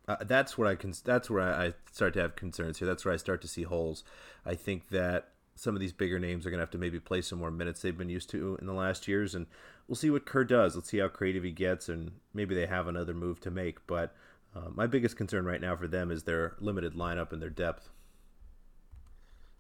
uh, 0.08 0.18
that's 0.22 0.58
where 0.58 0.68
I 0.68 0.76
can. 0.76 0.94
That's 1.04 1.30
where 1.30 1.42
I, 1.42 1.68
I 1.68 1.74
start 1.92 2.14
to 2.16 2.22
have 2.22 2.36
concerns 2.36 2.80
here. 2.80 2.88
That's 2.88 3.06
where 3.06 3.14
I 3.14 3.18
start 3.18 3.42
to 3.42 3.48
see 3.48 3.64
holes. 3.64 4.04
I 4.46 4.56
think 4.56 4.90
that 4.90 5.30
some 5.56 5.76
of 5.76 5.82
these 5.82 5.94
bigger 5.94 6.20
names 6.20 6.46
are 6.46 6.50
going 6.50 6.60
to 6.60 6.64
have 6.64 6.72
to 6.72 6.78
maybe 6.78 7.00
play 7.00 7.22
some 7.22 7.40
more 7.40 7.52
minutes 7.52 7.82
they've 7.82 7.98
been 7.98 8.10
used 8.10 8.30
to 8.32 8.58
in 8.60 8.68
the 8.68 8.74
last 8.74 9.08
years, 9.08 9.36
and 9.36 9.46
we'll 9.88 9.96
see 9.96 10.10
what 10.10 10.26
Kerr 10.26 10.44
does. 10.44 10.76
Let's 10.76 10.90
see 10.90 11.00
how 11.00 11.08
creative 11.08 11.44
he 11.44 11.52
gets, 11.52 11.90
and 11.90 12.12
maybe 12.34 12.56
they 12.56 12.66
have 12.66 12.88
another 12.88 13.14
move 13.14 13.40
to 13.42 13.52
make, 13.52 13.86
but. 13.88 14.16
Uh, 14.54 14.70
my 14.76 14.86
biggest 14.86 15.16
concern 15.16 15.46
right 15.46 15.62
now 15.62 15.78
for 15.78 15.88
them 15.88 16.12
is 16.12 16.24
their 16.24 16.58
limited 16.60 16.94
lineup 16.94 17.32
and 17.32 17.42
their 17.42 17.50
depth. 17.50 17.90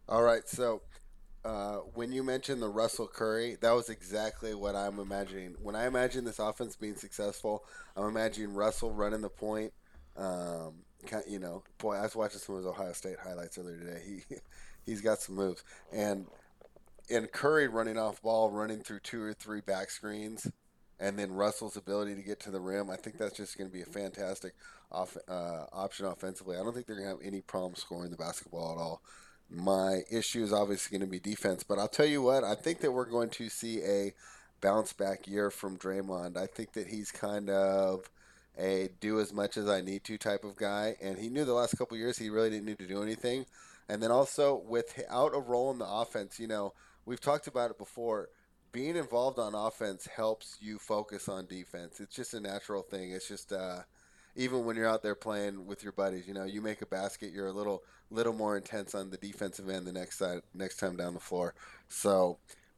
All 0.09 0.21
right, 0.21 0.45
so 0.45 0.81
uh, 1.45 1.77
when 1.93 2.11
you 2.11 2.23
mentioned 2.23 2.61
the 2.61 2.69
Russell 2.69 3.07
Curry, 3.07 3.57
that 3.61 3.71
was 3.71 3.89
exactly 3.89 4.53
what 4.53 4.75
I'm 4.75 4.99
imagining. 4.99 5.55
When 5.61 5.75
I 5.75 5.87
imagine 5.87 6.25
this 6.25 6.39
offense 6.39 6.75
being 6.75 6.95
successful, 6.95 7.65
I'm 7.95 8.03
imagining 8.03 8.53
Russell 8.53 8.91
running 8.91 9.21
the 9.21 9.29
point. 9.29 9.73
Um, 10.17 10.73
you 11.27 11.39
know, 11.39 11.63
boy, 11.77 11.95
I 11.95 12.01
was 12.01 12.15
watching 12.15 12.39
some 12.39 12.55
of 12.55 12.63
his 12.63 12.67
Ohio 12.67 12.93
State 12.93 13.17
highlights 13.23 13.57
earlier 13.57 13.77
today. 13.77 14.01
He 14.05 14.35
he's 14.85 15.01
got 15.01 15.19
some 15.19 15.35
moves, 15.35 15.63
and 15.91 16.25
and 17.09 17.31
Curry 17.31 17.67
running 17.67 17.97
off 17.97 18.21
ball, 18.21 18.49
running 18.49 18.79
through 18.79 18.99
two 18.99 19.21
or 19.21 19.33
three 19.33 19.61
back 19.61 19.89
screens, 19.89 20.49
and 20.99 21.17
then 21.17 21.33
Russell's 21.33 21.75
ability 21.75 22.15
to 22.15 22.21
get 22.21 22.39
to 22.41 22.51
the 22.51 22.59
rim. 22.59 22.89
I 22.89 22.95
think 22.95 23.17
that's 23.17 23.35
just 23.35 23.57
going 23.57 23.69
to 23.69 23.73
be 23.73 23.81
a 23.81 23.85
fantastic 23.85 24.53
off, 24.91 25.17
uh, 25.27 25.65
option 25.73 26.05
offensively. 26.05 26.57
I 26.57 26.63
don't 26.63 26.73
think 26.73 26.85
they're 26.85 26.95
going 26.95 27.07
to 27.07 27.15
have 27.15 27.25
any 27.25 27.41
problem 27.41 27.75
scoring 27.75 28.11
the 28.11 28.17
basketball 28.17 28.71
at 28.71 28.77
all. 28.77 29.01
My 29.49 30.01
issue 30.09 30.43
is 30.43 30.53
obviously 30.53 30.97
going 30.97 31.05
to 31.05 31.11
be 31.11 31.19
defense, 31.19 31.63
but 31.63 31.77
I'll 31.77 31.89
tell 31.89 32.05
you 32.05 32.21
what, 32.21 32.43
I 32.43 32.55
think 32.55 32.79
that 32.81 32.91
we're 32.91 33.05
going 33.05 33.29
to 33.31 33.49
see 33.49 33.81
a 33.81 34.13
bounce 34.61 34.93
back 34.93 35.27
year 35.27 35.51
from 35.51 35.77
Draymond. 35.77 36.37
I 36.37 36.45
think 36.45 36.73
that 36.73 36.87
he's 36.87 37.11
kind 37.11 37.49
of 37.49 38.09
a 38.57 38.89
do 38.99 39.19
as 39.19 39.33
much 39.33 39.57
as 39.57 39.67
I 39.67 39.81
need 39.81 40.03
to 40.05 40.17
type 40.17 40.43
of 40.43 40.55
guy, 40.55 40.95
and 41.01 41.17
he 41.17 41.29
knew 41.29 41.45
the 41.45 41.53
last 41.53 41.77
couple 41.77 41.97
years 41.97 42.17
he 42.17 42.29
really 42.29 42.49
didn't 42.49 42.65
need 42.65 42.79
to 42.79 42.87
do 42.87 43.01
anything. 43.01 43.45
And 43.89 44.01
then 44.01 44.11
also 44.11 44.61
without 44.67 45.35
a 45.35 45.39
role 45.39 45.71
in 45.71 45.79
the 45.79 45.87
offense, 45.87 46.39
you 46.39 46.47
know, 46.47 46.73
we've 47.05 47.19
talked 47.19 47.47
about 47.47 47.71
it 47.71 47.77
before. 47.77 48.29
Being 48.71 48.95
involved 48.95 49.37
on 49.37 49.53
offense 49.53 50.07
helps 50.07 50.57
you 50.61 50.79
focus 50.79 51.27
on 51.27 51.45
defense. 51.45 51.99
It's 51.99 52.15
just 52.15 52.33
a 52.33 52.39
natural 52.39 52.83
thing. 52.83 53.11
It's 53.11 53.27
just 53.27 53.51
uh, 53.51 53.79
even 54.35 54.63
when 54.63 54.77
you're 54.77 54.87
out 54.87 55.03
there 55.03 55.15
playing 55.15 55.65
with 55.65 55.83
your 55.83 55.91
buddies, 55.91 56.25
you 56.25 56.33
know, 56.33 56.45
you 56.45 56.61
make 56.61 56.81
a 56.81 56.85
basket, 56.85 57.31
you're 57.33 57.47
a 57.47 57.53
little 57.53 57.83
little 58.09 58.33
more 58.33 58.57
intense 58.57 58.93
on 58.93 59.09
the 59.09 59.17
defensive 59.17 59.69
end 59.69 59.87
the 59.87 59.91
next 59.91 60.17
side 60.17 60.41
next 60.53 60.77
time 60.77 60.95
down 60.95 61.13
the 61.13 61.19
floor. 61.19 61.53
So 61.89 62.37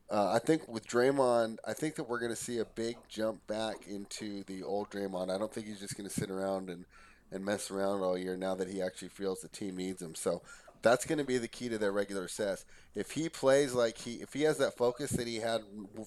uh, 0.09 0.31
I 0.33 0.39
think 0.39 0.67
with 0.67 0.87
Draymond, 0.87 1.57
I 1.65 1.73
think 1.73 1.95
that 1.95 2.03
we're 2.03 2.19
going 2.19 2.31
to 2.31 2.35
see 2.35 2.59
a 2.59 2.65
big 2.65 2.97
jump 3.09 3.45
back 3.47 3.87
into 3.87 4.43
the 4.43 4.63
old 4.63 4.89
Draymond. 4.89 5.33
I 5.33 5.37
don't 5.37 5.51
think 5.51 5.67
he's 5.67 5.79
just 5.79 5.97
going 5.97 6.07
to 6.07 6.13
sit 6.13 6.29
around 6.29 6.69
and, 6.69 6.85
and 7.31 7.43
mess 7.43 7.71
around 7.71 8.01
all 8.01 8.17
year 8.17 8.37
now 8.37 8.55
that 8.55 8.69
he 8.69 8.81
actually 8.81 9.07
feels 9.09 9.41
the 9.41 9.47
team 9.47 9.77
needs 9.77 10.01
him. 10.01 10.15
So 10.15 10.41
that's 10.81 11.05
going 11.05 11.17
to 11.17 11.23
be 11.23 11.37
the 11.37 11.47
key 11.47 11.69
to 11.69 11.77
their 11.77 11.91
regular 11.91 12.27
success. 12.27 12.65
If 12.93 13.11
he 13.11 13.29
plays 13.29 13.73
like 13.73 13.97
he, 13.97 14.15
if 14.15 14.33
he 14.33 14.43
has 14.43 14.57
that 14.59 14.77
focus 14.77 15.11
that 15.11 15.27
he 15.27 15.37
had 15.37 15.61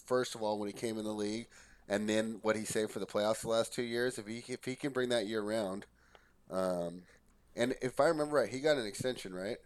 first 0.05 0.35
of 0.35 0.43
all 0.43 0.59
when 0.59 0.69
he 0.69 0.73
came 0.73 0.99
in 0.99 1.05
the 1.05 1.13
league, 1.13 1.49
and 1.89 2.09
then 2.09 2.39
what 2.43 2.57
he 2.57 2.65
saved 2.65 2.91
for 2.91 2.99
the 2.99 3.07
playoffs 3.07 3.43
the 3.43 3.49
last 3.49 3.73
two 3.73 3.83
years, 3.83 4.19
if 4.19 4.27
he 4.27 4.43
if 4.49 4.65
he 4.65 4.77
can 4.77 4.93
bring 4.93 5.09
that 5.09 5.27
year 5.27 5.41
round, 5.41 5.87
um, 6.51 7.03
and 7.57 7.75
if 7.81 8.01
I 8.01 8.07
remember 8.07 8.37
right, 8.37 8.49
he 8.49 8.61
got 8.61 8.77
an 8.77 8.87
extension, 8.87 9.35
right? 9.35 9.57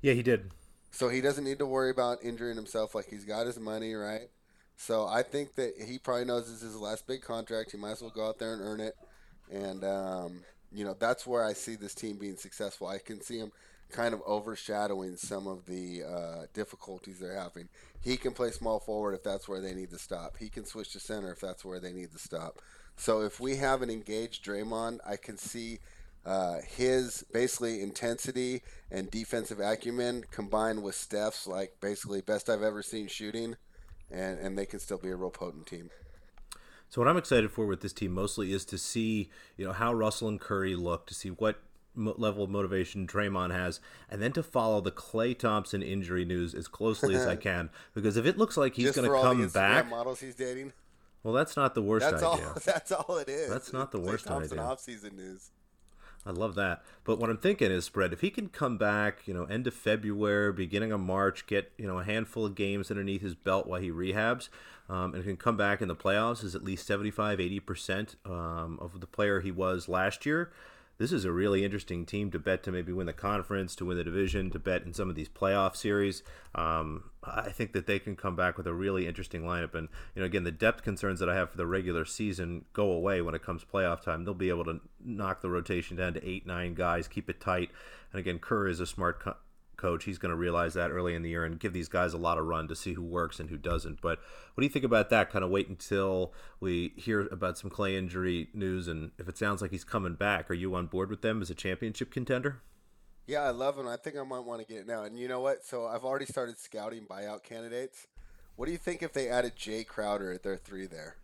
Yeah, 0.00 0.14
he 0.14 0.22
did. 0.22 0.50
So 0.92 1.08
he 1.08 1.20
doesn't 1.20 1.44
need 1.44 1.58
to 1.58 1.66
worry 1.66 1.90
about 1.90 2.22
injuring 2.22 2.54
himself. 2.54 2.94
Like 2.94 3.08
he's 3.08 3.24
got 3.24 3.46
his 3.46 3.58
money, 3.58 3.94
right? 3.94 4.28
So 4.76 5.06
I 5.06 5.22
think 5.22 5.54
that 5.56 5.74
he 5.84 5.98
probably 5.98 6.26
knows 6.26 6.44
this 6.44 6.62
is 6.62 6.72
his 6.72 6.80
last 6.80 7.06
big 7.06 7.22
contract. 7.22 7.72
He 7.72 7.78
might 7.78 7.92
as 7.92 8.02
well 8.02 8.12
go 8.14 8.28
out 8.28 8.38
there 8.38 8.52
and 8.52 8.62
earn 8.62 8.80
it. 8.80 8.94
And 9.50 9.84
um, 9.84 10.42
you 10.70 10.84
know 10.84 10.94
that's 10.98 11.26
where 11.26 11.44
I 11.44 11.54
see 11.54 11.76
this 11.76 11.94
team 11.94 12.16
being 12.16 12.36
successful. 12.36 12.86
I 12.86 12.98
can 12.98 13.20
see 13.20 13.38
him 13.38 13.52
kind 13.90 14.14
of 14.14 14.22
overshadowing 14.26 15.16
some 15.16 15.46
of 15.46 15.66
the 15.66 16.02
uh, 16.02 16.46
difficulties 16.54 17.18
they're 17.18 17.38
having. 17.38 17.68
He 18.00 18.16
can 18.16 18.32
play 18.32 18.50
small 18.50 18.80
forward 18.80 19.14
if 19.14 19.22
that's 19.22 19.48
where 19.48 19.60
they 19.60 19.74
need 19.74 19.90
to 19.90 19.98
stop. 19.98 20.36
He 20.38 20.48
can 20.48 20.64
switch 20.64 20.92
to 20.92 21.00
center 21.00 21.30
if 21.30 21.40
that's 21.40 21.64
where 21.64 21.78
they 21.78 21.92
need 21.92 22.12
to 22.12 22.18
stop. 22.18 22.58
So 22.96 23.22
if 23.22 23.38
we 23.40 23.56
have 23.56 23.82
an 23.82 23.90
engaged 23.90 24.44
Draymond, 24.44 24.98
I 25.06 25.16
can 25.16 25.36
see 25.36 25.78
uh, 26.24 26.58
his 26.76 27.24
basically 27.32 27.82
intensity 27.82 28.62
and 28.90 29.10
defensive 29.10 29.60
acumen 29.60 30.24
combined 30.30 30.82
with 30.82 30.94
Steph's 30.94 31.46
like 31.46 31.76
basically 31.80 32.20
best 32.20 32.48
I've 32.48 32.62
ever 32.62 32.82
seen 32.82 33.08
shooting, 33.08 33.56
and 34.10 34.38
and 34.38 34.56
they 34.56 34.66
can 34.66 34.78
still 34.78 34.98
be 34.98 35.10
a 35.10 35.16
real 35.16 35.30
potent 35.30 35.66
team. 35.66 35.90
So 36.88 37.00
what 37.00 37.08
I'm 37.08 37.16
excited 37.16 37.50
for 37.50 37.66
with 37.66 37.80
this 37.80 37.92
team 37.92 38.12
mostly 38.12 38.52
is 38.52 38.64
to 38.66 38.78
see 38.78 39.30
you 39.56 39.64
know 39.64 39.72
how 39.72 39.92
Russell 39.92 40.28
and 40.28 40.40
Curry 40.40 40.76
look, 40.76 41.06
to 41.06 41.14
see 41.14 41.30
what 41.30 41.60
level 41.94 42.44
of 42.44 42.50
motivation 42.50 43.06
Draymond 43.06 43.50
has, 43.50 43.80
and 44.08 44.22
then 44.22 44.32
to 44.32 44.42
follow 44.42 44.80
the 44.80 44.92
Klay 44.92 45.36
Thompson 45.36 45.82
injury 45.82 46.24
news 46.24 46.54
as 46.54 46.68
closely 46.68 47.14
as 47.14 47.26
I 47.26 47.36
can, 47.48 47.70
because 47.94 48.16
if 48.16 48.26
it 48.26 48.38
looks 48.38 48.56
like 48.56 48.74
he's 48.76 48.92
going 48.92 49.10
to 49.10 49.20
come 49.20 49.48
back, 49.48 49.88
models 49.88 50.20
he's 50.20 50.34
dating. 50.34 50.72
Well, 51.24 51.34
that's 51.34 51.56
not 51.56 51.74
the 51.74 51.82
worst 51.82 52.08
that's 52.08 52.22
idea. 52.22 52.46
All, 52.48 52.58
that's 52.64 52.92
all 52.92 53.16
it 53.16 53.28
is. 53.28 53.48
That's 53.48 53.72
not 53.72 53.92
the 53.92 53.98
Klay 53.98 54.06
worst 54.06 54.26
Thompson 54.26 54.58
idea. 54.58 54.70
Off-season 54.70 55.16
news. 55.16 55.50
I 56.24 56.30
love 56.30 56.54
that. 56.54 56.82
But 57.04 57.18
what 57.18 57.30
I'm 57.30 57.38
thinking 57.38 57.70
is, 57.70 57.84
spread. 57.84 58.12
if 58.12 58.20
he 58.20 58.30
can 58.30 58.48
come 58.48 58.78
back, 58.78 59.26
you 59.26 59.34
know, 59.34 59.44
end 59.44 59.66
of 59.66 59.74
February, 59.74 60.52
beginning 60.52 60.92
of 60.92 61.00
March, 61.00 61.46
get 61.46 61.72
you 61.76 61.86
know 61.86 61.98
a 61.98 62.04
handful 62.04 62.46
of 62.46 62.54
games 62.54 62.90
underneath 62.90 63.22
his 63.22 63.34
belt 63.34 63.66
while 63.66 63.80
he 63.80 63.90
rehabs, 63.90 64.48
um, 64.88 65.14
and 65.14 65.24
can 65.24 65.36
come 65.36 65.56
back 65.56 65.80
in 65.82 65.88
the 65.88 65.96
playoffs 65.96 66.44
is 66.44 66.54
at 66.54 66.62
least 66.62 66.86
75, 66.86 67.40
80 67.40 67.60
percent 67.60 68.16
um, 68.24 68.78
of 68.80 69.00
the 69.00 69.06
player 69.06 69.40
he 69.40 69.50
was 69.50 69.88
last 69.88 70.24
year 70.24 70.52
this 71.02 71.10
is 71.10 71.24
a 71.24 71.32
really 71.32 71.64
interesting 71.64 72.06
team 72.06 72.30
to 72.30 72.38
bet 72.38 72.62
to 72.62 72.70
maybe 72.70 72.92
win 72.92 73.06
the 73.06 73.12
conference, 73.12 73.74
to 73.74 73.84
win 73.84 73.96
the 73.96 74.04
division, 74.04 74.50
to 74.52 74.58
bet 74.60 74.84
in 74.84 74.94
some 74.94 75.10
of 75.10 75.16
these 75.16 75.28
playoff 75.28 75.74
series. 75.74 76.22
Um, 76.54 77.10
I 77.24 77.50
think 77.50 77.72
that 77.72 77.88
they 77.88 77.98
can 77.98 78.14
come 78.14 78.36
back 78.36 78.56
with 78.56 78.68
a 78.68 78.72
really 78.72 79.08
interesting 79.08 79.42
lineup. 79.42 79.74
And, 79.74 79.88
you 80.14 80.20
know, 80.20 80.26
again, 80.26 80.44
the 80.44 80.52
depth 80.52 80.84
concerns 80.84 81.18
that 81.18 81.28
I 81.28 81.34
have 81.34 81.50
for 81.50 81.56
the 81.56 81.66
regular 81.66 82.04
season 82.04 82.66
go 82.72 82.92
away 82.92 83.20
when 83.20 83.34
it 83.34 83.42
comes 83.42 83.64
playoff 83.64 84.00
time. 84.02 84.24
They'll 84.24 84.34
be 84.34 84.48
able 84.48 84.64
to 84.66 84.80
knock 85.04 85.40
the 85.40 85.50
rotation 85.50 85.96
down 85.96 86.14
to 86.14 86.24
eight, 86.28 86.46
nine 86.46 86.74
guys, 86.74 87.08
keep 87.08 87.28
it 87.28 87.40
tight. 87.40 87.70
And 88.12 88.20
again, 88.20 88.38
Kerr 88.38 88.68
is 88.68 88.78
a 88.78 88.86
smart 88.86 89.18
co- 89.18 89.36
coach, 89.82 90.04
he's 90.04 90.18
going 90.18 90.30
to 90.30 90.36
realize 90.36 90.74
that 90.74 90.90
early 90.90 91.14
in 91.14 91.22
the 91.22 91.30
year 91.30 91.44
and 91.44 91.58
give 91.58 91.72
these 91.72 91.88
guys 91.88 92.14
a 92.14 92.18
lot 92.18 92.38
of 92.38 92.46
run 92.46 92.68
to 92.68 92.76
see 92.76 92.94
who 92.94 93.02
works 93.02 93.40
and 93.40 93.50
who 93.50 93.58
doesn't. 93.58 94.00
But 94.00 94.20
what 94.54 94.60
do 94.60 94.64
you 94.64 94.70
think 94.70 94.84
about 94.84 95.10
that? 95.10 95.30
Kind 95.30 95.44
of 95.44 95.50
wait 95.50 95.68
until 95.68 96.32
we 96.60 96.92
hear 96.96 97.22
about 97.22 97.58
some 97.58 97.68
Klay 97.68 97.98
injury 97.98 98.48
news, 98.54 98.86
and 98.86 99.10
if 99.18 99.28
it 99.28 99.36
sounds 99.36 99.60
like 99.60 99.72
he's 99.72 99.84
coming 99.84 100.14
back, 100.14 100.48
are 100.50 100.54
you 100.54 100.74
on 100.74 100.86
board 100.86 101.10
with 101.10 101.20
them 101.20 101.42
as 101.42 101.50
a 101.50 101.54
championship 101.54 102.12
contender? 102.12 102.62
Yeah, 103.26 103.42
I 103.42 103.50
love 103.50 103.76
him. 103.76 103.88
I 103.88 103.96
think 103.96 104.16
I 104.16 104.22
might 104.22 104.44
want 104.44 104.60
to 104.60 104.66
get 104.66 104.82
it 104.82 104.86
now. 104.86 105.02
And 105.02 105.18
you 105.18 105.28
know 105.28 105.40
what? 105.40 105.64
So 105.64 105.86
I've 105.86 106.04
already 106.04 106.26
started 106.26 106.58
scouting 106.58 107.06
buyout 107.08 107.42
candidates. 107.42 108.06
What 108.56 108.66
do 108.66 108.72
you 108.72 108.78
think 108.78 109.02
if 109.02 109.12
they 109.12 109.28
added 109.28 109.56
Jae 109.56 109.86
Crowder 109.86 110.32
at 110.32 110.42
their 110.42 110.56
three 110.56 110.86
there? 110.86 111.16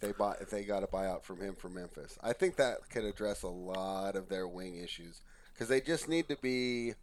They 0.00 0.12
bought 0.12 0.40
if 0.40 0.50
they 0.50 0.64
got 0.64 0.82
a 0.82 0.86
buyout 0.86 1.22
from 1.22 1.40
him 1.40 1.54
from 1.54 1.74
Memphis. 1.74 2.18
I 2.22 2.32
think 2.32 2.56
that 2.56 2.88
could 2.90 3.04
address 3.04 3.42
a 3.42 3.48
lot 3.48 4.16
of 4.16 4.28
their 4.28 4.46
wing 4.46 4.76
issues 4.76 5.22
because 5.52 5.68
they 5.68 5.80
just 5.80 6.08
need 6.08 6.28
to 6.28 6.36
be 6.36 6.94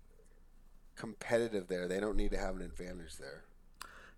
competitive 1.01 1.67
there. 1.67 1.87
They 1.87 1.99
don't 1.99 2.15
need 2.15 2.29
to 2.29 2.37
have 2.37 2.55
an 2.55 2.61
advantage 2.61 3.17
there. 3.17 3.43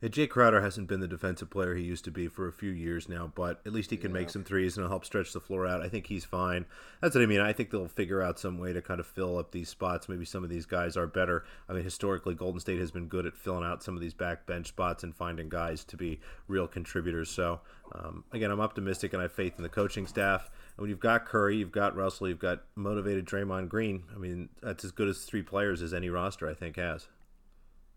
Yeah, 0.02 0.10
Jae 0.10 0.28
Crowder 0.28 0.60
hasn't 0.60 0.90
been 0.90 1.00
the 1.00 1.08
defensive 1.08 1.50
player 1.50 1.76
he 1.76 1.84
used 1.84 2.04
to 2.04 2.12
be 2.12 2.28
for 2.28 2.46
a 2.46 2.52
few 2.52 2.72
years 2.72 3.08
now, 3.08 3.32
but 3.34 3.62
at 3.66 3.72
least 3.72 3.90
he 3.90 3.96
can 3.96 4.12
yeah. 4.12 4.20
make 4.20 4.30
some 4.30 4.44
threes 4.44 4.78
and 4.78 4.86
help 4.86 5.06
stretch 5.06 5.32
the 5.32 5.40
floor 5.40 5.66
out. 5.66 5.82
I 5.82 5.88
think 5.88 6.08
he's 6.08 6.26
fine. 6.26 6.66
That's 7.02 7.16
what 7.16 7.22
I 7.24 7.26
mean. 7.26 7.40
I 7.40 7.54
think 7.54 7.70
they'll 7.70 7.88
figure 7.88 8.22
out 8.22 8.38
some 8.38 8.58
way 8.58 8.74
to 8.74 8.82
kind 8.82 9.00
of 9.00 9.08
fill 9.08 9.38
up 9.38 9.54
these 9.54 9.70
spots. 9.70 10.10
Maybe 10.10 10.26
some 10.26 10.44
of 10.44 10.50
these 10.50 10.66
guys 10.66 10.98
are 10.98 11.08
better. 11.08 11.46
I 11.70 11.74
mean, 11.74 11.86
historically, 11.86 12.36
Golden 12.36 12.60
State 12.60 12.82
has 12.82 12.92
been 12.92 13.08
good 13.08 13.26
at 13.26 13.38
filling 13.38 13.64
out 13.64 13.82
some 13.82 13.96
of 13.96 14.02
these 14.02 14.14
backbench 14.14 14.68
spots 14.68 15.06
and 15.06 15.16
finding 15.16 15.48
guys 15.48 15.86
to 15.86 15.96
be 15.96 16.20
real 16.50 16.68
contributors. 16.68 17.30
So, 17.30 17.62
um, 17.94 18.26
again, 18.34 18.52
I'm 18.52 18.60
optimistic 18.60 19.14
and 19.14 19.22
I 19.22 19.24
have 19.24 19.32
faith 19.32 19.54
in 19.56 19.64
the 19.64 19.70
coaching 19.70 20.06
staff. 20.06 20.52
When 20.76 20.90
you've 20.90 21.00
got 21.00 21.26
Curry, 21.26 21.58
you've 21.58 21.72
got 21.72 21.96
Russell, 21.96 22.28
you've 22.28 22.40
got 22.40 22.64
motivated 22.76 23.26
Draymond 23.26 23.70
Green. 23.70 24.04
I 24.14 24.18
mean, 24.18 24.50
that's 24.62 24.84
as 24.84 24.92
good 24.92 25.08
as 25.08 25.24
three 25.24 25.44
players 25.44 25.82
as 25.82 25.94
any 25.94 26.10
roster 26.10 26.50
I 26.50 26.54
think 26.54 26.78
has. 26.78 27.08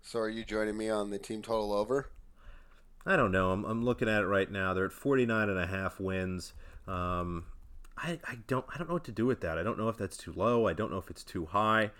So, 0.02 0.20
are 0.20 0.28
you 0.28 0.44
joining 0.44 0.76
me 0.76 0.88
on 0.88 1.10
the 1.10 1.18
team 1.18 1.42
total 1.42 1.72
over? 1.72 2.10
I 3.04 3.16
don't 3.16 3.32
know. 3.32 3.50
I'm, 3.52 3.64
I'm 3.64 3.84
looking 3.84 4.08
at 4.08 4.22
it 4.22 4.26
right 4.26 4.50
now. 4.50 4.74
They're 4.74 4.86
at 4.86 4.92
49 4.92 5.48
and 5.48 5.58
a 5.58 5.66
half 5.66 5.98
wins. 5.98 6.52
Um, 6.86 7.46
I, 7.96 8.18
I 8.24 8.38
don't 8.46 8.64
I 8.72 8.78
don't 8.78 8.88
know 8.88 8.94
what 8.94 9.04
to 9.04 9.12
do 9.12 9.26
with 9.26 9.40
that. 9.40 9.58
I 9.58 9.62
don't 9.62 9.78
know 9.78 9.88
if 9.88 9.96
that's 9.96 10.16
too 10.16 10.32
low. 10.32 10.66
I 10.68 10.72
don't 10.72 10.90
know 10.90 10.98
if 10.98 11.08
it's 11.10 11.24
too 11.24 11.46
high. 11.46 11.90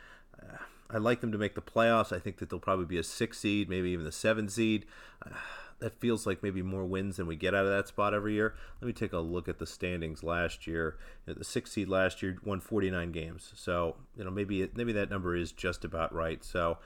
Uh, 0.41 0.59
I 0.91 0.99
like 0.99 1.21
them 1.21 1.33
to 1.33 1.39
make 1.39 1.55
the 1.55 1.63
playoffs. 1.63 2.15
I 2.15 2.19
think 2.19 2.39
that 2.39 2.51
they'll 2.51 2.61
probably 2.61 2.85
be 2.85 2.99
a 2.99 3.03
six 3.03 3.39
seed, 3.41 3.69
maybe 3.69 3.91
even 3.91 4.05
the 4.05 4.13
seven 4.13 4.49
seed. 4.49 4.87
Uh, 5.25 5.31
that 5.79 6.01
feels 6.01 6.27
like 6.27 6.43
maybe 6.43 6.63
more 6.63 6.85
wins 6.85 7.17
than 7.17 7.27
we 7.27 7.37
get 7.37 7.55
out 7.55 7.65
of 7.65 7.71
that 7.71 7.89
spot 7.89 8.15
every 8.15 8.35
year. 8.35 8.55
Let 8.81 8.87
me 8.87 8.93
take 8.93 9.13
a 9.13 9.19
look 9.19 9.49
at 9.49 9.59
the 9.59 9.67
standings 9.67 10.23
last 10.23 10.67
year. 10.67 10.97
You 11.27 11.35
know, 11.35 11.39
the 11.39 11.45
six 11.45 11.73
seed 11.73 11.89
last 11.89 12.23
year 12.23 12.39
won 12.45 12.61
49 12.61 13.13
games, 13.13 13.53
so 13.55 13.97
you 14.17 14.25
know 14.25 14.31
maybe 14.31 14.69
maybe 14.75 14.93
that 14.93 15.11
number 15.11 15.37
is 15.37 15.53
just 15.53 15.85
about 15.85 16.15
right. 16.15 16.43
So 16.45 16.79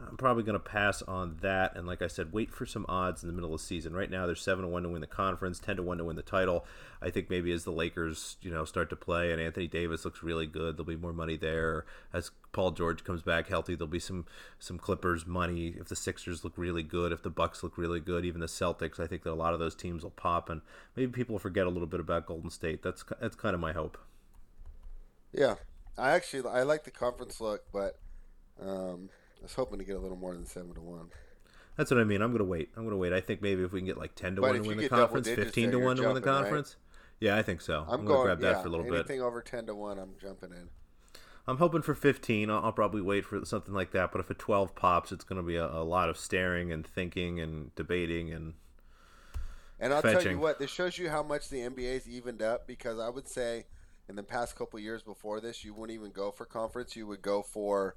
I'm 0.00 0.16
probably 0.16 0.44
going 0.44 0.54
to 0.54 0.60
pass 0.60 1.02
on 1.02 1.38
that. 1.40 1.76
And 1.76 1.86
like 1.86 2.02
I 2.02 2.06
said, 2.06 2.32
wait 2.32 2.52
for 2.52 2.64
some 2.64 2.86
odds 2.88 3.22
in 3.22 3.26
the 3.26 3.32
middle 3.32 3.52
of 3.52 3.60
the 3.60 3.66
season. 3.66 3.94
Right 3.94 4.10
now, 4.10 4.26
they're 4.26 4.36
seven 4.36 4.64
to 4.64 4.68
one 4.68 4.84
to 4.84 4.88
win 4.88 5.00
the 5.00 5.08
conference, 5.08 5.58
ten 5.58 5.76
to 5.76 5.82
one 5.82 5.98
to 5.98 6.04
win 6.04 6.14
the 6.14 6.22
title. 6.22 6.64
I 7.02 7.10
think 7.10 7.28
maybe 7.28 7.50
as 7.52 7.64
the 7.64 7.72
Lakers, 7.72 8.36
you 8.40 8.50
know, 8.50 8.64
start 8.64 8.90
to 8.90 8.96
play 8.96 9.32
and 9.32 9.40
Anthony 9.40 9.66
Davis 9.66 10.04
looks 10.04 10.22
really 10.22 10.46
good, 10.46 10.76
there'll 10.76 10.86
be 10.86 10.96
more 10.96 11.12
money 11.12 11.36
there. 11.36 11.84
As 12.12 12.30
Paul 12.52 12.70
George 12.70 13.02
comes 13.02 13.22
back 13.22 13.48
healthy, 13.48 13.74
there'll 13.74 13.88
be 13.88 13.98
some 13.98 14.26
some 14.60 14.78
Clippers 14.78 15.26
money. 15.26 15.74
If 15.78 15.88
the 15.88 15.96
Sixers 15.96 16.44
look 16.44 16.54
really 16.56 16.84
good, 16.84 17.10
if 17.10 17.22
the 17.22 17.30
Bucks 17.30 17.62
look 17.64 17.76
really 17.76 18.00
good, 18.00 18.24
even 18.24 18.40
the 18.40 18.46
Celtics, 18.46 19.00
I 19.00 19.06
think 19.08 19.24
that 19.24 19.32
a 19.32 19.34
lot 19.34 19.52
of 19.52 19.58
those 19.58 19.74
teams 19.74 20.04
will 20.04 20.10
pop, 20.10 20.48
and 20.48 20.60
maybe 20.94 21.10
people 21.10 21.38
forget 21.38 21.66
a 21.66 21.70
little 21.70 21.88
bit 21.88 22.00
about 22.00 22.26
Golden 22.26 22.50
State. 22.50 22.82
That's 22.82 23.04
that's 23.20 23.36
kind 23.36 23.54
of 23.54 23.60
my 23.60 23.72
hope. 23.72 23.98
Yeah, 25.32 25.56
I 25.96 26.12
actually 26.12 26.48
I 26.48 26.62
like 26.62 26.84
the 26.84 26.92
conference 26.92 27.40
look, 27.40 27.64
but. 27.72 27.98
Um, 28.60 29.10
I 29.40 29.42
was 29.42 29.54
hoping 29.54 29.78
to 29.78 29.84
get 29.84 29.96
a 29.96 30.00
little 30.00 30.16
more 30.16 30.34
than 30.34 30.46
seven 30.46 30.74
to 30.74 30.80
one. 30.80 31.08
That's 31.76 31.90
what 31.90 32.00
I 32.00 32.04
mean. 32.04 32.22
I'm 32.22 32.32
gonna 32.32 32.44
wait. 32.44 32.70
I'm 32.76 32.84
gonna 32.84 32.96
wait. 32.96 33.12
I 33.12 33.20
think 33.20 33.40
maybe 33.40 33.62
if 33.62 33.72
we 33.72 33.80
can 33.80 33.86
get 33.86 33.98
like 33.98 34.14
ten 34.14 34.34
to 34.34 34.40
But 34.40 34.50
one 34.50 34.62
to 34.62 34.68
win 34.68 34.78
the 34.78 34.88
conference, 34.88 35.28
fifteen 35.28 35.70
to 35.70 35.78
one 35.78 35.96
to 35.96 36.02
win 36.02 36.14
the 36.14 36.20
jumping, 36.20 36.32
right? 36.32 36.42
conference. 36.42 36.76
Yeah, 37.20 37.36
I 37.36 37.42
think 37.42 37.60
so. 37.60 37.84
I'm, 37.86 38.00
I'm, 38.00 38.04
going 38.04 38.16
gonna 38.16 38.24
grab 38.24 38.40
that 38.40 38.56
yeah, 38.56 38.62
for 38.62 38.68
a 38.68 38.70
little 38.70 38.86
bit. 38.86 38.94
anything 38.94 39.22
over 39.22 39.40
ten 39.40 39.66
to 39.66 39.74
one, 39.74 39.98
I'm 39.98 40.14
jumping 40.20 40.50
in. 40.50 40.68
I'm 41.48 41.56
hoping 41.56 41.80
for 41.80 41.94
15. 41.94 42.50
I'll, 42.50 42.62
I'll 42.62 42.72
probably 42.72 43.00
wait 43.00 43.24
for 43.24 43.42
something 43.46 43.72
like 43.72 43.92
that. 43.92 44.12
But 44.12 44.20
if 44.20 44.28
a 44.28 44.34
12 44.34 44.74
pops, 44.74 45.12
it's 45.12 45.24
going 45.24 45.40
to 45.40 45.42
be 45.42 45.56
a, 45.56 45.66
a 45.66 45.82
lot 45.82 46.10
of 46.10 46.18
staring 46.18 46.70
and 46.70 46.86
thinking 46.86 47.40
and 47.40 47.74
debating 47.74 48.30
and 48.30 48.52
And 49.80 49.94
I'll 49.94 50.02
tell 50.02 50.22
you 50.22 50.38
what, 50.38 50.58
this 50.58 50.70
shows 50.70 50.98
you 50.98 51.08
how 51.08 51.22
much 51.22 51.48
the 51.48 51.60
NBA's 51.60 52.06
evened 52.06 52.42
up 52.42 52.66
because 52.66 52.98
I 52.98 53.08
would 53.08 53.26
say 53.26 53.64
in 54.10 54.16
the 54.16 54.22
past 54.22 54.56
couple 54.56 54.78
years 54.78 55.02
before 55.02 55.40
this, 55.40 55.64
you 55.64 55.72
wouldn't 55.72 55.98
even 55.98 56.10
go 56.10 56.30
for 56.30 56.44
conference. 56.44 56.94
You 56.94 57.06
would 57.06 57.22
go 57.22 57.40
for 57.40 57.96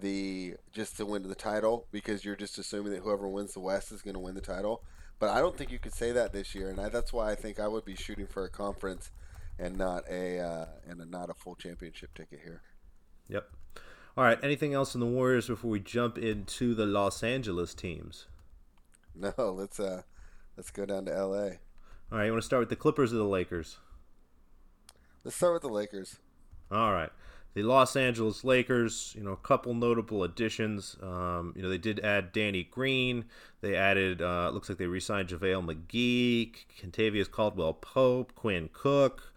the 0.00 0.54
just 0.72 0.96
to 0.96 1.06
win 1.06 1.28
the 1.28 1.34
title 1.34 1.86
because 1.90 2.24
you're 2.24 2.36
just 2.36 2.58
assuming 2.58 2.92
that 2.92 3.02
whoever 3.02 3.28
wins 3.28 3.54
the 3.54 3.60
West 3.60 3.92
is 3.92 4.02
going 4.02 4.14
to 4.14 4.20
win 4.20 4.34
the 4.34 4.40
title. 4.40 4.82
But 5.18 5.30
I 5.30 5.40
don't 5.40 5.56
think 5.56 5.70
you 5.70 5.78
could 5.78 5.94
say 5.94 6.10
that 6.12 6.32
this 6.32 6.54
year, 6.54 6.68
and 6.68 6.80
I, 6.80 6.88
that's 6.88 7.12
why 7.12 7.30
I 7.30 7.34
think 7.34 7.60
I 7.60 7.68
would 7.68 7.84
be 7.84 7.94
shooting 7.94 8.26
for 8.26 8.44
a 8.44 8.50
conference 8.50 9.10
and 9.58 9.76
not 9.76 10.04
a 10.10 10.40
uh, 10.40 10.66
and 10.88 11.00
a, 11.00 11.04
not 11.04 11.30
a 11.30 11.34
full 11.34 11.54
championship 11.54 12.14
ticket 12.14 12.40
here. 12.42 12.62
Yep. 13.28 13.48
All 14.16 14.24
right. 14.24 14.38
Anything 14.42 14.74
else 14.74 14.94
in 14.94 15.00
the 15.00 15.06
Warriors 15.06 15.46
before 15.46 15.70
we 15.70 15.80
jump 15.80 16.18
into 16.18 16.74
the 16.74 16.86
Los 16.86 17.22
Angeles 17.22 17.74
teams? 17.74 18.26
No, 19.14 19.34
let's 19.36 19.78
uh 19.78 20.02
let's 20.56 20.70
go 20.70 20.86
down 20.86 21.04
to 21.04 21.14
L.A. 21.14 21.58
All 22.10 22.18
right. 22.18 22.24
You 22.24 22.32
want 22.32 22.40
to 22.40 22.46
start 22.46 22.60
with 22.60 22.70
the 22.70 22.76
Clippers 22.76 23.12
or 23.12 23.16
the 23.16 23.24
Lakers? 23.24 23.76
Let's 25.22 25.36
start 25.36 25.52
with 25.52 25.62
the 25.62 25.68
Lakers. 25.68 26.18
All 26.70 26.94
right. 26.94 27.10
The 27.54 27.62
Los 27.62 27.96
Angeles 27.96 28.44
Lakers, 28.44 29.14
you 29.16 29.22
know, 29.22 29.32
a 29.32 29.36
couple 29.36 29.74
notable 29.74 30.24
additions. 30.24 30.96
Um, 31.02 31.52
you 31.54 31.62
know, 31.62 31.68
they 31.68 31.78
did 31.78 32.00
add 32.00 32.32
Danny 32.32 32.64
Green. 32.64 33.26
They 33.60 33.76
added, 33.76 34.22
uh, 34.22 34.50
looks 34.54 34.68
like 34.70 34.78
they 34.78 34.86
re-signed 34.86 35.28
JaVale 35.28 35.64
McGee, 35.66 36.54
Kentavious 36.80 37.30
Caldwell 37.30 37.74
Pope, 37.74 38.34
Quinn 38.34 38.70
Cook. 38.72 39.32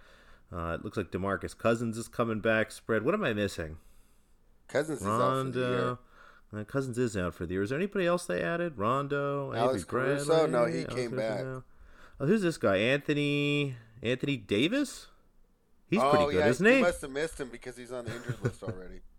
Uh, 0.54 0.78
it 0.80 0.86
looks 0.86 0.96
like 0.96 1.12
DeMarcus 1.12 1.58
Cousins 1.58 1.98
is 1.98 2.08
coming 2.08 2.40
back. 2.40 2.72
Spread. 2.72 3.04
What 3.04 3.14
am 3.14 3.24
I 3.24 3.34
missing? 3.34 3.78
Cousins 4.68 5.02
is 5.02 5.08
out 5.08 5.46
for 5.46 5.52
the 5.52 5.60
year. 5.60 5.78
Rondo. 5.78 6.00
Uh, 6.56 6.64
Cousins 6.64 6.98
is 6.98 7.18
out 7.18 7.34
for 7.34 7.46
the 7.46 7.54
year. 7.54 7.64
Is 7.64 7.70
there 7.72 7.80
anybody 7.80 8.06
else 8.06 8.26
they 8.26 8.42
added? 8.42 8.78
Rondo, 8.78 9.52
Alex 9.54 9.84
Avery 9.84 9.86
Bradley? 9.90 10.26
Caruso? 10.26 10.48
No, 10.48 10.66
he 10.66 10.80
Alex 10.80 10.94
came 10.96 11.12
Caruso, 11.12 11.56
back. 11.56 11.64
Oh, 12.22 12.26
who's 12.28 12.44
this 12.44 12.58
guy? 12.58 12.78
Anthony 12.78 13.76
Anthony 14.02 14.38
Davis? 14.38 15.08
He's 15.90 16.00
oh, 16.00 16.10
pretty 16.10 16.26
good, 16.26 16.40
yeah, 16.40 16.48
isn't 16.48 16.66
you 16.66 16.74
he? 16.74 16.82
must 16.82 17.02
have 17.02 17.12
missed 17.12 17.40
him 17.40 17.50
because 17.50 17.78
he's 17.78 17.92
on 17.92 18.06
the 18.06 18.16
injured 18.16 18.38
list 18.44 18.64
already. 18.64 19.02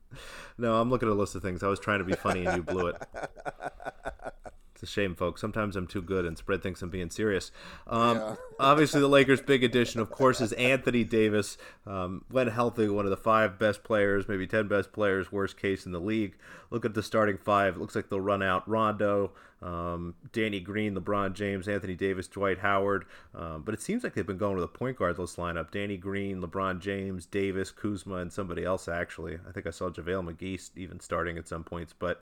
No, 0.58 0.80
I'm 0.80 0.88
looking 0.88 1.08
at 1.08 1.12
a 1.12 1.14
list 1.14 1.34
of 1.34 1.42
things. 1.42 1.62
I 1.62 1.68
was 1.68 1.78
trying 1.78 1.98
to 1.98 2.04
be 2.04 2.14
funny 2.14 2.46
and 2.46 2.56
you 2.56 2.62
blew 2.62 2.86
it. 2.86 2.96
It's 4.76 4.82
a 4.82 4.86
shame, 4.86 5.14
folks. 5.14 5.40
Sometimes 5.40 5.74
I'm 5.74 5.86
too 5.86 6.02
good, 6.02 6.26
and 6.26 6.36
Spread 6.36 6.62
thinks 6.62 6.82
I'm 6.82 6.90
being 6.90 7.08
serious. 7.08 7.50
Um, 7.86 8.18
Yeah. 8.18 8.36
obviously, 8.60 9.00
the 9.00 9.08
Lakers' 9.08 9.40
big 9.40 9.64
addition, 9.64 10.02
of 10.02 10.10
course, 10.10 10.42
is 10.42 10.52
Anthony 10.52 11.02
Davis. 11.02 11.56
Um, 11.86 12.26
when 12.28 12.48
healthy, 12.48 12.86
one 12.90 13.06
of 13.06 13.10
the 13.10 13.16
five 13.16 13.58
best 13.58 13.84
players, 13.84 14.28
maybe 14.28 14.46
ten 14.46 14.68
best 14.68 14.92
players, 14.92 15.32
worst 15.32 15.56
case 15.56 15.86
in 15.86 15.92
the 15.92 16.00
league. 16.00 16.36
Look 16.70 16.84
at 16.84 16.92
the 16.92 17.02
starting 17.02 17.38
five. 17.38 17.76
It 17.76 17.78
looks 17.78 17.96
like 17.96 18.10
they'll 18.10 18.20
run 18.20 18.42
out 18.42 18.68
Rondo, 18.68 19.32
um, 19.62 20.14
Danny 20.32 20.60
Green, 20.60 20.94
LeBron 20.94 21.32
James, 21.34 21.66
Anthony 21.66 21.94
Davis, 21.94 22.28
Dwight 22.28 22.58
Howard. 22.58 23.06
Um, 23.34 23.62
but 23.62 23.74
it 23.74 23.80
seems 23.80 24.04
like 24.04 24.14
they've 24.14 24.26
been 24.26 24.38
going 24.38 24.54
with 24.54 24.64
a 24.64 24.68
point 24.68 24.98
guardless 24.98 25.36
lineup: 25.36 25.70
Danny 25.70 25.96
Green, 25.96 26.40
LeBron 26.42 26.80
James, 26.80 27.26
Davis, 27.26 27.70
Kuzma, 27.70 28.16
and 28.16 28.32
somebody 28.32 28.64
else. 28.64 28.88
Actually, 28.88 29.38
I 29.48 29.52
think 29.52 29.66
I 29.66 29.70
saw 29.70 29.90
JaVale 29.90 30.34
McGee 30.34 30.70
even 30.76 31.00
starting 31.00 31.38
at 31.38 31.48
some 31.48 31.64
points, 31.64 31.94
but 31.98 32.20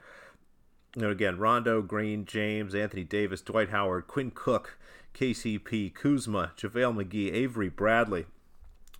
you 0.96 1.02
know, 1.02 1.10
again, 1.10 1.38
Rondo, 1.38 1.82
Green, 1.82 2.24
James, 2.24 2.74
Anthony 2.74 3.04
Davis, 3.04 3.40
Dwight 3.40 3.70
Howard, 3.70 4.06
Quinn 4.06 4.30
Cook, 4.32 4.78
KCP, 5.14 5.92
Kuzma, 5.92 6.52
JaVale 6.56 7.04
McGee, 7.04 7.32
Avery 7.32 7.68
Bradley. 7.68 8.26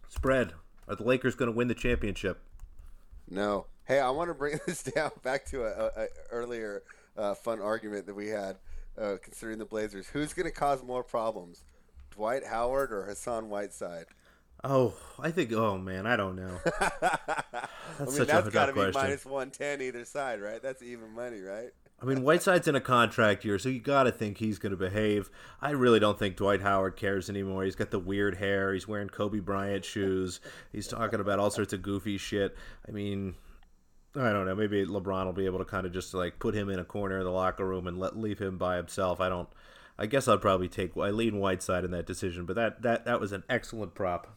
Spread. 0.08 0.54
Are 0.88 0.96
the 0.96 1.04
Lakers 1.04 1.34
going 1.34 1.50
to 1.50 1.56
win 1.56 1.68
the 1.68 1.74
championship? 1.74 2.40
No. 3.28 3.66
Hey, 3.84 4.00
I 4.00 4.10
want 4.10 4.28
to 4.28 4.34
bring 4.34 4.58
this 4.66 4.82
down 4.82 5.12
back 5.22 5.44
to 5.46 5.64
a, 5.64 5.70
a, 5.70 6.02
a 6.02 6.06
earlier 6.30 6.82
uh, 7.16 7.34
fun 7.34 7.60
argument 7.60 8.06
that 8.06 8.14
we 8.14 8.28
had 8.28 8.56
uh, 8.98 9.16
considering 9.22 9.58
the 9.58 9.64
Blazers. 9.64 10.08
Who's 10.08 10.32
going 10.32 10.46
to 10.46 10.52
cause 10.52 10.82
more 10.82 11.02
problems, 11.02 11.64
Dwight 12.10 12.44
Howard 12.46 12.92
or 12.92 13.04
Hassan 13.04 13.48
Whiteside? 13.48 14.06
Oh, 14.62 14.94
I 15.18 15.30
think. 15.30 15.52
Oh 15.52 15.76
man, 15.76 16.06
I 16.06 16.16
don't 16.16 16.36
know. 16.36 16.58
I 16.90 17.68
mean, 17.98 18.08
such 18.08 18.28
a 18.28 18.32
that's 18.32 18.48
got 18.48 18.66
to 18.66 18.72
be 18.72 18.90
minus 18.92 19.26
one 19.26 19.50
ten 19.50 19.82
either 19.82 20.04
side, 20.04 20.40
right? 20.40 20.62
That's 20.62 20.82
even 20.82 21.12
money, 21.14 21.40
right? 21.40 21.70
I 22.00 22.06
mean, 22.06 22.22
Whiteside's 22.22 22.66
in 22.66 22.74
a 22.74 22.80
contract 22.80 23.44
year, 23.44 23.58
so 23.58 23.68
you 23.68 23.80
got 23.80 24.04
to 24.04 24.12
think 24.12 24.38
he's 24.38 24.58
going 24.58 24.72
to 24.72 24.76
behave. 24.76 25.30
I 25.62 25.70
really 25.70 26.00
don't 26.00 26.18
think 26.18 26.36
Dwight 26.36 26.60
Howard 26.60 26.96
cares 26.96 27.30
anymore. 27.30 27.64
He's 27.64 27.76
got 27.76 27.90
the 27.90 27.98
weird 27.98 28.36
hair. 28.36 28.74
He's 28.74 28.88
wearing 28.88 29.08
Kobe 29.08 29.38
Bryant 29.38 29.84
shoes. 29.84 30.40
He's 30.72 30.88
talking 30.88 31.20
about 31.20 31.38
all 31.38 31.50
sorts 31.50 31.72
of 31.72 31.82
goofy 31.82 32.18
shit. 32.18 32.56
I 32.86 32.90
mean, 32.90 33.36
I 34.16 34.32
don't 34.32 34.46
know. 34.46 34.54
Maybe 34.54 34.86
LeBron 34.86 35.24
will 35.24 35.32
be 35.32 35.46
able 35.46 35.58
to 35.58 35.64
kind 35.64 35.86
of 35.86 35.92
just 35.92 36.14
like 36.14 36.38
put 36.38 36.54
him 36.54 36.68
in 36.68 36.78
a 36.78 36.84
corner 36.84 37.18
of 37.18 37.24
the 37.24 37.30
locker 37.30 37.66
room 37.66 37.86
and 37.86 37.98
let 37.98 38.16
leave 38.16 38.38
him 38.38 38.58
by 38.58 38.76
himself. 38.76 39.20
I 39.20 39.28
don't. 39.28 39.48
I 39.98 40.06
guess 40.06 40.28
I'd 40.28 40.40
probably 40.40 40.68
take. 40.68 40.96
I 40.96 41.10
lean 41.10 41.38
Whiteside 41.38 41.84
in 41.84 41.90
that 41.92 42.06
decision, 42.06 42.46
but 42.46 42.56
that 42.56 42.82
that 42.82 43.04
that 43.06 43.20
was 43.20 43.32
an 43.32 43.42
excellent 43.48 43.94
prop. 43.94 44.36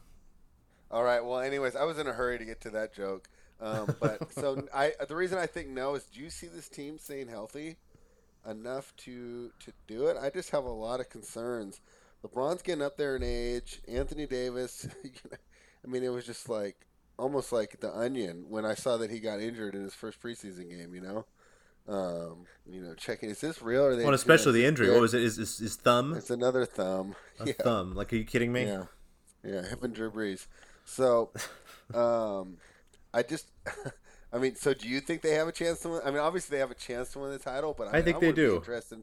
All 0.90 1.04
right. 1.04 1.24
Well, 1.24 1.40
anyways, 1.40 1.76
I 1.76 1.84
was 1.84 1.98
in 1.98 2.06
a 2.06 2.12
hurry 2.12 2.38
to 2.38 2.44
get 2.44 2.60
to 2.62 2.70
that 2.70 2.94
joke. 2.94 3.28
Um, 3.60 3.94
but 4.00 4.32
so 4.38 4.66
I, 4.74 4.92
the 5.06 5.16
reason 5.16 5.38
I 5.38 5.46
think 5.46 5.68
no 5.68 5.94
is, 5.94 6.04
do 6.04 6.20
you 6.20 6.30
see 6.30 6.46
this 6.48 6.68
team 6.68 6.98
staying 6.98 7.28
healthy 7.28 7.76
enough 8.48 8.94
to 8.98 9.52
to 9.60 9.72
do 9.86 10.06
it? 10.06 10.16
I 10.20 10.30
just 10.30 10.50
have 10.50 10.64
a 10.64 10.70
lot 10.70 10.98
of 10.98 11.08
concerns. 11.08 11.80
LeBron's 12.24 12.62
getting 12.62 12.82
up 12.82 12.96
there 12.96 13.14
in 13.14 13.22
age. 13.22 13.80
Anthony 13.86 14.26
Davis. 14.26 14.88
I 15.84 15.86
mean, 15.88 16.02
it 16.02 16.08
was 16.08 16.26
just 16.26 16.48
like 16.48 16.87
almost 17.18 17.52
like 17.52 17.80
the 17.80 17.94
onion 17.94 18.46
when 18.48 18.64
I 18.64 18.74
saw 18.74 18.96
that 18.98 19.10
he 19.10 19.20
got 19.20 19.40
injured 19.40 19.74
in 19.74 19.82
his 19.82 19.94
first 19.94 20.22
preseason 20.22 20.70
game. 20.70 20.94
You 20.94 21.00
know, 21.00 21.26
um, 21.88 22.46
you 22.66 22.80
know, 22.80 22.94
checking 22.94 23.30
is 23.30 23.40
this 23.40 23.60
real 23.60 23.84
or 23.84 23.96
they? 23.96 24.04
Well, 24.04 24.14
especially 24.14 24.52
the 24.52 24.66
injury. 24.66 24.90
What 24.90 25.00
was 25.00 25.14
it? 25.14 25.22
Is 25.22 25.36
his, 25.36 25.58
his 25.58 25.76
thumb? 25.76 26.14
It's 26.14 26.30
another 26.30 26.64
thumb. 26.64 27.14
A 27.40 27.46
yeah. 27.46 27.52
thumb? 27.60 27.94
Like, 27.94 28.12
are 28.12 28.16
you 28.16 28.24
kidding 28.24 28.52
me? 28.52 28.64
Yeah, 28.64 28.84
yeah, 29.44 29.62
him 29.66 29.78
and 29.82 29.94
Drew 29.94 30.10
Brees. 30.10 30.46
So, 30.84 31.30
um, 31.94 32.58
I 33.12 33.22
just, 33.22 33.46
I 34.32 34.38
mean, 34.38 34.54
so 34.54 34.74
do 34.74 34.88
you 34.88 35.00
think 35.00 35.22
they 35.22 35.34
have 35.34 35.48
a 35.48 35.52
chance 35.52 35.80
to 35.80 35.88
win? 35.90 36.00
I 36.04 36.10
mean, 36.10 36.20
obviously 36.20 36.56
they 36.56 36.60
have 36.60 36.70
a 36.70 36.74
chance 36.74 37.12
to 37.12 37.18
win 37.20 37.30
the 37.30 37.38
title, 37.38 37.74
but 37.76 37.88
I, 37.88 37.90
I 37.90 37.92
mean, 37.94 38.04
think 38.04 38.20
they 38.20 38.32
do. 38.32 38.56
Interested. 38.56 39.02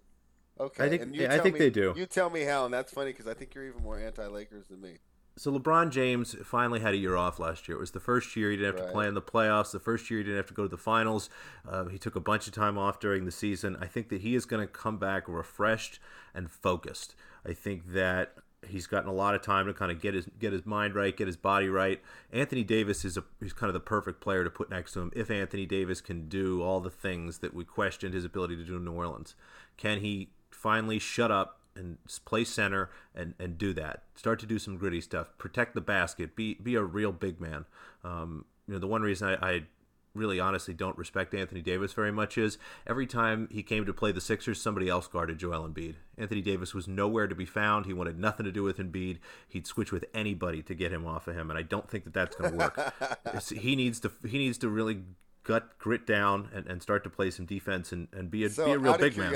Okay, 0.60 0.86
I 0.86 0.90
think- 0.90 1.02
and 1.02 1.16
you 1.16 1.24
yeah, 1.24 1.34
I 1.34 1.40
think 1.40 1.56
me- 1.56 1.60
they 1.60 1.70
do. 1.70 1.94
You 1.98 2.06
tell 2.06 2.30
me 2.30 2.44
how, 2.44 2.66
and 2.66 2.74
that's 2.74 2.92
funny 2.94 3.12
because 3.12 3.28
I 3.28 3.34
think 3.34 3.54
you're 3.54 3.66
even 3.68 3.84
more 3.84 4.00
anti-Lakers 4.00 4.68
than 4.68 4.82
me. 4.82 4.98
So 5.38 5.52
LeBron 5.52 5.90
James 5.90 6.34
finally 6.46 6.80
had 6.80 6.94
a 6.94 6.98
year 6.98 7.18
off 7.18 7.40
last 7.40 7.68
year. 7.68 7.76
It 7.78 7.82
was 7.82 7.92
the 7.92 8.00
first 8.00 8.36
year 8.38 8.52
he 8.52 8.58
didn't 8.58 8.74
have 8.74 8.80
Right. 8.80 8.88
to 8.88 8.94
play 8.94 9.08
in 9.08 9.14
the 9.16 9.22
playoffs. 9.22 9.72
The 9.72 9.82
first 9.82 10.10
year 10.10 10.20
he 10.20 10.24
didn't 10.24 10.38
have 10.38 10.48
to 10.48 10.54
go 10.54 10.64
to 10.64 10.70
the 10.70 10.78
finals. 10.78 11.30
Uh, 11.68 11.86
he 11.86 11.98
took 11.98 12.16
a 12.16 12.22
bunch 12.22 12.48
of 12.48 12.54
time 12.54 12.78
off 12.78 13.00
during 13.02 13.26
the 13.26 13.32
season. 13.32 13.76
I 13.82 13.88
think 13.88 14.08
that 14.10 14.22
he 14.22 14.34
is 14.36 14.46
going 14.46 14.66
to 14.66 14.72
come 14.72 14.98
back 14.98 15.28
refreshed 15.28 16.00
and 16.34 16.50
focused. 16.50 17.16
I 17.46 17.52
think 17.54 17.92
that 17.92 18.38
he's 18.66 18.88
gotten 18.88 19.10
a 19.10 19.14
lot 19.14 19.36
of 19.36 19.42
time 19.42 19.68
to 19.68 19.74
kind 19.74 19.92
of 19.92 20.02
get 20.02 20.14
his 20.14 20.26
get 20.40 20.54
his 20.54 20.66
mind 20.66 20.96
right, 20.96 21.16
get 21.16 21.28
his 21.28 21.38
body 21.38 21.68
right. 21.70 22.02
Anthony 22.32 22.64
Davis 22.64 23.04
is 23.04 23.18
a 23.18 23.24
he's 23.42 23.54
kind 23.54 23.68
of 23.70 23.74
the 23.74 23.80
perfect 23.82 24.22
player 24.22 24.44
to 24.46 24.50
put 24.50 24.70
next 24.70 24.94
to 24.94 25.02
him. 25.02 25.12
If 25.14 25.30
Anthony 25.30 25.66
Davis 25.66 26.00
can 26.00 26.30
do 26.30 26.64
all 26.64 26.80
the 26.80 26.90
things 26.90 27.40
that 27.40 27.54
we 27.54 27.66
questioned 27.66 28.14
his 28.14 28.24
ability 28.26 28.56
to 28.56 28.64
do 28.64 28.78
in 28.78 28.86
New 28.86 28.94
Orleans, 28.94 29.36
can 29.76 30.00
he 30.00 30.30
finally 30.50 30.98
shut 30.98 31.30
up 31.30 31.60
and 31.76 31.98
play 32.26 32.44
center 32.44 32.90
and, 33.14 33.34
and 33.40 33.58
do 33.58 33.74
that. 33.74 34.04
Start 34.16 34.40
to 34.40 34.46
do 34.46 34.60
some 34.60 34.78
gritty 34.78 35.02
stuff. 35.02 35.30
Protect 35.38 35.76
the 35.76 35.82
basket. 35.82 36.36
Be 36.36 36.56
be 36.56 36.76
a 36.76 36.84
real 36.84 37.12
big 37.12 37.40
man. 37.40 37.66
Um, 38.04 38.46
you 38.68 38.74
know, 38.74 38.80
the 38.80 38.88
one 38.88 39.02
reason 39.02 39.28
I, 39.28 39.50
I 39.50 39.64
really 40.16 40.40
honestly 40.40 40.74
don't 40.74 40.98
respect 40.98 41.34
Anthony 41.34 41.62
Davis 41.62 41.94
very 41.94 42.12
much 42.12 42.38
is 42.38 42.58
every 42.88 43.06
time 43.06 43.50
he 43.52 43.62
came 43.62 43.86
to 43.86 43.94
play 43.94 44.12
the 44.12 44.22
Sixers, 44.22 44.62
somebody 44.62 44.88
else 44.88 45.08
guarded 45.08 45.38
Joel 45.38 45.68
Embiid. 45.68 45.96
Anthony 46.18 46.42
Davis 46.42 46.74
was 46.74 46.88
nowhere 46.88 47.28
to 47.28 47.36
be 47.36 47.46
found. 47.46 47.86
He 47.86 47.94
wanted 47.94 48.18
nothing 48.18 48.46
to 48.46 48.52
do 48.52 48.64
with 48.64 48.78
Embiid. 48.78 49.18
He'd 49.48 49.68
switch 49.68 49.92
with 49.92 50.06
anybody 50.14 50.64
to 50.64 50.74
get 50.74 50.92
him 50.92 51.06
off 51.06 51.28
of 51.28 51.36
him, 51.36 51.50
and 51.50 51.60
I 51.60 51.64
don't 51.64 51.90
think 51.90 52.06
that 52.06 52.14
that's 52.14 52.36
going 52.36 52.52
to 52.52 52.58
work. 52.58 52.94
He 53.56 53.76
needs 53.76 54.00
to 54.00 54.12
he 54.26 54.38
needs 54.38 54.58
to 54.60 54.70
really 54.70 55.04
gut 55.44 55.78
grit 55.78 56.08
down 56.08 56.50
and, 56.54 56.66
and 56.68 56.82
start 56.82 57.04
to 57.04 57.10
play 57.10 57.30
some 57.32 57.46
defense 57.46 57.92
and, 57.92 58.08
and 58.12 58.32
be 58.32 58.44
a 58.44 58.50
So, 58.50 58.66
be 58.66 58.72
a 58.72 58.80
real 58.80 58.94
out 58.94 59.00
big 59.00 59.14
of 59.14 59.18
man. 59.20 59.32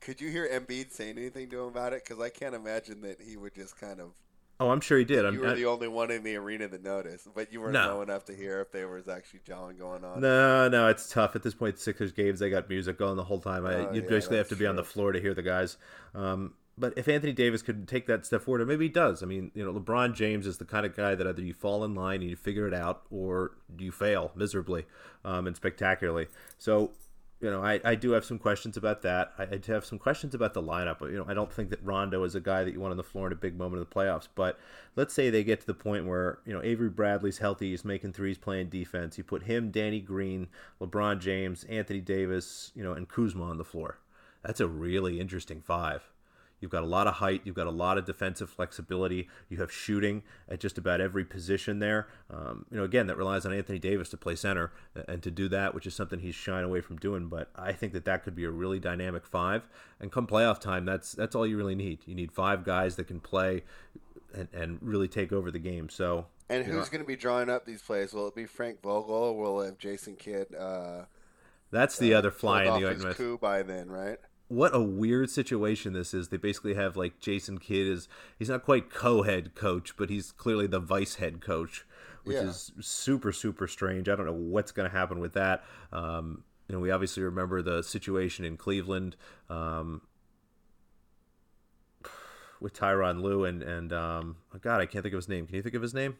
Could 0.00 0.20
you 0.20 0.30
hear 0.30 0.48
Embiid 0.48 0.90
saying 0.92 1.18
anything 1.18 1.48
to 1.50 1.60
him 1.60 1.66
about 1.68 1.92
it? 1.92 2.04
Because 2.04 2.22
I 2.22 2.28
can't 2.30 2.54
imagine 2.54 3.00
that 3.02 3.20
he 3.20 3.36
would 3.36 3.54
just 3.54 3.78
kind 3.78 4.00
of. 4.00 4.10
Oh, 4.58 4.68
I'm 4.70 4.80
sure 4.82 4.98
he 4.98 5.04
did. 5.06 5.24
I'm, 5.24 5.32
You 5.34 5.40
were 5.40 5.48
I- 5.48 5.54
the 5.54 5.64
only 5.64 5.88
one 5.88 6.10
in 6.10 6.22
the 6.22 6.36
arena 6.36 6.68
that 6.68 6.82
noticed, 6.82 7.28
but 7.34 7.50
you 7.50 7.60
weren't 7.62 7.72
No. 7.72 7.86
know 7.94 8.02
enough 8.02 8.26
to 8.26 8.34
hear 8.34 8.60
if 8.60 8.70
there 8.72 8.88
was 8.88 9.08
actually 9.08 9.40
jawing 9.46 9.78
going 9.78 10.04
on. 10.04 10.20
No, 10.20 10.68
no, 10.68 10.88
it's 10.88 11.08
tough 11.08 11.34
at 11.34 11.42
this 11.42 11.54
point. 11.54 11.78
Sixers 11.78 12.12
games, 12.12 12.40
they 12.40 12.50
got 12.50 12.68
music 12.68 12.98
going 12.98 13.16
the 13.16 13.24
whole 13.24 13.40
time. 13.40 13.64
I, 13.64 13.74
Oh, 13.74 13.92
you 13.94 14.02
yeah, 14.02 14.08
basically 14.08 14.36
have 14.36 14.48
to 14.50 14.56
be 14.56 14.66
on 14.66 14.76
the 14.76 14.84
floor 14.84 15.12
to 15.12 15.20
hear 15.20 15.32
the 15.32 15.42
guys. 15.42 15.78
Um, 16.14 16.54
but 16.76 16.92
if 16.98 17.08
Anthony 17.08 17.32
Davis 17.32 17.62
could 17.62 17.88
take 17.88 18.06
that 18.06 18.26
step 18.26 18.42
forward, 18.42 18.60
and 18.60 18.68
maybe 18.68 18.84
he 18.86 18.90
does. 18.90 19.22
I 19.22 19.26
mean, 19.26 19.50
you 19.54 19.64
know, 19.64 19.72
LeBron 19.78 20.14
James 20.14 20.46
is 20.46 20.58
the 20.58 20.64
kind 20.66 20.84
of 20.84 20.94
guy 20.94 21.14
that 21.14 21.26
either 21.26 21.40
you 21.42 21.54
fall 21.54 21.82
in 21.84 21.94
line 21.94 22.20
and 22.20 22.28
you 22.28 22.36
figure 22.36 22.66
it 22.68 22.74
out, 22.74 23.02
or 23.10 23.52
you 23.78 23.90
fail 23.92 24.30
miserably 24.34 24.84
um, 25.24 25.46
and 25.46 25.56
spectacularly. 25.56 26.26
So 26.58 26.90
you 27.40 27.50
know, 27.50 27.62
I, 27.62 27.80
I 27.84 27.94
do 27.94 28.10
have 28.10 28.24
some 28.24 28.38
questions 28.38 28.76
about 28.76 29.00
that. 29.02 29.32
I, 29.38 29.44
I 29.44 29.60
have 29.68 29.84
some 29.84 29.98
questions 29.98 30.34
about 30.34 30.52
the 30.52 30.62
lineup. 30.62 31.00
You 31.00 31.18
know, 31.18 31.24
I 31.26 31.32
don't 31.32 31.50
think 31.50 31.70
that 31.70 31.82
Rondo 31.82 32.22
is 32.24 32.34
a 32.34 32.40
guy 32.40 32.64
that 32.64 32.72
you 32.72 32.80
want 32.80 32.90
on 32.90 32.98
the 32.98 33.02
floor 33.02 33.26
in 33.28 33.32
a 33.32 33.36
big 33.36 33.56
moment 33.56 33.80
of 33.80 33.88
the 33.88 33.94
playoffs. 33.94 34.28
But 34.34 34.58
let's 34.94 35.14
say 35.14 35.30
they 35.30 35.42
get 35.42 35.60
to 35.60 35.66
the 35.66 35.74
point 35.74 36.06
where 36.06 36.40
you 36.44 36.52
know 36.52 36.62
Avery 36.62 36.90
Bradley's 36.90 37.38
healthy, 37.38 37.70
he's 37.70 37.84
making 37.84 38.12
threes, 38.12 38.36
playing 38.36 38.68
defense. 38.68 39.16
You 39.16 39.24
put 39.24 39.44
him, 39.44 39.70
Danny 39.70 40.00
Green, 40.00 40.48
LeBron 40.80 41.20
James, 41.20 41.64
Anthony 41.64 42.00
Davis, 42.00 42.72
you 42.74 42.82
know, 42.82 42.92
and 42.92 43.08
Kuzma 43.08 43.44
on 43.44 43.56
the 43.56 43.64
floor. 43.64 43.98
That's 44.42 44.60
a 44.60 44.68
really 44.68 45.18
interesting 45.18 45.62
five. 45.62 46.09
You've 46.60 46.70
got 46.70 46.82
a 46.82 46.86
lot 46.86 47.06
of 47.06 47.14
height. 47.14 47.40
You've 47.44 47.54
got 47.54 47.66
a 47.66 47.72
lot 47.72 47.96
of 47.96 48.04
defensive 48.04 48.50
flexibility. 48.50 49.28
You 49.48 49.58
have 49.58 49.72
shooting 49.72 50.22
at 50.48 50.60
just 50.60 50.76
about 50.76 51.00
every 51.00 51.24
position 51.24 51.78
there. 51.78 52.08
Um, 52.30 52.66
you 52.70 52.76
know, 52.76 52.84
again, 52.84 53.06
that 53.06 53.16
relies 53.16 53.46
on 53.46 53.52
Anthony 53.52 53.78
Davis 53.78 54.10
to 54.10 54.16
play 54.16 54.36
center 54.36 54.72
and 55.08 55.22
to 55.22 55.30
do 55.30 55.48
that, 55.48 55.74
which 55.74 55.86
is 55.86 55.94
something 55.94 56.20
he's 56.20 56.34
shying 56.34 56.64
away 56.64 56.80
from 56.80 56.96
doing. 56.96 57.28
But 57.28 57.50
I 57.56 57.72
think 57.72 57.92
that 57.94 58.04
that 58.04 58.22
could 58.22 58.34
be 58.34 58.44
a 58.44 58.50
really 58.50 58.78
dynamic 58.78 59.26
five. 59.26 59.66
And 59.98 60.12
come 60.12 60.26
playoff 60.26 60.60
time, 60.60 60.84
that's 60.84 61.12
that's 61.12 61.34
all 61.34 61.46
you 61.46 61.56
really 61.56 61.74
need. 61.74 62.00
You 62.06 62.14
need 62.14 62.32
five 62.32 62.64
guys 62.64 62.96
that 62.96 63.04
can 63.04 63.20
play 63.20 63.62
and, 64.34 64.48
and 64.52 64.78
really 64.82 65.08
take 65.08 65.32
over 65.32 65.50
the 65.50 65.58
game. 65.58 65.88
So. 65.88 66.26
And 66.48 66.66
who's 66.66 66.88
going 66.88 67.00
to 67.00 67.06
be 67.06 67.14
drawing 67.14 67.48
up 67.48 67.64
these 67.64 67.80
plays? 67.80 68.12
Will 68.12 68.26
it 68.26 68.34
be 68.34 68.44
Frank 68.44 68.82
Vogel 68.82 69.14
or 69.14 69.38
will 69.38 69.60
it 69.62 69.66
have 69.66 69.78
Jason 69.78 70.16
Kidd? 70.16 70.52
Uh, 70.52 71.04
that's 71.70 71.96
the 71.96 72.12
uh, 72.14 72.18
other 72.18 72.32
fly 72.32 72.64
in 72.64 72.80
the 72.80 72.88
ointment. 72.88 73.16
Coup 73.16 73.38
by 73.38 73.62
then, 73.62 73.88
right? 73.88 74.18
What 74.50 74.74
a 74.74 74.82
weird 74.82 75.30
situation 75.30 75.92
this 75.92 76.12
is. 76.12 76.28
They 76.28 76.36
basically 76.36 76.74
have 76.74 76.96
like 76.96 77.20
Jason 77.20 77.58
Kidd 77.58 77.86
is 77.86 78.08
he's 78.36 78.48
not 78.48 78.64
quite 78.64 78.90
co-head 78.90 79.54
coach, 79.54 79.96
but 79.96 80.10
he's 80.10 80.32
clearly 80.32 80.66
the 80.66 80.80
vice 80.80 81.14
head 81.14 81.40
coach, 81.40 81.86
which 82.24 82.34
yeah. 82.34 82.48
is 82.48 82.72
super 82.80 83.30
super 83.30 83.68
strange. 83.68 84.08
I 84.08 84.16
don't 84.16 84.26
know 84.26 84.32
what's 84.32 84.72
going 84.72 84.90
to 84.90 84.96
happen 84.96 85.20
with 85.20 85.34
that. 85.34 85.62
Um, 85.92 86.42
you 86.68 86.74
know, 86.74 86.80
we 86.80 86.90
obviously 86.90 87.22
remember 87.22 87.62
the 87.62 87.82
situation 87.82 88.44
in 88.44 88.56
Cleveland 88.56 89.14
um, 89.48 90.02
with 92.60 92.74
Tyronn 92.74 93.22
Lue 93.22 93.44
and 93.44 93.62
and 93.62 93.92
um, 93.92 94.36
oh 94.52 94.58
God, 94.58 94.80
I 94.80 94.86
can't 94.86 95.04
think 95.04 95.14
of 95.14 95.18
his 95.18 95.28
name. 95.28 95.46
Can 95.46 95.54
you 95.54 95.62
think 95.62 95.76
of 95.76 95.82
his 95.82 95.94
name? 95.94 96.16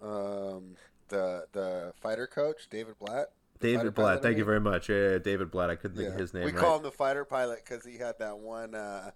Um, 0.00 0.76
the 1.08 1.48
the 1.52 1.92
fighter 2.00 2.26
coach 2.26 2.68
David 2.70 2.94
Blatt. 2.98 3.32
David 3.60 3.94
Blatt. 3.94 4.22
Thank 4.22 4.38
you 4.38 4.44
very 4.44 4.60
much. 4.60 4.88
Yeah, 4.88 5.12
yeah, 5.12 5.18
David 5.18 5.50
Blatt. 5.50 5.70
I 5.70 5.76
couldn't 5.76 5.96
think 5.96 6.10
of 6.10 6.18
his 6.18 6.34
name. 6.34 6.44
We 6.44 6.52
right. 6.52 6.60
call 6.60 6.76
him 6.76 6.82
the 6.82 6.90
fighter 6.90 7.24
pilot 7.24 7.62
because 7.64 7.84
he 7.84 7.98
had 7.98 8.18
that 8.18 8.38
one 8.38 8.74
uh, 8.74 9.10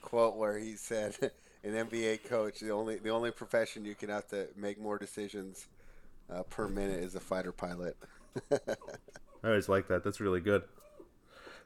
quote 0.00 0.36
where 0.36 0.58
he 0.58 0.76
said, 0.76 1.16
"An 1.64 1.72
NBA 1.72 2.24
coach, 2.24 2.60
the 2.60 2.70
only 2.70 2.96
the 2.96 3.10
only 3.10 3.30
profession 3.30 3.84
you 3.84 3.94
can 3.94 4.08
have 4.08 4.26
to 4.28 4.48
make 4.56 4.80
more 4.80 4.98
decisions 4.98 5.66
uh, 6.32 6.42
per 6.44 6.68
minute 6.68 7.02
is 7.02 7.14
a 7.14 7.20
fighter 7.20 7.52
pilot." 7.52 7.96
I 8.52 8.58
always 9.48 9.68
like 9.68 9.88
that. 9.88 10.04
That's 10.04 10.20
really 10.20 10.40
good. 10.40 10.62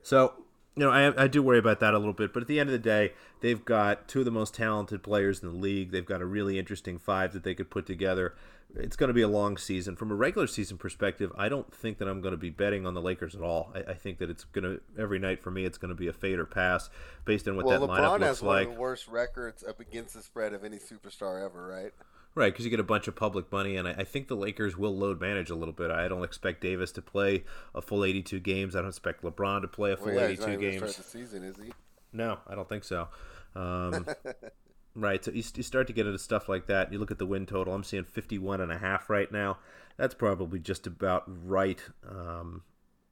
So 0.02 0.32
you 0.76 0.84
know, 0.84 0.90
I, 0.90 1.24
I 1.24 1.26
do 1.26 1.42
worry 1.42 1.58
about 1.58 1.80
that 1.80 1.94
a 1.94 1.98
little 1.98 2.12
bit, 2.12 2.34
but 2.34 2.42
at 2.42 2.48
the 2.48 2.60
end 2.60 2.68
of 2.68 2.72
the 2.72 2.78
day, 2.78 3.14
they've 3.40 3.64
got 3.64 4.08
two 4.08 4.18
of 4.18 4.24
the 4.26 4.30
most 4.30 4.54
talented 4.54 5.02
players 5.02 5.42
in 5.42 5.48
the 5.48 5.56
league. 5.56 5.90
They've 5.90 6.04
got 6.04 6.20
a 6.20 6.26
really 6.26 6.58
interesting 6.58 6.98
five 6.98 7.32
that 7.32 7.44
they 7.44 7.54
could 7.54 7.70
put 7.70 7.86
together. 7.86 8.34
It's 8.74 8.96
going 8.96 9.08
to 9.08 9.14
be 9.14 9.22
a 9.22 9.28
long 9.28 9.56
season. 9.56 9.96
From 9.96 10.10
a 10.10 10.14
regular 10.14 10.46
season 10.46 10.76
perspective, 10.76 11.32
I 11.36 11.48
don't 11.48 11.72
think 11.72 11.98
that 11.98 12.08
I'm 12.08 12.20
going 12.20 12.32
to 12.32 12.38
be 12.38 12.50
betting 12.50 12.86
on 12.86 12.94
the 12.94 13.00
Lakers 13.00 13.34
at 13.34 13.40
all. 13.40 13.72
I, 13.74 13.92
I 13.92 13.94
think 13.94 14.18
that 14.18 14.28
it's 14.28 14.44
going 14.44 14.64
to 14.64 14.80
every 15.00 15.18
night 15.18 15.42
for 15.42 15.50
me, 15.50 15.64
it's 15.64 15.78
going 15.78 15.88
to 15.90 15.94
be 15.94 16.08
a 16.08 16.12
fade 16.12 16.38
or 16.38 16.46
pass 16.46 16.90
based 17.24 17.48
on 17.48 17.56
what 17.56 17.64
well, 17.64 17.80
that 17.80 17.88
LeBron 17.88 17.98
lineup 17.98 18.10
looks 18.12 18.24
has 18.24 18.42
like. 18.42 18.66
one 18.66 18.72
of 18.72 18.74
the 18.74 18.80
worst 18.80 19.08
records 19.08 19.64
up 19.64 19.80
against 19.80 20.14
the 20.14 20.22
spread 20.22 20.52
of 20.52 20.64
any 20.64 20.78
superstar 20.78 21.44
ever, 21.44 21.66
right? 21.66 21.92
Right, 22.34 22.52
because 22.52 22.66
you 22.66 22.70
get 22.70 22.80
a 22.80 22.84
bunch 22.84 23.08
of 23.08 23.16
public 23.16 23.50
money, 23.50 23.78
and 23.78 23.88
I, 23.88 23.92
I, 23.92 24.04
think 24.04 24.28
the 24.28 24.36
Lakers 24.36 24.76
will 24.76 24.94
load 24.94 25.22
manage 25.22 25.48
a 25.48 25.54
little 25.54 25.72
bit. 25.72 25.90
I 25.90 26.06
don't 26.06 26.22
expect 26.22 26.60
Davis 26.60 26.92
to 26.92 27.02
play 27.02 27.44
a 27.74 27.80
full 27.80 28.04
82 28.04 28.40
games. 28.40 28.76
I 28.76 28.80
don't 28.80 28.88
expect 28.88 29.22
LeBron 29.22 29.62
to 29.62 29.68
play 29.68 29.92
a 29.92 29.96
full 29.96 30.08
well, 30.08 30.16
yeah, 30.16 30.44
82 30.44 30.56
games. 30.58 30.96
Season, 30.96 31.42
is 31.42 31.56
he? 31.56 31.72
No, 32.12 32.38
I 32.46 32.54
don't 32.54 32.68
think 32.68 32.84
so. 32.84 33.08
Um, 33.54 34.06
right, 34.97 35.24
so 35.24 35.30
you, 35.30 35.42
you, 35.55 35.62
start 35.62 35.86
to 35.86 35.92
get 35.92 36.07
into 36.07 36.18
stuff 36.18 36.49
like 36.49 36.66
that. 36.66 36.92
You 36.92 36.99
look 36.99 37.11
at 37.11 37.18
the 37.18 37.26
win 37.26 37.47
total. 37.47 37.74
I'm 37.74 37.84
seeing 37.84 38.05
51 38.05 38.61
and 38.61 38.72
a 38.72 38.78
half 38.78 39.09
right 39.11 39.30
now. 39.30 39.59
That's 39.97 40.14
probably 40.14 40.59
just 40.59 40.86
about 40.86 41.24
right. 41.26 41.80
Um, 42.09 42.62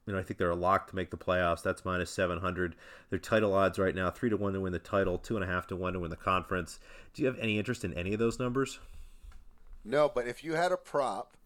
you 0.07 0.13
know, 0.13 0.19
I 0.19 0.23
think 0.23 0.39
they're 0.39 0.51
a 0.51 0.57
lock 0.57 0.89
to 0.89 0.97
make 0.97 1.11
the 1.11 1.17
playoffs. 1.17 1.63
That's 1.63 1.85
minus 1.85 2.11
700. 2.11 2.75
Their 3.11 3.19
title 3.19 3.55
odds 3.55 3.79
right 3.79 3.95
now: 3.95 4.11
three 4.11 4.31
to 4.31 4.37
one 4.37 4.53
to 4.55 4.61
win 4.61 4.73
the 4.73 4.79
title, 4.79 5.19
two 5.19 5.37
and 5.37 5.45
a 5.45 5.47
half 5.47 5.67
to 5.69 5.77
one 5.77 5.93
to 5.95 6.01
win 6.01 6.11
the 6.11 6.17
conference. 6.17 6.79
Do 7.15 7.23
you 7.23 7.29
have 7.29 7.39
any 7.39 7.59
interest 7.59 7.85
in 7.85 7.95
any 7.95 8.13
of 8.13 8.19
those 8.19 8.39
numbers? 8.39 8.81
No, 9.85 10.11
but 10.13 10.27
if 10.27 10.43
you 10.43 10.55
had 10.55 10.73
a 10.73 10.77
prop 10.77 11.37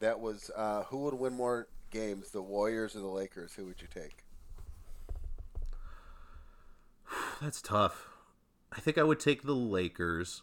that 0.00 0.20
was 0.20 0.50
uh, 0.56 0.84
who 0.84 0.98
would 1.04 1.14
win 1.14 1.32
more 1.32 1.68
games, 1.90 2.30
the 2.30 2.42
Warriors 2.42 2.94
or 2.94 3.00
the 3.00 3.06
Lakers, 3.06 3.54
who 3.54 3.64
would 3.66 3.80
you 3.80 3.88
take? 3.92 4.24
That's 7.40 7.62
tough. 7.62 8.15
I 8.72 8.80
think 8.80 8.98
I 8.98 9.02
would 9.02 9.20
take 9.20 9.42
the 9.42 9.54
Lakers. 9.54 10.42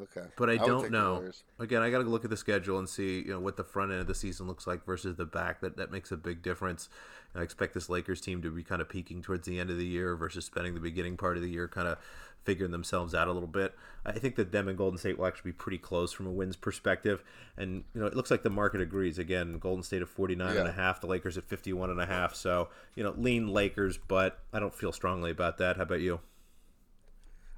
Okay. 0.00 0.26
But 0.36 0.48
I, 0.48 0.54
I 0.54 0.56
don't 0.56 0.90
know. 0.90 1.30
Again, 1.58 1.82
I 1.82 1.90
got 1.90 1.98
to 1.98 2.04
look 2.04 2.24
at 2.24 2.30
the 2.30 2.36
schedule 2.36 2.78
and 2.78 2.88
see, 2.88 3.18
you 3.18 3.32
know, 3.32 3.40
what 3.40 3.56
the 3.56 3.64
front 3.64 3.90
end 3.90 4.00
of 4.00 4.06
the 4.06 4.14
season 4.14 4.46
looks 4.46 4.66
like 4.66 4.86
versus 4.86 5.16
the 5.16 5.26
back. 5.26 5.60
That 5.60 5.76
that 5.76 5.90
makes 5.90 6.12
a 6.12 6.16
big 6.16 6.42
difference. 6.42 6.88
I 7.34 7.42
expect 7.42 7.74
this 7.74 7.88
Lakers 7.88 8.20
team 8.20 8.42
to 8.42 8.50
be 8.50 8.62
kind 8.62 8.80
of 8.80 8.88
peaking 8.88 9.22
towards 9.22 9.46
the 9.46 9.60
end 9.60 9.70
of 9.70 9.78
the 9.78 9.86
year 9.86 10.16
versus 10.16 10.44
spending 10.44 10.74
the 10.74 10.80
beginning 10.80 11.16
part 11.16 11.36
of 11.36 11.42
the 11.42 11.50
year 11.50 11.68
kind 11.68 11.86
of 11.86 11.98
figuring 12.44 12.72
themselves 12.72 13.14
out 13.14 13.28
a 13.28 13.32
little 13.32 13.48
bit. 13.48 13.74
I 14.04 14.12
think 14.12 14.36
that 14.36 14.50
them 14.50 14.68
and 14.68 14.78
Golden 14.78 14.98
State 14.98 15.18
will 15.18 15.26
actually 15.26 15.50
be 15.50 15.56
pretty 15.56 15.78
close 15.78 16.12
from 16.12 16.26
a 16.26 16.32
wins 16.32 16.56
perspective. 16.56 17.22
And, 17.56 17.84
you 17.94 18.00
know, 18.00 18.06
it 18.06 18.16
looks 18.16 18.30
like 18.30 18.42
the 18.42 18.50
market 18.50 18.80
agrees. 18.80 19.18
Again, 19.18 19.58
Golden 19.58 19.82
State 19.82 20.02
at 20.02 20.08
49 20.08 20.54
yeah. 20.54 20.60
and 20.60 20.68
a 20.68 20.72
half, 20.72 21.00
the 21.00 21.06
Lakers 21.06 21.36
at 21.36 21.44
51 21.44 21.90
and 21.90 22.00
a 22.00 22.06
half. 22.06 22.34
So, 22.34 22.68
you 22.94 23.04
know, 23.04 23.14
lean 23.16 23.48
Lakers, 23.48 23.98
but 23.98 24.38
I 24.52 24.58
don't 24.58 24.74
feel 24.74 24.92
strongly 24.92 25.30
about 25.30 25.58
that. 25.58 25.76
How 25.76 25.82
about 25.82 26.00
you? 26.00 26.20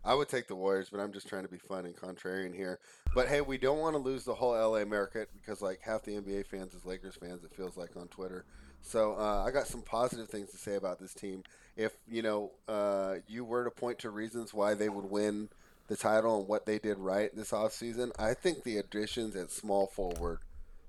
I 0.04 0.14
would 0.14 0.28
take 0.28 0.48
the 0.48 0.56
Warriors, 0.56 0.88
but 0.90 1.00
I'm 1.00 1.12
just 1.12 1.28
trying 1.28 1.44
to 1.44 1.48
be 1.48 1.58
fun 1.58 1.84
and 1.84 1.96
contrarian 1.96 2.54
here. 2.54 2.80
But 3.14 3.28
hey, 3.28 3.40
we 3.40 3.56
don't 3.56 3.78
want 3.78 3.94
to 3.94 4.02
lose 4.02 4.24
the 4.24 4.34
whole 4.34 4.52
LA 4.52 4.84
market 4.84 5.28
because 5.32 5.62
like 5.62 5.80
half 5.80 6.02
the 6.02 6.12
NBA 6.12 6.46
fans 6.46 6.74
is 6.74 6.84
Lakers 6.84 7.14
fans. 7.14 7.44
It 7.44 7.54
feels 7.54 7.76
like 7.76 7.96
on 7.96 8.08
Twitter. 8.08 8.44
So 8.80 9.14
uh, 9.16 9.44
I 9.46 9.52
got 9.52 9.68
some 9.68 9.82
positive 9.82 10.28
things 10.28 10.50
to 10.50 10.56
say 10.56 10.74
about 10.74 10.98
this 10.98 11.14
team. 11.14 11.44
If 11.76 11.92
you 12.08 12.22
know 12.22 12.50
uh, 12.66 13.16
you 13.28 13.44
were 13.44 13.64
to 13.64 13.70
point 13.70 14.00
to 14.00 14.10
reasons 14.10 14.52
why 14.52 14.74
they 14.74 14.88
would 14.88 15.08
win 15.10 15.50
the 15.86 15.96
title 15.96 16.38
and 16.38 16.48
what 16.48 16.66
they 16.66 16.78
did 16.78 16.98
right 16.98 17.34
this 17.34 17.52
offseason, 17.52 18.10
I 18.18 18.34
think 18.34 18.64
the 18.64 18.78
additions 18.78 19.36
at 19.36 19.52
small 19.52 19.86
forward 19.86 20.40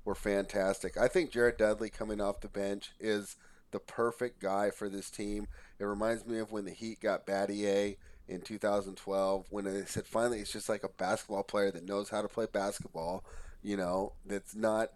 were 0.06 0.16
fantastic. 0.16 0.98
I 0.98 1.08
think 1.08 1.32
Jared 1.32 1.58
Dudley 1.58 1.90
coming 1.90 2.20
off 2.20 2.42
the 2.42 2.48
bench 2.48 2.92
is 3.00 3.38
the 3.72 3.80
perfect 3.80 4.40
guy 4.40 4.70
for 4.70 4.90
this 4.90 5.10
team. 5.10 5.48
It 5.80 5.86
reminds 5.86 6.26
me 6.26 6.40
of 6.40 6.52
when 6.52 6.66
the 6.66 6.72
Heat 6.72 7.00
got 7.00 7.26
Battier 7.26 7.96
in 8.28 8.42
2012 8.42 9.46
when 9.50 9.66
they 9.66 9.84
said 9.86 10.06
finally 10.06 10.40
it's 10.40 10.52
just 10.52 10.70
like 10.70 10.84
a 10.84 10.90
basketball 10.90 11.44
player 11.44 11.72
that 11.72 11.86
knows 11.86 12.10
how 12.10 12.22
to 12.22 12.28
play 12.28 12.48
basketball, 12.52 13.24
you 13.62 13.78
know, 13.78 14.14
that's 14.26 14.56
not 14.56 14.90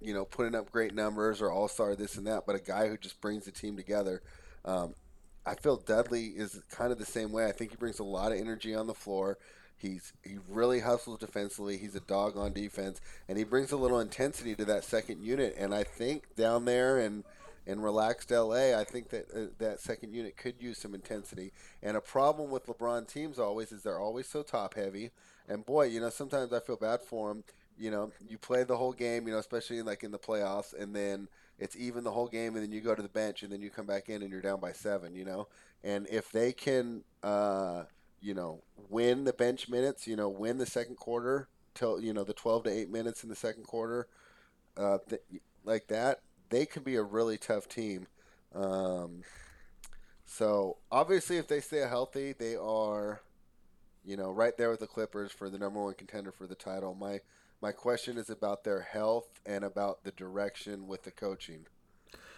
you 0.00 0.12
know 0.12 0.24
putting 0.24 0.54
up 0.54 0.70
great 0.70 0.94
numbers 0.94 1.40
or 1.40 1.50
all 1.50 1.68
star 1.68 1.94
this 1.94 2.16
and 2.16 2.26
that, 2.26 2.44
but 2.46 2.56
a 2.56 2.60
guy 2.60 2.88
who 2.88 2.96
just 2.96 3.20
brings 3.20 3.44
the 3.44 3.52
team 3.52 3.76
together. 3.76 4.22
Um, 4.64 4.94
I 5.46 5.54
feel 5.54 5.76
Dudley 5.76 6.26
is 6.26 6.60
kind 6.70 6.90
of 6.90 6.98
the 6.98 7.04
same 7.04 7.30
way. 7.30 7.46
I 7.46 7.52
think 7.52 7.70
he 7.70 7.76
brings 7.76 7.98
a 7.98 8.04
lot 8.04 8.32
of 8.32 8.38
energy 8.38 8.74
on 8.74 8.86
the 8.86 8.94
floor. 8.94 9.38
He's 9.76 10.12
he 10.22 10.38
really 10.48 10.80
hustles 10.80 11.18
defensively. 11.18 11.76
He's 11.76 11.94
a 11.94 12.00
dog 12.00 12.36
on 12.36 12.52
defense, 12.52 13.00
and 13.28 13.36
he 13.36 13.44
brings 13.44 13.72
a 13.72 13.76
little 13.76 14.00
intensity 14.00 14.54
to 14.54 14.64
that 14.66 14.84
second 14.84 15.22
unit. 15.22 15.54
And 15.58 15.74
I 15.74 15.84
think 15.84 16.34
down 16.36 16.64
there 16.64 16.98
and 16.98 17.24
in 17.66 17.80
relaxed 17.80 18.30
LA, 18.30 18.78
I 18.78 18.84
think 18.84 19.08
that 19.10 19.26
uh, 19.34 19.46
that 19.58 19.80
second 19.80 20.12
unit 20.12 20.36
could 20.36 20.60
use 20.60 20.78
some 20.78 20.94
intensity. 20.94 21.52
And 21.82 21.96
a 21.96 22.00
problem 22.00 22.50
with 22.50 22.66
LeBron 22.66 23.08
teams 23.08 23.38
always 23.38 23.72
is 23.72 23.82
they're 23.82 23.98
always 23.98 24.28
so 24.28 24.42
top 24.42 24.74
heavy. 24.74 25.10
And 25.48 25.64
boy, 25.64 25.86
you 25.86 26.00
know, 26.00 26.10
sometimes 26.10 26.52
I 26.52 26.60
feel 26.60 26.76
bad 26.76 27.02
for 27.02 27.30
him. 27.30 27.44
You 27.78 27.90
know, 27.90 28.12
you 28.28 28.38
play 28.38 28.62
the 28.64 28.76
whole 28.76 28.92
game, 28.92 29.26
you 29.26 29.32
know, 29.32 29.40
especially 29.40 29.82
like 29.82 30.04
in 30.04 30.12
the 30.12 30.18
playoffs, 30.18 30.78
and 30.78 30.94
then 30.94 31.28
it's 31.58 31.76
even 31.76 32.04
the 32.04 32.12
whole 32.12 32.28
game, 32.28 32.54
and 32.54 32.64
then 32.64 32.70
you 32.70 32.80
go 32.80 32.94
to 32.94 33.02
the 33.02 33.08
bench, 33.08 33.42
and 33.42 33.50
then 33.50 33.62
you 33.62 33.70
come 33.70 33.86
back 33.86 34.08
in, 34.08 34.22
and 34.22 34.30
you're 34.30 34.40
down 34.40 34.60
by 34.60 34.72
seven. 34.72 35.14
You 35.16 35.24
know, 35.24 35.48
and 35.82 36.06
if 36.08 36.30
they 36.30 36.52
can, 36.52 37.02
uh, 37.24 37.84
you 38.20 38.32
know, 38.32 38.62
win 38.88 39.24
the 39.24 39.32
bench 39.32 39.68
minutes, 39.68 40.06
you 40.06 40.14
know, 40.14 40.28
win 40.28 40.58
the 40.58 40.66
second 40.66 40.96
quarter 40.96 41.48
till 41.74 42.00
you 42.00 42.12
know 42.12 42.24
the 42.24 42.32
12 42.32 42.64
to 42.64 42.70
8 42.70 42.90
minutes 42.90 43.24
in 43.24 43.28
the 43.28 43.36
second 43.36 43.64
quarter, 43.64 44.06
uh, 44.76 44.98
th- 45.08 45.22
like 45.64 45.88
that, 45.88 46.20
they 46.54 46.66
could 46.66 46.84
be 46.84 46.94
a 46.94 47.02
really 47.02 47.36
tough 47.36 47.68
team. 47.68 48.06
Um, 48.54 49.24
so 50.24 50.76
obviously, 50.90 51.36
if 51.36 51.48
they 51.48 51.60
stay 51.60 51.78
healthy, 51.78 52.32
they 52.32 52.54
are, 52.54 53.20
you 54.04 54.16
know, 54.16 54.30
right 54.30 54.56
there 54.56 54.70
with 54.70 54.80
the 54.80 54.86
Clippers 54.86 55.32
for 55.32 55.50
the 55.50 55.58
number 55.58 55.82
one 55.82 55.94
contender 55.94 56.30
for 56.30 56.46
the 56.46 56.54
title. 56.54 56.94
My 56.94 57.20
my 57.60 57.72
question 57.72 58.18
is 58.18 58.30
about 58.30 58.62
their 58.62 58.82
health 58.82 59.40
and 59.44 59.64
about 59.64 60.04
the 60.04 60.12
direction 60.12 60.86
with 60.86 61.02
the 61.02 61.10
coaching. 61.10 61.66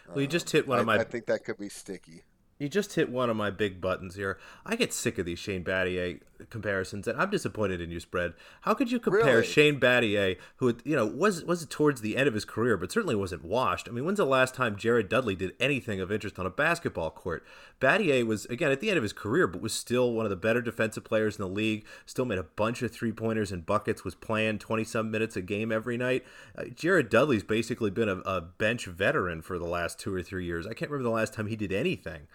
Well, 0.08 0.20
you 0.20 0.26
just 0.26 0.50
hit 0.50 0.66
one 0.66 0.78
um, 0.78 0.82
of 0.82 0.86
my. 0.86 0.98
I 0.98 1.04
think 1.04 1.26
that 1.26 1.44
could 1.44 1.58
be 1.58 1.68
sticky. 1.68 2.22
You 2.58 2.70
just 2.70 2.94
hit 2.94 3.10
one 3.10 3.28
of 3.28 3.36
my 3.36 3.50
big 3.50 3.82
buttons 3.82 4.14
here. 4.14 4.38
I 4.64 4.76
get 4.76 4.94
sick 4.94 5.18
of 5.18 5.26
these 5.26 5.38
Shane 5.38 5.62
Battier 5.62 6.20
comparisons, 6.50 7.06
and 7.06 7.20
I'm 7.20 7.30
disappointed 7.30 7.80
in 7.80 7.90
you, 7.90 8.00
spread. 8.00 8.34
How 8.62 8.74
could 8.74 8.90
you 8.90 8.98
compare 8.98 9.36
Really? 9.36 9.46
Shane 9.46 9.80
Battier, 9.80 10.36
who 10.56 10.76
you 10.84 10.96
know 10.96 11.06
was 11.06 11.44
was 11.44 11.66
towards 11.66 12.00
the 12.00 12.16
end 12.16 12.28
of 12.28 12.34
his 12.34 12.44
career, 12.44 12.76
but 12.76 12.92
certainly 12.92 13.14
wasn't 13.14 13.44
washed? 13.44 13.88
I 13.88 13.92
mean, 13.92 14.04
when's 14.04 14.18
the 14.18 14.24
last 14.24 14.54
time 14.54 14.76
Jared 14.76 15.08
Dudley 15.08 15.34
did 15.34 15.52
anything 15.60 16.00
of 16.00 16.12
interest 16.12 16.38
on 16.38 16.46
a 16.46 16.50
basketball 16.50 17.10
court? 17.10 17.44
Battier 17.80 18.26
was 18.26 18.46
again 18.46 18.70
at 18.70 18.80
the 18.80 18.88
end 18.88 18.96
of 18.96 19.02
his 19.02 19.12
career, 19.12 19.46
but 19.46 19.60
was 19.60 19.72
still 19.72 20.12
one 20.12 20.26
of 20.26 20.30
the 20.30 20.36
better 20.36 20.60
defensive 20.60 21.04
players 21.04 21.36
in 21.36 21.42
the 21.42 21.48
league. 21.48 21.84
Still 22.04 22.24
made 22.24 22.38
a 22.38 22.44
bunch 22.44 22.82
of 22.82 22.92
three 22.92 23.12
pointers 23.12 23.52
and 23.52 23.66
buckets. 23.66 24.04
Was 24.04 24.14
playing 24.14 24.58
20 24.58 24.84
some 24.84 25.10
minutes 25.10 25.36
a 25.36 25.42
game 25.42 25.72
every 25.72 25.96
night. 25.96 26.24
Uh, 26.56 26.64
Jared 26.74 27.10
Dudley's 27.10 27.42
basically 27.42 27.90
been 27.90 28.08
a, 28.08 28.16
a 28.18 28.40
bench 28.40 28.86
veteran 28.86 29.42
for 29.42 29.58
the 29.58 29.66
last 29.66 29.98
two 29.98 30.14
or 30.14 30.22
three 30.22 30.44
years. 30.44 30.66
I 30.66 30.74
can't 30.74 30.90
remember 30.90 31.08
the 31.08 31.14
last 31.14 31.34
time 31.34 31.46
he 31.46 31.56
did 31.56 31.72
anything 31.72 32.28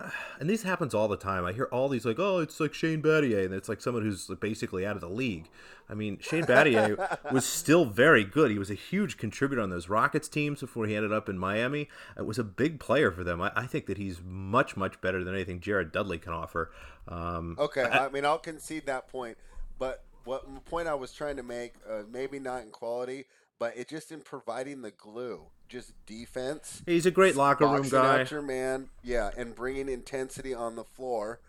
and 0.40 0.48
this 0.48 0.62
happens 0.62 0.94
all 0.94 1.08
the 1.08 1.16
time. 1.16 1.44
I 1.44 1.52
hear 1.52 1.68
all 1.72 1.88
these 1.88 2.04
like, 2.04 2.18
oh, 2.18 2.38
it's 2.38 2.60
like 2.60 2.74
Shane 2.74 3.02
Battier, 3.02 3.44
and 3.44 3.54
it's 3.54 3.68
like 3.68 3.80
someone 3.80 4.02
who's 4.02 4.26
basically 4.40 4.86
out 4.86 4.96
of 4.96 5.00
the 5.00 5.08
league. 5.08 5.48
I 5.88 5.94
mean, 5.94 6.18
Shane 6.20 6.44
Battier 6.44 7.18
was 7.32 7.46
still 7.46 7.84
very 7.86 8.24
good. 8.24 8.50
He 8.50 8.58
was 8.58 8.70
a 8.70 8.74
huge 8.74 9.16
contributor 9.16 9.62
on 9.62 9.70
those 9.70 9.88
Rockets 9.88 10.28
teams 10.28 10.60
before 10.60 10.86
he 10.86 10.94
ended 10.94 11.12
up 11.12 11.28
in 11.28 11.38
Miami. 11.38 11.88
It 12.16 12.26
was 12.26 12.38
a 12.38 12.44
big 12.44 12.78
player 12.78 13.10
for 13.10 13.24
them. 13.24 13.40
I, 13.40 13.52
I 13.56 13.66
think 13.66 13.86
that 13.86 13.96
he's 13.96 14.20
much, 14.22 14.76
much 14.76 15.00
better 15.00 15.24
than 15.24 15.34
anything 15.34 15.60
Jared 15.60 15.92
Dudley 15.92 16.18
can 16.18 16.32
offer. 16.32 16.70
Um, 17.06 17.56
Okay, 17.58 17.84
I, 17.84 18.08
mean 18.10 18.24
I'll 18.24 18.38
concede 18.38 18.86
that 18.86 19.08
point, 19.08 19.38
but 19.78 20.04
what 20.24 20.64
point 20.66 20.88
I 20.88 20.94
was 20.94 21.12
trying 21.12 21.36
to 21.36 21.42
make, 21.42 21.74
uh, 21.88 22.02
maybe 22.12 22.38
not 22.38 22.62
in 22.62 22.70
quality, 22.70 23.24
but 23.58 23.76
it 23.76 23.88
just 23.88 24.12
in 24.12 24.20
providing 24.20 24.82
the 24.82 24.90
glue, 24.90 25.46
just 25.68 25.92
defense. 26.06 26.82
he's 26.86 27.06
a 27.06 27.10
great 27.10 27.36
locker 27.36 27.66
room 27.66 27.88
guy. 27.88 28.20
out 28.20 28.30
your 28.30 28.42
man, 28.42 28.88
yeah, 29.02 29.30
and 29.36 29.54
bringing 29.54 29.88
intensity 29.88 30.54
on 30.54 30.76
the 30.76 30.84
floor. 30.84 31.40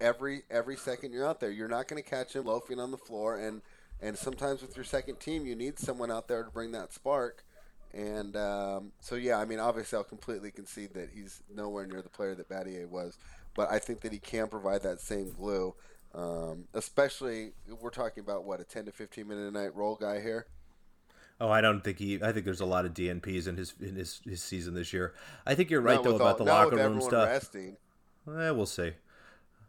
Every 0.00 0.42
every 0.50 0.76
second 0.76 1.12
you're 1.12 1.26
out 1.26 1.40
there, 1.40 1.50
you're 1.50 1.68
not 1.68 1.88
going 1.88 2.02
to 2.02 2.08
catch 2.08 2.34
him 2.34 2.44
loafing 2.44 2.78
on 2.78 2.90
the 2.90 2.98
floor, 2.98 3.38
and 3.38 3.62
and 4.00 4.16
sometimes 4.16 4.60
with 4.62 4.76
your 4.76 4.84
second 4.84 5.20
team, 5.20 5.46
you 5.46 5.54
need 5.54 5.78
someone 5.78 6.10
out 6.10 6.28
there 6.28 6.42
to 6.42 6.50
bring 6.50 6.72
that 6.72 6.92
spark. 6.92 7.44
And 7.94 8.36
um, 8.36 8.92
so, 9.00 9.14
yeah, 9.14 9.38
I 9.38 9.46
mean, 9.46 9.58
obviously, 9.58 9.96
I'll 9.96 10.04
completely 10.04 10.50
concede 10.50 10.92
that 10.94 11.10
he's 11.14 11.42
nowhere 11.54 11.86
near 11.86 12.02
the 12.02 12.10
player 12.10 12.34
that 12.34 12.48
Battier 12.48 12.88
was, 12.88 13.16
but 13.54 13.70
I 13.70 13.78
think 13.78 14.02
that 14.02 14.12
he 14.12 14.18
can 14.18 14.48
provide 14.48 14.82
that 14.82 15.00
same 15.00 15.32
glue. 15.32 15.74
Um, 16.14 16.64
especially, 16.74 17.52
we're 17.80 17.90
talking 17.90 18.22
about 18.22 18.44
what 18.44 18.60
a 18.60 18.64
10 18.64 18.84
to 18.86 18.92
15 18.92 19.26
minute 19.26 19.48
a 19.48 19.50
night 19.50 19.74
role 19.74 19.96
guy 19.96 20.20
here. 20.20 20.46
Oh, 21.40 21.50
I 21.50 21.60
don't 21.60 21.82
think 21.84 21.98
he. 21.98 22.22
I 22.22 22.32
think 22.32 22.44
there's 22.46 22.60
a 22.60 22.66
lot 22.66 22.86
of 22.86 22.94
DNPs 22.94 23.46
in 23.46 23.56
his 23.56 23.74
in 23.80 23.94
his, 23.96 24.20
his 24.24 24.42
season 24.42 24.74
this 24.74 24.92
year. 24.92 25.14
I 25.44 25.54
think 25.54 25.70
you're 25.70 25.82
right 25.82 25.96
Not 25.96 26.04
though 26.04 26.12
with 26.14 26.22
about 26.22 26.40
all- 26.40 26.44
the 26.46 26.52
locker 26.52 26.76
room 26.76 27.00
stuff. 27.00 27.28
Resting. 27.28 27.76
Eh, 28.28 28.50
we'll 28.50 28.64
see. 28.66 28.92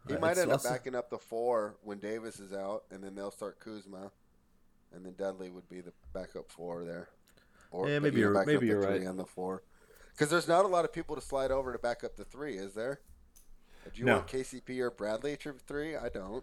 He 0.06 0.14
Uh, 0.14 0.18
might 0.18 0.38
end 0.38 0.50
up 0.50 0.54
also- 0.54 0.70
backing 0.70 0.94
up 0.94 1.10
the 1.10 1.18
four 1.18 1.76
when 1.82 1.98
Davis 1.98 2.40
is 2.40 2.52
out, 2.54 2.84
and 2.90 3.04
then 3.04 3.14
they'll 3.14 3.30
start 3.30 3.60
Kuzma, 3.60 4.10
and 4.92 5.04
then 5.04 5.14
Dudley 5.18 5.50
would 5.50 5.68
be 5.68 5.80
the 5.82 5.92
backup 6.14 6.50
four 6.50 6.84
there. 6.84 7.10
Or 7.70 7.86
Yeah, 7.88 7.98
maybe 7.98 8.20
you're- 8.20 8.46
maybe 8.46 8.66
you're 8.66 8.80
right. 8.80 9.02
And 9.02 9.18
the 9.18 9.26
four, 9.26 9.62
because 10.12 10.30
there's 10.30 10.48
not 10.48 10.64
a 10.64 10.68
lot 10.68 10.86
of 10.86 10.92
people 10.92 11.14
to 11.16 11.20
slide 11.20 11.50
over 11.50 11.70
to 11.72 11.78
back 11.78 12.02
up 12.02 12.16
the 12.16 12.24
three, 12.24 12.56
is 12.56 12.72
there? 12.72 13.00
Do 13.92 14.00
you 14.00 14.06
No. 14.06 14.16
want 14.16 14.28
KCP 14.28 14.80
or 14.80 14.90
Bradley 14.90 15.34
at 15.34 15.44
your 15.44 15.54
three? 15.54 15.94
I 15.96 16.08
don't. 16.08 16.42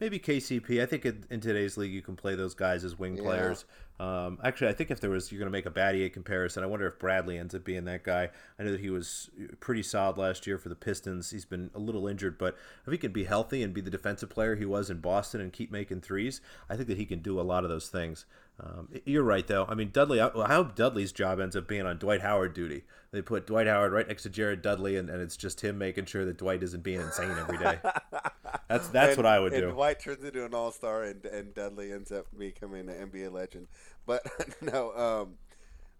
Maybe 0.00 0.20
KCP. 0.20 0.80
I 0.80 0.86
think 0.86 1.04
in, 1.04 1.24
in 1.28 1.40
today's 1.40 1.76
league 1.76 1.92
you 1.92 2.02
can 2.02 2.14
play 2.14 2.36
those 2.36 2.54
guys 2.54 2.84
as 2.84 2.98
wing 2.98 3.16
Yeah. 3.16 3.22
players. 3.22 3.64
Um, 3.98 4.38
actually, 4.44 4.68
I 4.68 4.74
think 4.74 4.92
if 4.92 5.00
there 5.00 5.10
was 5.10 5.32
you're 5.32 5.40
going 5.40 5.50
to 5.50 5.56
make 5.56 5.66
a 5.66 5.70
Battier 5.72 6.12
comparison, 6.12 6.62
I 6.62 6.66
wonder 6.66 6.86
if 6.86 7.00
Bradley 7.00 7.36
ends 7.36 7.52
up 7.52 7.64
being 7.64 7.84
that 7.86 8.04
guy. 8.04 8.30
I 8.56 8.62
know 8.62 8.70
that 8.70 8.80
he 8.80 8.90
was 8.90 9.28
pretty 9.58 9.82
solid 9.82 10.16
last 10.16 10.46
year 10.46 10.56
for 10.56 10.68
the 10.68 10.76
Pistons. 10.76 11.30
He's 11.30 11.44
been 11.44 11.70
a 11.74 11.80
little 11.80 12.06
injured, 12.06 12.38
but 12.38 12.56
if 12.86 12.92
he 12.92 12.98
can 12.98 13.10
be 13.10 13.24
healthy 13.24 13.60
and 13.64 13.74
be 13.74 13.80
the 13.80 13.90
defensive 13.90 14.30
player 14.30 14.54
he 14.54 14.64
was 14.64 14.88
in 14.88 15.00
Boston 15.00 15.40
and 15.40 15.52
keep 15.52 15.72
making 15.72 16.02
threes, 16.02 16.40
I 16.70 16.76
think 16.76 16.86
that 16.88 16.96
he 16.98 17.06
can 17.06 17.18
do 17.18 17.40
a 17.40 17.42
lot 17.42 17.64
of 17.64 17.70
those 17.70 17.88
things. 17.88 18.24
Um, 18.60 18.88
you're 19.04 19.22
right, 19.22 19.46
though. 19.46 19.66
I 19.68 19.74
mean, 19.74 19.90
Dudley. 19.92 20.20
I 20.20 20.28
I 20.34 20.52
hope 20.52 20.74
Dudley's 20.74 21.12
job 21.12 21.38
ends 21.38 21.54
up 21.54 21.68
being 21.68 21.86
on 21.86 21.98
Dwight 21.98 22.22
Howard 22.22 22.54
duty. 22.54 22.82
They 23.12 23.22
put 23.22 23.46
Dwight 23.46 23.66
Howard 23.68 23.92
right 23.92 24.06
next 24.06 24.24
to 24.24 24.30
Jared 24.30 24.62
Dudley, 24.62 24.96
and, 24.96 25.08
and 25.08 25.22
it's 25.22 25.36
just 25.36 25.60
him 25.62 25.78
making 25.78 26.06
sure 26.06 26.24
that 26.24 26.36
Dwight 26.38 26.62
isn't 26.62 26.82
being 26.82 27.00
insane 27.00 27.30
every 27.38 27.56
day. 27.58 27.78
That's 28.68 28.88
that's 28.88 29.10
And- 29.10 29.16
what 29.16 29.26
I 29.26 29.38
would 29.38 29.52
and 29.54 29.62
do. 29.62 29.70
Dwight 29.70 29.98
turns 30.00 30.22
into 30.24 30.44
an 30.44 30.52
all 30.54 30.72
star, 30.72 31.02
and, 31.04 31.24
and 31.24 31.54
Dudley 31.54 31.90
ends 31.92 32.12
up 32.12 32.26
becoming 32.36 32.88
an 32.90 33.08
NBA 33.10 33.32
legend. 33.32 33.68
But 34.04 34.22
no, 34.60 34.92
um, 34.94 35.34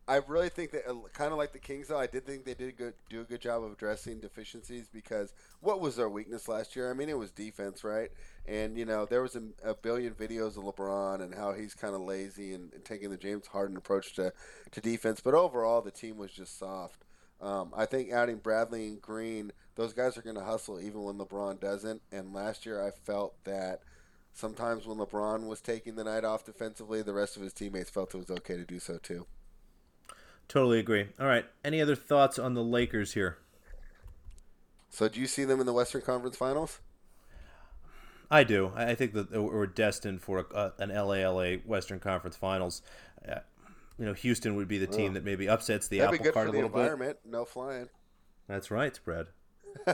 I 0.08 0.22
really 0.26 0.48
think 0.48 0.70
that, 0.70 0.84
kind 1.12 1.32
of 1.32 1.38
like 1.38 1.52
the 1.52 1.58
Kings, 1.58 1.88
though, 1.88 1.98
I 1.98 2.06
did 2.06 2.24
think 2.24 2.46
they 2.46 2.54
did 2.54 2.78
good, 2.78 2.94
do 3.10 3.20
a 3.20 3.24
good 3.24 3.42
job 3.42 3.62
of 3.62 3.72
addressing 3.72 4.20
deficiencies 4.20 4.88
because 4.90 5.34
what 5.60 5.82
was 5.82 5.96
their 5.96 6.08
weakness 6.08 6.48
last 6.48 6.74
year? 6.74 6.90
I 6.90 6.94
mean, 6.94 7.10
it 7.10 7.18
was 7.18 7.30
defense, 7.30 7.84
right? 7.84 8.10
And, 8.46 8.78
you 8.78 8.86
know, 8.86 9.04
there 9.04 9.20
was 9.20 9.36
a, 9.36 9.42
a 9.62 9.74
billion 9.74 10.14
videos 10.14 10.56
of 10.56 10.64
LeBron 10.64 11.20
and 11.20 11.34
how 11.34 11.52
he's 11.52 11.74
kind 11.74 11.94
of 11.94 12.00
lazy 12.00 12.54
and, 12.54 12.72
and 12.72 12.82
taking 12.86 13.10
the 13.10 13.18
James 13.18 13.48
Harden 13.48 13.76
approach 13.76 14.14
to, 14.14 14.32
to 14.70 14.80
defense. 14.80 15.20
But 15.20 15.34
overall, 15.34 15.82
the 15.82 15.90
team 15.90 16.16
was 16.16 16.32
just 16.32 16.58
soft. 16.58 17.04
Um, 17.42 17.74
I 17.76 17.84
think 17.84 18.10
adding 18.10 18.38
Bradley 18.38 18.86
and 18.86 19.02
Green, 19.02 19.52
those 19.74 19.92
guys 19.92 20.16
are 20.16 20.22
going 20.22 20.36
to 20.36 20.42
hustle 20.42 20.80
even 20.80 21.02
when 21.02 21.18
LeBron 21.18 21.60
doesn't. 21.60 22.00
And 22.10 22.32
last 22.32 22.64
year, 22.64 22.82
I 22.82 22.92
felt 22.92 23.34
that 23.44 23.82
sometimes 24.32 24.86
when 24.86 24.96
LeBron 24.96 25.46
was 25.46 25.60
taking 25.60 25.96
the 25.96 26.04
night 26.04 26.24
off 26.24 26.46
defensively, 26.46 27.02
the 27.02 27.12
rest 27.12 27.36
of 27.36 27.42
his 27.42 27.52
teammates 27.52 27.90
felt 27.90 28.14
it 28.14 28.18
was 28.18 28.30
okay 28.30 28.56
to 28.56 28.64
do 28.64 28.78
so 28.78 28.96
too. 28.96 29.26
Totally 30.48 30.78
agree. 30.78 31.08
All 31.20 31.26
right. 31.26 31.44
Any 31.64 31.80
other 31.80 31.94
thoughts 31.94 32.38
on 32.38 32.54
the 32.54 32.62
Lakers 32.62 33.12
here? 33.12 33.38
So, 34.88 35.08
do 35.08 35.20
you 35.20 35.26
see 35.26 35.44
them 35.44 35.60
in 35.60 35.66
the 35.66 35.72
Western 35.74 36.00
Conference 36.00 36.36
Finals? 36.36 36.80
I 38.30 38.44
do. 38.44 38.72
I 38.74 38.94
think 38.94 39.12
that 39.14 39.30
we're 39.30 39.66
destined 39.66 40.22
for 40.22 40.46
a, 40.54 40.72
an 40.78 40.90
LALA 40.90 41.58
Western 41.66 42.00
Conference 42.00 42.36
Finals. 42.36 42.82
Uh, 43.26 43.40
you 43.98 44.04
know, 44.06 44.12
Houston 44.12 44.54
would 44.56 44.68
be 44.68 44.78
the 44.78 44.86
team 44.86 45.14
that 45.14 45.24
maybe 45.24 45.48
upsets 45.48 45.88
the 45.88 45.98
That'd 45.98 46.12
be 46.12 46.16
apple 46.16 46.24
good 46.24 46.34
cart 46.34 46.44
for 46.46 46.48
a 46.48 46.52
the 46.52 46.58
bit. 46.58 46.66
environment. 46.66 47.18
No 47.24 47.44
flying. 47.44 47.88
That's 48.46 48.70
right, 48.70 48.94
spread. 48.94 49.26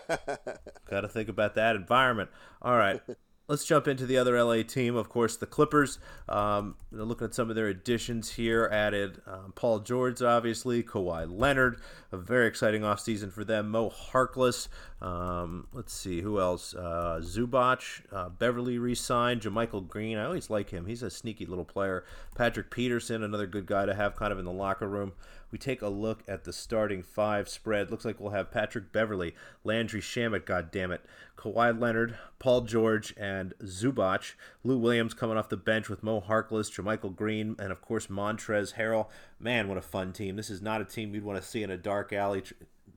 Got 0.91 1.01
to 1.01 1.09
think 1.09 1.29
about 1.29 1.55
that 1.57 1.75
environment. 1.77 2.31
All 2.63 2.77
right. 2.77 3.01
Let's 3.47 3.67
jump 3.67 3.87
into 3.87 4.07
the 4.07 4.17
other 4.17 4.43
LA 4.43 4.63
team. 4.63 4.97
Of 4.97 5.11
course, 5.11 5.37
the 5.37 5.45
Clippers. 5.45 5.99
Um, 6.31 6.77
looking 6.91 7.27
at 7.27 7.35
some 7.35 7.51
of 7.51 7.57
their 7.57 7.69
additions 7.69 8.31
here, 8.31 8.71
added 8.73 9.21
um, 9.27 9.53
Paul 9.55 9.81
George, 9.81 10.23
obviously, 10.23 10.83
Kawhi 10.83 11.27
Leonard. 11.31 11.79
A 12.11 12.17
very 12.17 12.47
exciting 12.47 12.81
offseason 12.81 13.31
for 13.31 13.45
them. 13.45 13.69
Mo 13.69 13.91
Harkless. 13.91 14.69
Um, 15.03 15.67
let's 15.75 15.93
see, 15.93 16.23
who 16.23 16.41
else? 16.41 16.75
Uh, 16.75 17.21
Zubac. 17.23 18.01
Uh, 18.11 18.31
Beverly 18.31 18.79
re 18.79 18.95
signed. 18.95 19.43
JaMychal 19.43 19.89
Green. 19.89 20.17
I 20.17 20.25
always 20.25 20.49
like 20.49 20.71
him. 20.71 20.87
He's 20.87 21.03
a 21.03 21.11
sneaky 21.11 21.45
little 21.45 21.67
player. 21.67 22.07
Patrick 22.35 22.71
Patterson, 22.71 23.23
another 23.23 23.47
good 23.47 23.67
guy 23.67 23.85
to 23.85 23.95
have 23.95 24.17
kind 24.17 24.33
of 24.33 24.39
in 24.39 24.47
the 24.47 24.53
locker 24.53 24.89
room. 24.89 25.13
We 25.55 25.59
take 25.59 25.83
a 25.83 25.89
look 25.89 26.25
at 26.27 26.43
the 26.43 26.53
starting 26.53 27.05
five 27.05 27.49
spread. 27.49 27.89
Looks 27.89 28.05
like 28.05 28.19
we'll 28.19 28.33
have 28.33 28.51
Patrick 28.51 28.91
Beverley, 28.91 29.37
Landry 29.63 30.01
Shamet, 30.01 30.41
goddammit, 30.41 30.99
Kawhi 31.39 31.81
Leonard, 31.81 32.19
Paul 32.41 32.63
George, 32.63 33.15
and 33.17 33.55
Zubac. 33.63 34.35
Lou 34.65 34.77
Williams 34.77 35.15
coming 35.15 35.37
off 35.37 35.49
the 35.49 35.57
bench 35.57 35.89
with 35.89 36.03
Mo 36.03 36.21
Harkless, 36.21 36.73
JaMychal 36.75 37.15
Green, 37.15 37.55
and 37.61 37.71
of 37.71 37.81
course 37.81 38.09
Montrezl 38.09 38.75
Harrell. 38.75 39.07
Man, 39.39 39.69
what 39.69 39.79
a 39.79 39.81
fun 39.81 40.13
team. 40.13 40.35
This 40.35 40.51
is 40.51 40.61
not 40.61 40.81
a 40.81 40.85
team 40.85 41.15
you'd 41.15 41.23
want 41.23 41.41
to 41.41 41.49
see 41.49 41.63
in 41.63 41.71
a 41.71 41.77
dark 41.77 42.13
alley 42.13 42.41
tr- 42.41 42.55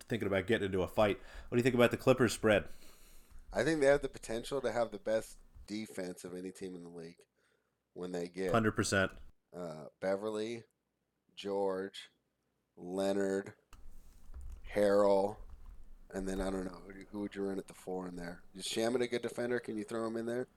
thinking 0.10 0.28
about 0.28 0.48
getting 0.48 0.66
into 0.66 0.82
a 0.82 0.88
fight. 0.88 1.20
What 1.50 1.58
do 1.58 1.60
you 1.60 1.64
think 1.64 1.76
about 1.76 1.92
the 1.92 1.98
Clippers 1.98 2.34
spread? 2.34 2.64
I 3.54 3.64
think 3.64 3.82
they 3.82 3.86
have 3.86 4.02
the 4.02 4.10
potential 4.10 4.62
to 4.62 4.72
have 4.72 4.90
the 4.90 4.98
best 4.98 5.38
defense 5.68 6.24
of 6.24 6.34
any 6.36 6.50
team 6.50 6.74
in 6.74 6.82
the 6.82 6.90
league 6.90 7.18
when 7.94 8.12
they 8.14 8.28
get 8.28 8.52
100%. 8.52 9.12
uh, 9.56 9.86
Beverley, 10.02 10.64
George, 11.36 12.10
Leonard, 12.78 13.54
Harrell, 14.74 15.38
and 16.14 16.28
then 16.28 16.42
I 16.42 16.50
don't 16.50 16.66
know 16.66 16.78
who, 16.86 16.94
who 17.12 17.20
would 17.22 17.36
you 17.36 17.44
run 17.44 17.58
at 17.58 17.68
the 17.68 17.74
four 17.74 18.08
in 18.08 18.16
there? 18.16 18.42
Is 18.56 18.66
Shamet 18.68 19.02
a 19.02 19.08
good 19.08 19.22
defender? 19.22 19.60
Can 19.60 19.78
you 19.78 19.84
throw 19.84 20.06
him 20.08 20.18
in 20.18 20.26
there? 20.26 20.48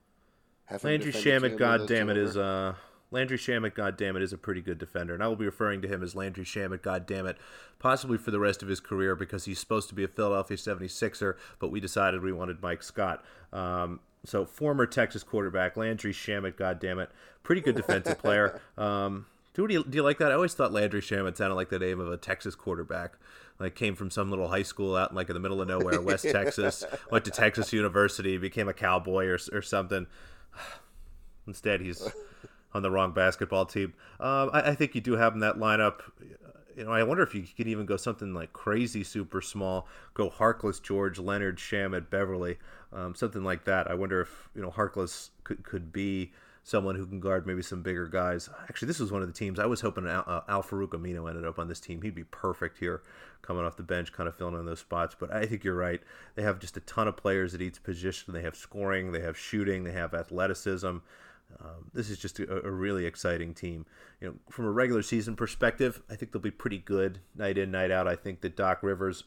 Have 0.65 0.83
Landry 0.83 1.11
Shamet, 1.11 1.23
team 1.23 1.41
with 1.41 1.59
those 1.59 1.87
two 1.87 1.93
goddammit, 1.93 2.17
is 2.17 2.37
uh 2.37 2.75
Landry 3.11 3.37
Shamet, 3.37 3.73
goddammit, 3.73 4.21
is 4.21 4.31
a 4.31 4.37
pretty 4.37 4.61
good 4.61 4.77
defender, 4.77 5.13
and 5.13 5.21
I 5.21 5.27
will 5.27 5.35
be 5.35 5.45
referring 5.45 5.81
to 5.81 5.87
him 5.87 6.01
as 6.01 6.15
Landry 6.15 6.45
Shamet, 6.45 6.79
goddammit, 6.79 7.35
possibly 7.77 8.17
for 8.17 8.31
the 8.31 8.39
rest 8.39 8.63
of 8.63 8.69
his 8.69 8.79
career 8.79 9.15
because 9.15 9.43
he's 9.43 9.59
supposed 9.59 9.89
to 9.89 9.95
be 9.95 10.05
a 10.05 10.07
Philadelphia 10.07 10.55
76er, 10.55 11.35
but 11.59 11.71
we 11.71 11.81
decided 11.81 12.21
we 12.21 12.31
wanted 12.31 12.61
Mike 12.61 12.83
Scott. 12.83 13.23
Um, 13.51 13.99
so 14.23 14.45
former 14.45 14.85
Texas 14.85 15.23
quarterback 15.23 15.75
Landry 15.75 16.13
Shamet, 16.13 16.53
goddammit, 16.53 17.07
pretty 17.43 17.61
good 17.61 17.75
defensive 17.75 18.17
player. 18.17 18.61
Um, 18.77 19.25
do, 19.53 19.67
you, 19.69 19.83
do 19.83 19.97
you 19.97 20.03
like 20.03 20.17
that? 20.19 20.31
I 20.31 20.35
always 20.35 20.53
thought 20.53 20.71
Landry 20.71 21.01
Shamet 21.01 21.37
sounded 21.37 21.55
like 21.55 21.69
the 21.69 21.79
name 21.79 21.99
of 21.99 22.11
a 22.11 22.17
Texas 22.17 22.55
quarterback. 22.55 23.13
Like 23.59 23.75
came 23.75 23.95
from 23.95 24.09
some 24.09 24.29
little 24.29 24.47
high 24.47 24.63
school 24.63 24.95
out 24.95 25.11
in 25.11 25.15
like 25.15 25.29
in 25.29 25.33
the 25.33 25.39
middle 25.39 25.61
of 25.61 25.67
nowhere, 25.67 26.01
West 26.01 26.23
Texas. 26.23 26.83
Went 27.11 27.25
to 27.25 27.31
Texas 27.31 27.71
University, 27.71 28.37
became 28.37 28.67
a 28.67 28.73
cowboy 28.73 29.27
or, 29.27 29.37
or 29.51 29.61
something. 29.61 30.07
Instead, 31.47 31.81
he's 31.81 32.07
on 32.73 32.81
the 32.81 32.89
wrong 32.89 33.13
basketball 33.13 33.65
team. 33.65 33.93
Um, 34.19 34.49
I, 34.53 34.71
I 34.71 34.75
think 34.75 34.95
you 34.95 35.01
do 35.01 35.13
have 35.13 35.33
in 35.33 35.39
that 35.41 35.57
lineup. 35.57 35.99
you 36.75 36.85
know, 36.85 36.91
I 36.91 37.03
wonder 37.03 37.23
if 37.23 37.35
you 37.35 37.43
could 37.55 37.67
even 37.67 37.85
go 37.85 37.97
something 37.97 38.33
like 38.33 38.53
crazy 38.53 39.03
super 39.03 39.41
small, 39.41 39.87
go 40.13 40.29
Harkless, 40.29 40.81
George, 40.81 41.19
Leonard, 41.19 41.57
Shamet, 41.57 42.09
Beverly, 42.09 42.57
um, 42.93 43.13
something 43.15 43.43
like 43.43 43.65
that. 43.65 43.89
I 43.89 43.93
wonder 43.93 44.21
if 44.21 44.49
you 44.55 44.61
know 44.61 44.71
Harkless 44.71 45.29
could 45.43 45.63
could 45.63 45.91
be 45.91 46.31
someone 46.63 46.95
who 46.95 47.05
can 47.05 47.19
guard 47.19 47.47
maybe 47.47 47.61
some 47.61 47.81
bigger 47.81 48.07
guys. 48.07 48.49
Actually, 48.69 48.87
this 48.87 48.99
was 48.99 49.11
one 49.11 49.21
of 49.21 49.27
the 49.27 49.33
teams 49.33 49.59
I 49.59 49.65
was 49.65 49.81
hoping 49.81 50.07
Al, 50.07 50.23
uh, 50.27 50.41
Al 50.47 50.63
Farouq 50.63 50.89
Aminu 50.89 51.27
ended 51.27 51.45
up 51.45 51.57
on 51.57 51.67
this 51.67 51.79
team. 51.79 52.01
He'd 52.01 52.15
be 52.15 52.23
perfect 52.23 52.77
here, 52.77 53.01
coming 53.41 53.65
off 53.65 53.77
the 53.77 53.83
bench, 53.83 54.11
kind 54.13 54.29
of 54.29 54.35
filling 54.35 54.55
in 54.55 54.65
those 54.65 54.79
spots. 54.79 55.15
But 55.19 55.33
I 55.33 55.45
think 55.45 55.63
you're 55.63 55.75
right. 55.75 56.01
They 56.35 56.43
have 56.43 56.59
just 56.59 56.77
a 56.77 56.81
ton 56.81 57.07
of 57.07 57.17
players 57.17 57.55
at 57.55 57.61
each 57.61 57.81
position. 57.83 58.33
They 58.33 58.43
have 58.43 58.55
scoring, 58.55 59.11
they 59.11 59.21
have 59.21 59.37
shooting, 59.37 59.83
they 59.83 59.91
have 59.91 60.13
athleticism. 60.13 60.97
Um, 61.59 61.91
this 61.93 62.09
is 62.09 62.17
just 62.17 62.39
a, 62.39 62.65
a, 62.65 62.71
really 62.71 63.05
exciting 63.05 63.53
team. 63.53 63.85
You 64.21 64.27
know, 64.29 64.33
from 64.49 64.65
a 64.65 64.71
regular 64.71 65.01
season 65.01 65.35
perspective, 65.35 66.01
I 66.09 66.15
think 66.15 66.31
they'll 66.31 66.41
be 66.41 66.49
pretty 66.49 66.77
good 66.77 67.19
night 67.35 67.57
in, 67.57 67.71
night 67.71 67.91
out. 67.91 68.07
I 68.07 68.15
think 68.15 68.39
that 68.41 68.55
Doc 68.55 68.81
Rivers 68.81 69.25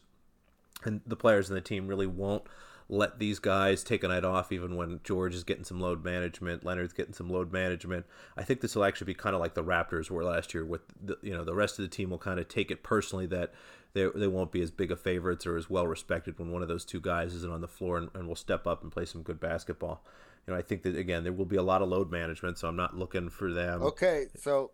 and 0.83 1.01
the 1.05 1.15
players 1.15 1.49
in 1.49 1.55
the 1.55 1.61
team 1.61 1.87
really 1.87 2.07
won't 2.07 2.43
let 2.87 3.19
these 3.19 3.39
guys 3.39 3.83
take 3.83 4.03
a 4.03 4.07
night 4.07 4.23
off, 4.23 4.51
even 4.51 4.75
when 4.75 4.99
George 5.03 5.33
is 5.33 5.43
getting 5.43 5.63
some 5.63 5.79
load 5.79 6.03
management, 6.03 6.63
Leonard's 6.63 6.93
getting 6.93 7.13
some 7.13 7.29
load 7.29 7.51
management. 7.51 8.05
I 8.37 8.43
think 8.43 8.61
this 8.61 8.75
will 8.75 8.85
actually 8.85 9.05
be 9.05 9.15
kind 9.15 9.33
of 9.33 9.41
like 9.41 9.55
the 9.55 9.63
Raptors 9.63 10.11
were 10.11 10.23
last 10.23 10.53
year. 10.53 10.63
With 10.63 10.81
the, 11.01 11.17
you 11.21 11.33
know, 11.33 11.43
the 11.43 11.55
rest 11.55 11.79
of 11.79 11.83
the 11.83 11.89
team 11.89 12.11
will 12.11 12.19
kind 12.19 12.39
of 12.39 12.47
take 12.47 12.69
it 12.69 12.83
personally 12.83 13.25
that 13.27 13.53
they, 13.93 14.07
they 14.13 14.27
won't 14.27 14.51
be 14.51 14.61
as 14.61 14.71
big 14.71 14.91
of 14.91 14.99
favorites 14.99 15.47
or 15.47 15.57
as 15.57 15.69
well 15.69 15.87
respected 15.87 16.37
when 16.37 16.51
one 16.51 16.61
of 16.61 16.67
those 16.67 16.85
two 16.85 16.99
guys 16.99 17.33
isn't 17.33 17.51
on 17.51 17.61
the 17.61 17.67
floor 17.67 17.97
and, 17.97 18.09
and 18.13 18.27
will 18.27 18.35
step 18.35 18.67
up 18.67 18.83
and 18.83 18.91
play 18.91 19.05
some 19.05 19.23
good 19.23 19.39
basketball 19.39 20.03
you 20.47 20.53
know, 20.53 20.59
I 20.59 20.61
think 20.61 20.83
that 20.83 20.95
again 20.95 21.23
there 21.23 21.33
will 21.33 21.45
be 21.45 21.55
a 21.55 21.63
lot 21.63 21.81
of 21.81 21.89
load 21.89 22.11
management, 22.11 22.57
so 22.57 22.67
I'm 22.67 22.75
not 22.75 22.95
looking 22.95 23.29
for 23.29 23.51
them. 23.51 23.81
Okay, 23.81 24.27
so 24.35 24.71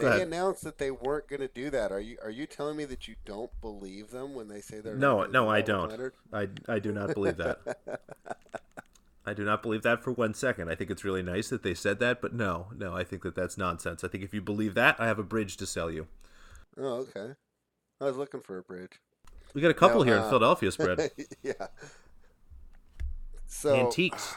they 0.00 0.22
announced 0.22 0.64
that 0.64 0.78
they 0.78 0.90
weren't 0.90 1.28
going 1.28 1.40
to 1.40 1.48
do 1.48 1.70
that. 1.70 1.92
Are 1.92 2.00
you 2.00 2.18
are 2.22 2.30
you 2.30 2.46
telling 2.46 2.76
me 2.76 2.84
that 2.86 3.08
you 3.08 3.16
don't 3.24 3.50
believe 3.60 4.10
them 4.10 4.34
when 4.34 4.48
they 4.48 4.60
say 4.60 4.80
they're 4.80 4.96
no 4.96 5.24
no 5.24 5.48
I 5.48 5.60
don't 5.60 5.90
Leonard? 5.90 6.14
I 6.32 6.48
I 6.68 6.78
do 6.78 6.92
not 6.92 7.14
believe 7.14 7.36
that. 7.36 7.78
I 9.26 9.34
do 9.34 9.44
not 9.44 9.62
believe 9.62 9.82
that 9.82 10.02
for 10.02 10.12
one 10.12 10.34
second. 10.34 10.70
I 10.70 10.74
think 10.74 10.90
it's 10.90 11.04
really 11.04 11.22
nice 11.22 11.50
that 11.50 11.62
they 11.62 11.74
said 11.74 12.00
that, 12.00 12.22
but 12.22 12.34
no, 12.34 12.68
no, 12.76 12.96
I 12.96 13.04
think 13.04 13.22
that 13.22 13.34
that's 13.34 13.58
nonsense. 13.58 14.02
I 14.02 14.08
think 14.08 14.24
if 14.24 14.32
you 14.32 14.40
believe 14.40 14.74
that, 14.74 14.96
I 14.98 15.06
have 15.06 15.18
a 15.18 15.22
bridge 15.22 15.56
to 15.58 15.66
sell 15.66 15.90
you. 15.90 16.08
Oh, 16.78 17.06
okay. 17.16 17.34
I 18.00 18.04
was 18.04 18.16
looking 18.16 18.40
for 18.40 18.58
a 18.58 18.62
bridge. 18.62 18.98
We 19.52 19.60
got 19.60 19.70
a 19.70 19.74
couple 19.74 19.98
no, 20.00 20.04
here 20.04 20.18
uh, 20.18 20.24
in 20.24 20.28
Philadelphia 20.28 20.72
spread. 20.72 21.10
yeah. 21.42 21.52
So 23.46 23.74
antiques. 23.74 24.34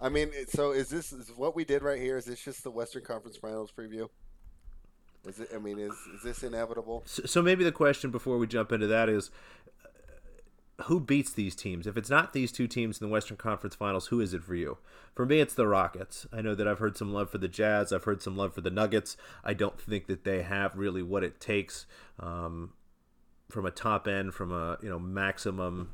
I 0.00 0.08
mean, 0.08 0.30
so 0.48 0.70
is 0.70 0.88
this 0.88 1.12
is 1.12 1.32
what 1.34 1.56
we 1.56 1.64
did 1.64 1.82
right 1.82 2.00
here? 2.00 2.16
Is 2.16 2.26
this 2.26 2.42
just 2.42 2.62
the 2.62 2.70
Western 2.70 3.02
Conference 3.02 3.36
Finals 3.36 3.72
preview? 3.76 4.08
Is 5.26 5.40
it? 5.40 5.50
I 5.54 5.58
mean, 5.58 5.78
is 5.78 5.94
is 6.14 6.22
this 6.22 6.42
inevitable? 6.42 7.02
So, 7.06 7.22
so 7.26 7.42
maybe 7.42 7.64
the 7.64 7.72
question 7.72 8.10
before 8.10 8.38
we 8.38 8.46
jump 8.46 8.72
into 8.72 8.86
that 8.86 9.08
is, 9.08 9.30
uh, 9.84 10.84
who 10.84 11.00
beats 11.00 11.32
these 11.32 11.54
teams? 11.54 11.86
If 11.86 11.96
it's 11.96 12.10
not 12.10 12.32
these 12.32 12.52
two 12.52 12.66
teams 12.66 13.00
in 13.00 13.06
the 13.06 13.12
Western 13.12 13.36
Conference 13.36 13.74
Finals, 13.74 14.06
who 14.08 14.20
is 14.20 14.32
it 14.32 14.44
for 14.44 14.54
you? 14.54 14.78
For 15.14 15.26
me, 15.26 15.40
it's 15.40 15.54
the 15.54 15.66
Rockets. 15.66 16.26
I 16.32 16.40
know 16.40 16.54
that 16.54 16.68
I've 16.68 16.78
heard 16.78 16.96
some 16.96 17.12
love 17.12 17.30
for 17.30 17.38
the 17.38 17.48
Jazz. 17.48 17.92
I've 17.92 18.04
heard 18.04 18.22
some 18.22 18.36
love 18.36 18.54
for 18.54 18.60
the 18.60 18.70
Nuggets. 18.70 19.16
I 19.44 19.54
don't 19.54 19.80
think 19.80 20.06
that 20.06 20.24
they 20.24 20.42
have 20.42 20.76
really 20.76 21.02
what 21.02 21.24
it 21.24 21.40
takes 21.40 21.86
um, 22.20 22.72
from 23.48 23.66
a 23.66 23.70
top 23.70 24.06
end, 24.06 24.34
from 24.34 24.52
a 24.52 24.78
you 24.82 24.88
know 24.88 24.98
maximum 24.98 25.90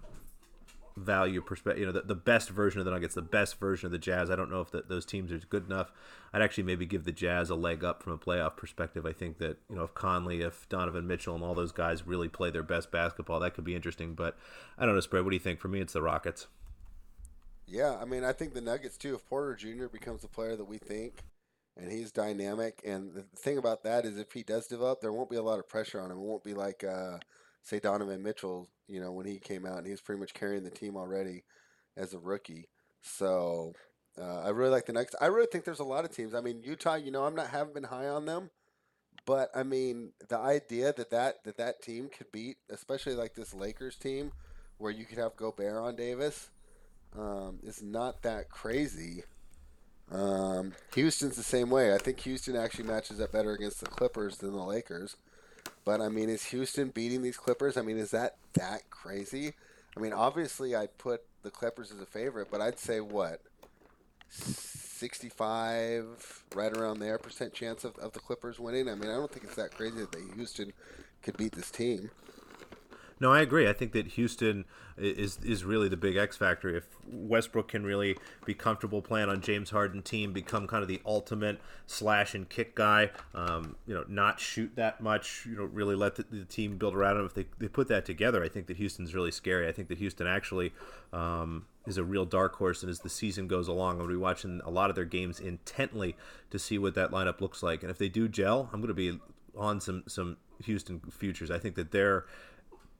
value 0.96 1.40
perspective, 1.40 1.80
you 1.80 1.86
know, 1.86 1.92
the, 1.92 2.02
the 2.02 2.14
best 2.14 2.50
version 2.50 2.80
of 2.80 2.84
the 2.84 2.90
Nuggets, 2.90 3.14
the 3.14 3.22
best 3.22 3.58
version 3.58 3.86
of 3.86 3.92
the 3.92 3.98
Jazz. 3.98 4.30
I 4.30 4.36
don't 4.36 4.50
know 4.50 4.60
if 4.60 4.70
the, 4.70 4.82
those 4.82 5.04
teams 5.04 5.32
are 5.32 5.38
good 5.38 5.66
enough. 5.66 5.92
I'd 6.32 6.42
actually 6.42 6.64
maybe 6.64 6.86
give 6.86 7.04
the 7.04 7.12
Jazz 7.12 7.50
a 7.50 7.54
leg 7.54 7.82
up 7.82 8.02
from 8.02 8.12
a 8.12 8.18
playoff 8.18 8.56
perspective. 8.56 9.04
I 9.04 9.12
think 9.12 9.38
that, 9.38 9.58
you 9.68 9.76
know, 9.76 9.82
if 9.82 9.94
Conley, 9.94 10.40
if 10.42 10.68
Donovan 10.68 11.06
Mitchell, 11.06 11.34
and 11.34 11.42
all 11.42 11.54
those 11.54 11.72
guys 11.72 12.06
really 12.06 12.28
play 12.28 12.50
their 12.50 12.62
best 12.62 12.90
basketball, 12.90 13.40
that 13.40 13.54
could 13.54 13.64
be 13.64 13.74
interesting. 13.74 14.14
But 14.14 14.36
I 14.78 14.86
don't 14.86 14.94
know, 14.94 15.00
Spread. 15.00 15.24
What 15.24 15.30
do 15.30 15.36
you 15.36 15.40
think? 15.40 15.60
For 15.60 15.68
me, 15.68 15.80
it's 15.80 15.92
the 15.94 16.02
Rockets. 16.02 16.46
Yeah, 17.66 17.96
I 18.00 18.04
mean, 18.04 18.24
I 18.24 18.32
think 18.32 18.54
the 18.54 18.60
Nuggets 18.60 18.96
too. 18.96 19.14
If 19.14 19.26
Porter 19.26 19.54
Jr. 19.54 19.86
becomes 19.86 20.22
the 20.22 20.28
player 20.28 20.54
that 20.54 20.64
we 20.64 20.78
think, 20.78 21.22
and 21.76 21.90
he's 21.90 22.12
dynamic, 22.12 22.82
and 22.86 23.12
the 23.14 23.22
thing 23.36 23.58
about 23.58 23.82
that 23.84 24.04
is, 24.04 24.18
if 24.18 24.32
he 24.32 24.42
does 24.42 24.66
develop, 24.66 25.00
there 25.00 25.12
won't 25.12 25.30
be 25.30 25.36
a 25.36 25.42
lot 25.42 25.58
of 25.58 25.68
pressure 25.68 26.00
on 26.00 26.10
him. 26.10 26.18
It 26.18 26.24
won't 26.24 26.44
be 26.44 26.54
like. 26.54 26.84
Uh, 26.84 27.18
say 27.64 27.80
Donovan 27.80 28.22
Mitchell, 28.22 28.68
you 28.88 29.00
know, 29.00 29.12
when 29.12 29.26
he 29.26 29.38
came 29.38 29.66
out 29.66 29.78
and 29.78 29.86
he 29.86 29.92
was 29.92 30.00
pretty 30.00 30.20
much 30.20 30.34
carrying 30.34 30.64
the 30.64 30.70
team 30.70 30.96
already 30.96 31.44
as 31.96 32.14
a 32.14 32.18
rookie. 32.18 32.68
So 33.02 33.72
uh, 34.18 34.42
I 34.42 34.50
really 34.50 34.70
like 34.70 34.86
the 34.86 34.92
next. 34.92 35.14
I 35.20 35.26
really 35.26 35.48
think 35.50 35.64
there's 35.64 35.80
a 35.80 35.84
lot 35.84 36.04
of 36.04 36.10
teams. 36.10 36.34
I 36.34 36.40
mean, 36.40 36.62
Utah, 36.62 36.94
you 36.94 37.10
know, 37.10 37.24
I'm 37.24 37.34
not 37.34 37.48
haven't 37.48 37.74
been 37.74 37.84
high 37.84 38.08
on 38.08 38.26
them, 38.26 38.50
but 39.26 39.50
I 39.54 39.62
mean, 39.62 40.12
the 40.28 40.38
idea 40.38 40.92
that 40.92 41.10
that 41.10 41.44
that 41.44 41.56
that 41.56 41.82
team 41.82 42.08
could 42.08 42.30
beat, 42.32 42.56
especially 42.70 43.14
like 43.14 43.34
this 43.34 43.54
Lakers 43.54 43.96
team, 43.96 44.32
where 44.78 44.92
you 44.92 45.04
could 45.04 45.18
have 45.18 45.36
Gobert 45.36 45.76
on 45.76 45.96
Davis, 45.96 46.50
um, 47.18 47.58
is 47.62 47.82
not 47.82 48.22
that 48.22 48.50
crazy. 48.50 49.24
Um, 50.10 50.74
Houston's 50.94 51.36
the 51.36 51.42
same 51.42 51.70
way. 51.70 51.94
I 51.94 51.98
think 51.98 52.20
Houston 52.20 52.56
actually 52.56 52.84
matches 52.84 53.20
up 53.20 53.32
better 53.32 53.52
against 53.52 53.80
the 53.80 53.86
Clippers 53.86 54.38
than 54.38 54.52
the 54.52 54.62
Lakers. 54.62 55.16
But 55.84 56.00
I 56.00 56.08
mean, 56.08 56.28
is 56.28 56.46
Houston 56.46 56.88
beating 56.88 57.22
these 57.22 57.36
Clippers? 57.36 57.76
I 57.76 57.82
mean, 57.82 57.98
is 57.98 58.10
that 58.12 58.36
that 58.54 58.88
crazy? 58.90 59.52
I 59.96 60.00
mean, 60.00 60.12
obviously, 60.12 60.74
I'd 60.74 60.96
put 60.98 61.22
the 61.42 61.50
Clippers 61.50 61.92
as 61.92 62.00
a 62.00 62.06
favorite, 62.06 62.48
but 62.50 62.60
I'd 62.60 62.78
say 62.78 63.00
what, 63.00 63.40
sixty-five, 64.30 66.42
right 66.54 66.76
around 66.76 67.00
there, 67.00 67.18
percent 67.18 67.52
chance 67.52 67.84
of, 67.84 67.96
of 67.98 68.12
the 68.12 68.18
Clippers 68.18 68.58
winning. 68.58 68.88
I 68.88 68.94
mean, 68.94 69.10
I 69.10 69.14
don't 69.14 69.30
think 69.30 69.44
it's 69.44 69.56
that 69.56 69.72
crazy 69.72 69.98
that 69.98 70.14
Houston 70.34 70.72
could 71.22 71.36
beat 71.36 71.52
this 71.52 71.70
team. 71.70 72.10
No, 73.24 73.32
I 73.32 73.40
agree. 73.40 73.66
I 73.66 73.72
think 73.72 73.92
that 73.92 74.06
Houston 74.08 74.66
is 74.98 75.38
is 75.42 75.64
really 75.64 75.88
the 75.88 75.96
big 75.96 76.14
X 76.14 76.36
factor. 76.36 76.68
If 76.76 76.84
Westbrook 77.10 77.68
can 77.68 77.82
really 77.82 78.18
be 78.44 78.52
comfortable 78.52 79.00
playing 79.00 79.30
on 79.30 79.40
James 79.40 79.70
Harden 79.70 80.02
team, 80.02 80.34
become 80.34 80.66
kind 80.66 80.82
of 80.82 80.88
the 80.88 81.00
ultimate 81.06 81.58
slash 81.86 82.34
and 82.34 82.46
kick 82.46 82.74
guy, 82.74 83.12
um, 83.34 83.76
you 83.86 83.94
know, 83.94 84.04
not 84.08 84.40
shoot 84.40 84.76
that 84.76 85.00
much, 85.00 85.46
you 85.46 85.56
know, 85.56 85.64
really 85.64 85.94
let 85.94 86.16
the, 86.16 86.26
the, 86.30 86.44
team 86.44 86.76
build 86.76 86.94
around 86.94 87.16
him. 87.16 87.24
If 87.24 87.32
they, 87.32 87.46
they 87.58 87.66
put 87.66 87.88
that 87.88 88.04
together, 88.04 88.44
I 88.44 88.48
think 88.50 88.66
that 88.66 88.76
Houston's 88.76 89.14
really 89.14 89.30
scary. 89.30 89.66
I 89.66 89.72
think 89.72 89.88
that 89.88 89.96
Houston 89.96 90.26
actually 90.26 90.74
um, 91.14 91.64
is 91.86 91.96
a 91.96 92.04
real 92.04 92.26
dark 92.26 92.56
horse, 92.56 92.82
and 92.82 92.90
as 92.90 92.98
the 92.98 93.08
season 93.08 93.48
goes 93.48 93.68
along, 93.68 94.00
to 94.00 94.06
be 94.06 94.16
watching 94.16 94.60
a 94.66 94.70
lot 94.70 94.90
of 94.90 94.96
their 94.96 95.06
games 95.06 95.40
intently 95.40 96.14
to 96.50 96.58
see 96.58 96.76
what 96.76 96.94
that 96.96 97.10
lineup 97.10 97.40
looks 97.40 97.62
like. 97.62 97.80
And 97.80 97.90
if 97.90 97.96
they 97.96 98.10
do 98.10 98.28
gel, 98.28 98.68
I'm 98.70 98.82
going 98.82 98.88
to 98.88 98.92
be 98.92 99.18
on 99.56 99.80
some 99.80 100.02
some 100.08 100.36
Houston 100.62 101.00
futures. 101.10 101.50
I 101.50 101.58
think 101.58 101.74
that 101.76 101.90
they're 101.90 102.26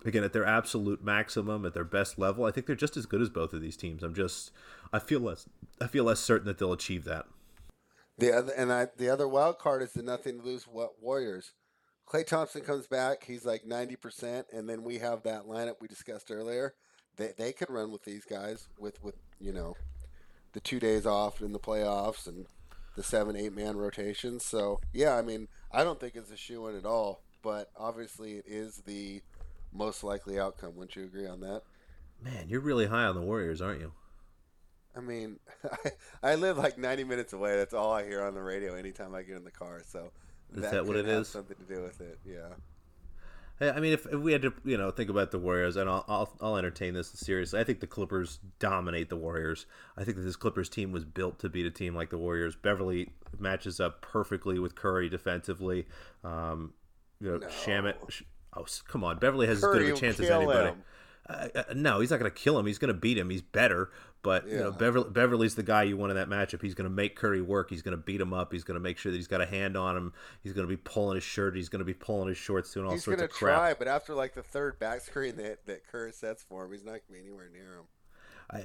again 0.05 0.25
at 0.25 0.33
their 0.33 0.45
absolute 0.45 1.03
maximum 1.03 1.65
at 1.65 1.75
their 1.75 1.85
best 1.85 2.19
level 2.19 2.45
i 2.45 2.51
think 2.51 2.67
they're 2.67 2.77
just 2.77 2.97
as 2.97 3.07
good 3.07 3.23
as 3.23 3.31
both 3.31 3.53
of 3.53 3.61
these 3.61 3.77
teams. 3.77 4.03
I'm 4.03 4.15
just 4.15 4.51
i 4.93 4.99
feel 4.99 5.21
less 5.21 5.47
i 5.81 5.87
feel 5.87 6.05
less 6.05 6.21
certain 6.21 6.47
that 6.47 6.59
they'll 6.59 6.73
achieve 6.73 7.05
that. 7.05 7.27
The 8.17 8.33
other 8.33 8.53
and 8.53 8.73
I, 8.73 8.89
the 8.97 9.09
other 9.09 9.27
wild 9.27 9.59
card 9.59 9.83
is 9.83 9.93
the 9.93 10.03
nothing 10.03 10.39
to 10.39 10.45
lose 10.45 10.65
what 10.65 11.03
warriors. 11.03 11.53
Klay 12.09 12.27
thompson 12.27 12.63
comes 12.63 12.87
back 12.87 13.25
he's 13.25 13.45
like 13.45 13.65
90% 13.65 14.45
and 14.53 14.69
then 14.69 14.83
we 14.83 14.99
have 14.99 15.23
that 15.23 15.47
lineup 15.47 15.77
we 15.81 15.89
discussed 15.89 16.31
earlier. 16.31 16.75
They, 17.17 17.33
they 17.37 17.53
could 17.53 17.71
run 17.71 17.93
with 17.93 18.05
these 18.05 18.25
guys 18.25 18.69
with 18.79 19.03
with 19.03 19.17
you 19.41 19.53
know 19.53 19.77
the 20.53 20.61
two 20.61 20.81
days 20.81 21.07
off 21.07 21.41
in 21.41 21.53
the 21.53 21.59
playoffs 21.59 22.27
and 22.27 22.47
the 22.97 23.03
seven 23.03 23.37
eight 23.37 23.53
man 23.53 23.77
rotations 23.77 24.45
so 24.45 24.81
yeah 24.93 25.17
i 25.17 25.23
mean 25.23 25.49
i 25.73 25.83
don't 25.83 25.99
think 25.99 26.15
it's 26.15 26.31
a 26.31 26.37
shoe 26.37 26.67
in 26.69 26.77
at 26.77 26.87
all 26.87 27.23
but 27.43 27.71
obviously 27.77 28.35
it 28.35 28.45
is 28.47 28.83
the 28.87 29.21
most 29.75 30.05
likely 30.05 30.39
outcome. 30.39 30.77
Wouldn't 30.77 30.97
you 30.97 31.05
agree 31.05 31.27
on 31.27 31.41
that? 31.41 31.63
Man, 32.23 32.49
you're 32.49 32.61
really 32.61 32.87
high 32.87 33.05
on 33.05 33.15
the 33.15 33.21
Warriors, 33.21 33.61
aren't 33.61 33.81
you? 33.81 33.93
I 34.97 35.01
mean, 35.01 35.39
I, 35.85 35.91
I 36.23 36.35
live 36.37 36.57
like 36.57 36.79
90 36.79 37.05
minutes 37.05 37.33
away. 37.33 37.57
That's 37.57 37.75
all 37.75 37.93
I 37.93 38.05
hear 38.05 38.23
on 38.23 38.35
the 38.35 38.43
radio 38.43 38.75
anytime 38.75 39.15
I 39.15 39.23
get 39.23 39.37
in 39.37 39.45
the 39.45 39.51
car. 39.51 39.83
So 39.85 40.13
is 40.55 40.63
that, 40.63 40.73
that 40.73 40.87
what 40.87 40.97
it 40.97 41.09
is? 41.09 41.29
Something 41.29 41.57
to 41.57 41.75
do 41.75 41.83
with 41.83 42.01
it, 42.01 42.19
yeah. 42.25 42.55
I 43.61 43.79
mean, 43.79 43.93
if, 43.93 44.07
if, 44.07 44.19
we 44.19 44.33
had 44.33 44.43
to, 44.43 44.53
you 44.65 44.77
know, 44.77 44.91
think 44.91 45.11
about 45.11 45.31
the 45.31 45.39
Warriors, 45.39 45.77
and 45.77 45.89
I'll, 45.89 46.05
I'll, 46.09 46.37
I'll 46.41 46.57
entertain 46.57 46.93
this 46.95 47.09
seriously. 47.09 47.61
I 47.61 47.65
think 47.65 47.79
the 47.79 47.87
Clippers 47.87 48.41
dominate 48.59 49.09
the 49.09 49.17
Warriors. 49.17 49.67
I 49.97 50.03
think 50.03 50.17
that 50.17 50.25
this 50.25 50.35
Clippers 50.35 50.69
team 50.69 50.91
was 50.91 51.05
built 51.05 51.39
to 51.39 51.49
beat 51.49 51.65
a 51.65 51.71
team 51.71 51.95
like 51.95 52.11
the 52.11 52.19
Warriors. 52.19 52.57
Beverley 52.57 53.11
matches 53.39 53.79
up 53.79 54.03
perfectly 54.03 54.59
with 54.59 54.75
Curry 54.75 55.09
defensively. 55.09 55.87
Um, 56.25 56.75
you 57.21 57.31
know, 57.31 57.39
no. 57.39 57.47
Shamet, 57.47 58.23
Oh, 58.57 58.67
come 58.89 59.05
on. 59.05 59.19
Beverley 59.19 59.47
has 59.47 59.61
Curry 59.61 59.77
as 59.77 59.83
good 59.83 59.91
of 59.91 59.97
a 59.97 60.01
chance 60.01 60.21
as 60.21 60.31
anybody. 60.31 60.73
Uh, 61.29 61.49
uh, 61.55 61.63
no, 61.75 62.01
he's 62.01 62.11
not 62.11 62.21
going 62.21 62.31
to 62.31 62.37
kill 62.37 62.59
him. 62.59 62.67
He's 62.67 62.79
going 62.79 62.93
to 62.93 62.99
beat 62.99 63.17
him. 63.17 63.31
He's 63.31 63.41
better, 63.41 63.91
but 64.23 64.47
yeah. 64.47 64.53
you 64.53 64.61
know 64.61 64.73
Beverley, 64.73 65.09
Beverley's 65.11 65.55
the 65.55 65.63
guy 65.63 65.85
you 65.85 65.97
want 65.97 66.11
in 66.11 66.17
that 66.17 66.29
matchup. 66.29 66.61
He's 66.61 66.75
going 66.75 66.89
to 66.89 66.95
make 66.95 67.17
Curry 67.17 67.41
work. 67.41 67.71
He's 67.71 67.81
going 67.81 67.97
to 67.97 68.03
beat 68.03 68.21
him 68.21 68.35
up. 68.35 68.53
He's 68.53 68.65
going 68.65 68.75
to 68.75 68.81
make 68.81 68.99
sure 68.99 69.11
that 69.11 69.17
he's 69.17 69.27
got 69.27 69.41
a 69.41 69.47
hand 69.47 69.77
on 69.77 69.97
him. 69.97 70.13
He's 70.43 70.53
going 70.53 70.67
to 70.67 70.71
be 70.71 70.77
pulling 70.77 71.15
his 71.15 71.25
shirt. 71.25 71.57
He's 71.57 71.71
going 71.71 71.81
to 71.81 71.85
be 71.85 71.95
pulling 71.95 72.29
his 72.29 72.37
shorts, 72.37 72.73
doing 72.75 72.87
all 72.87 72.93
he's 72.93 73.05
sorts 73.05 73.23
of 73.23 73.31
crap. 73.31 73.57
Try, 73.57 73.75
but 73.75 73.89
after 73.89 74.15
like 74.15 74.35
the 74.35 74.43
third 74.43 74.79
back 74.79 75.01
screen 75.01 75.37
that 75.37 75.65
that 75.67 75.87
Curry 75.87 76.13
sets 76.13 76.43
for 76.43 76.67
him, 76.67 76.73
he's 76.73 76.85
not 76.85 76.93
going 76.93 77.03
to 77.07 77.13
be 77.13 77.21
anywhere 77.21 77.49
near 77.51 77.79
him. 77.79 77.85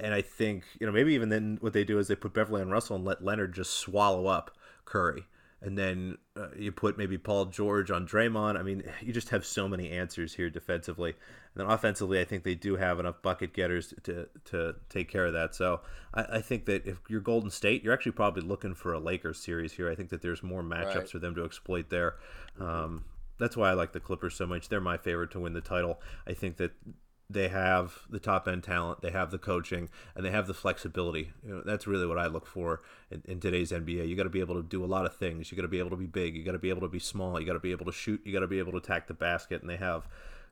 And 0.02 0.12
I 0.12 0.20
think 0.20 0.64
you 0.78 0.86
know 0.86 0.92
maybe 0.92 1.14
even 1.14 1.30
then 1.30 1.56
what 1.62 1.72
they 1.72 1.84
do 1.84 1.98
is 1.98 2.08
they 2.08 2.14
put 2.14 2.34
Beverley 2.34 2.60
on 2.60 2.68
Russell 2.68 2.96
and 2.96 3.06
let 3.06 3.24
Leonard 3.24 3.54
just 3.54 3.72
swallow 3.72 4.26
up 4.26 4.50
Curry 4.84 5.24
and 5.62 5.76
then 5.76 6.16
uh, 6.36 6.48
you 6.56 6.72
put 6.72 6.96
maybe 6.96 7.18
Paul 7.18 7.46
George 7.46 7.90
on 7.90 8.06
Draymond. 8.06 8.58
I 8.58 8.62
mean, 8.62 8.82
you 9.00 9.12
just 9.12 9.28
have 9.28 9.44
so 9.44 9.68
many 9.68 9.90
answers 9.90 10.34
here 10.34 10.48
defensively, 10.48 11.10
and 11.10 11.56
then 11.56 11.66
offensively, 11.66 12.20
I 12.20 12.24
think 12.24 12.44
they 12.44 12.54
do 12.54 12.76
have 12.76 12.98
enough 12.98 13.20
bucket 13.22 13.52
getters 13.52 13.92
to 14.04 14.28
to 14.46 14.76
take 14.88 15.08
care 15.08 15.26
of 15.26 15.32
that. 15.34 15.54
So 15.54 15.80
I, 16.14 16.22
I 16.22 16.40
think 16.40 16.64
that 16.66 16.86
if 16.86 16.98
you're 17.08 17.20
Golden 17.20 17.50
State, 17.50 17.84
you're 17.84 17.92
actually 17.92 18.12
probably 18.12 18.42
looking 18.42 18.74
for 18.74 18.92
a 18.92 18.98
Lakers 18.98 19.38
series 19.38 19.72
here. 19.72 19.90
I 19.90 19.94
think 19.94 20.08
that 20.10 20.22
there's 20.22 20.42
more 20.42 20.62
matchups 20.62 20.94
right. 20.94 21.10
for 21.10 21.18
them 21.18 21.34
to 21.34 21.44
exploit 21.44 21.90
there. 21.90 22.14
Um, 22.58 23.04
that's 23.38 23.56
why 23.56 23.70
I 23.70 23.74
like 23.74 23.92
the 23.92 24.00
Clippers 24.00 24.34
so 24.34 24.46
much. 24.46 24.68
They're 24.68 24.80
my 24.80 24.98
favorite 24.98 25.30
to 25.32 25.40
win 25.40 25.54
the 25.54 25.60
title. 25.60 26.00
I 26.26 26.34
think 26.34 26.58
that 26.58 26.72
they 27.30 27.48
have 27.48 28.00
the 28.10 28.18
top 28.18 28.48
end 28.48 28.64
talent, 28.64 29.02
they 29.02 29.10
have 29.10 29.30
the 29.30 29.38
coaching, 29.38 29.88
and 30.14 30.24
they 30.24 30.30
have 30.30 30.48
the 30.48 30.54
flexibility. 30.54 31.32
You 31.46 31.54
know, 31.54 31.62
that's 31.64 31.86
really 31.86 32.06
what 32.06 32.18
I 32.18 32.26
look 32.26 32.46
for 32.46 32.82
in, 33.10 33.22
in 33.24 33.40
today's 33.40 33.70
NBA. 33.70 34.08
You 34.08 34.16
got 34.16 34.24
to 34.24 34.30
be 34.30 34.40
able 34.40 34.56
to 34.56 34.62
do 34.62 34.84
a 34.84 34.86
lot 34.86 35.06
of 35.06 35.14
things. 35.14 35.50
You 35.50 35.56
got 35.56 35.62
to 35.62 35.68
be 35.68 35.78
able 35.78 35.90
to 35.90 35.96
be 35.96 36.06
big. 36.06 36.36
You 36.36 36.42
got 36.42 36.52
to 36.52 36.58
be 36.58 36.70
able 36.70 36.82
to 36.82 36.88
be 36.88 36.98
small. 36.98 37.38
You 37.38 37.46
got 37.46 37.52
to 37.52 37.60
be 37.60 37.70
able 37.70 37.86
to 37.86 37.92
shoot. 37.92 38.20
You 38.24 38.32
got 38.32 38.40
to 38.40 38.48
be 38.48 38.58
able 38.58 38.72
to 38.72 38.78
attack 38.78 39.06
the 39.06 39.14
basket, 39.14 39.60
and 39.60 39.70
they 39.70 39.76
have 39.76 40.08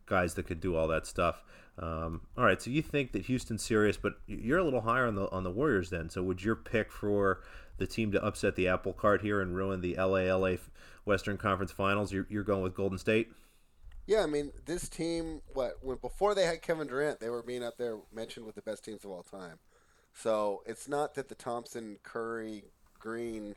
guys 0.07 0.35
that 0.35 0.47
could 0.47 0.61
do 0.61 0.77
all 0.77 0.87
that 0.89 1.07
stuff. 1.07 1.43
Um, 1.79 2.23
all 2.37 2.45
right, 2.45 2.61
so 2.61 2.71
you 2.71 2.83
think 2.83 3.13
that 3.13 3.27
Houston's 3.27 3.63
serious, 3.63 3.97
but 3.97 4.15
you're 4.27 4.59
a 4.59 4.65
little 4.65 4.81
higher 4.81 5.07
on 5.07 5.17
the 5.17 5.31
on 5.31 5.45
the 5.45 5.51
Warriors 5.51 5.91
then. 5.91 6.11
So 6.11 6.23
would 6.23 6.43
your 6.43 6.57
pick 6.57 6.93
for 6.93 7.41
the 7.79 7.87
team 7.87 8.13
to 8.13 8.25
upset 8.25 8.57
the 8.57 8.69
apple 8.69 8.93
cart 8.93 9.23
here 9.23 9.41
and 9.41 9.55
ruin 9.55 9.81
the 9.81 9.97
LA 9.97 10.33
LA 10.35 10.57
Western 11.05 11.37
Conference 11.37 11.73
Finals? 11.73 12.13
You're, 12.13 12.27
you're 12.29 12.45
going 12.45 12.63
with 12.63 12.75
Golden 12.75 12.99
State. 12.99 13.33
Yeah, 14.09 14.23
I 14.23 14.27
mean, 14.27 14.53
this 14.65 14.89
team, 14.89 15.43
what 15.53 15.75
when 15.83 15.99
before 15.99 16.35
they 16.35 16.47
had 16.47 16.63
Kevin 16.63 16.87
Durant, 16.87 17.21
they 17.21 17.29
were 17.29 17.43
being 17.43 17.63
up 17.63 17.77
there 17.77 17.99
mentioned 18.11 18.47
with 18.47 18.55
the 18.55 18.63
best 18.63 18.83
teams 18.83 19.05
of 19.05 19.11
all 19.11 19.23
time. 19.23 19.59
So 20.15 20.63
it's 20.65 20.89
not 20.89 21.15
that 21.15 21.29
the 21.29 21.35
Thompson, 21.35 21.99
Curry, 22.03 22.65
Green 22.99 23.55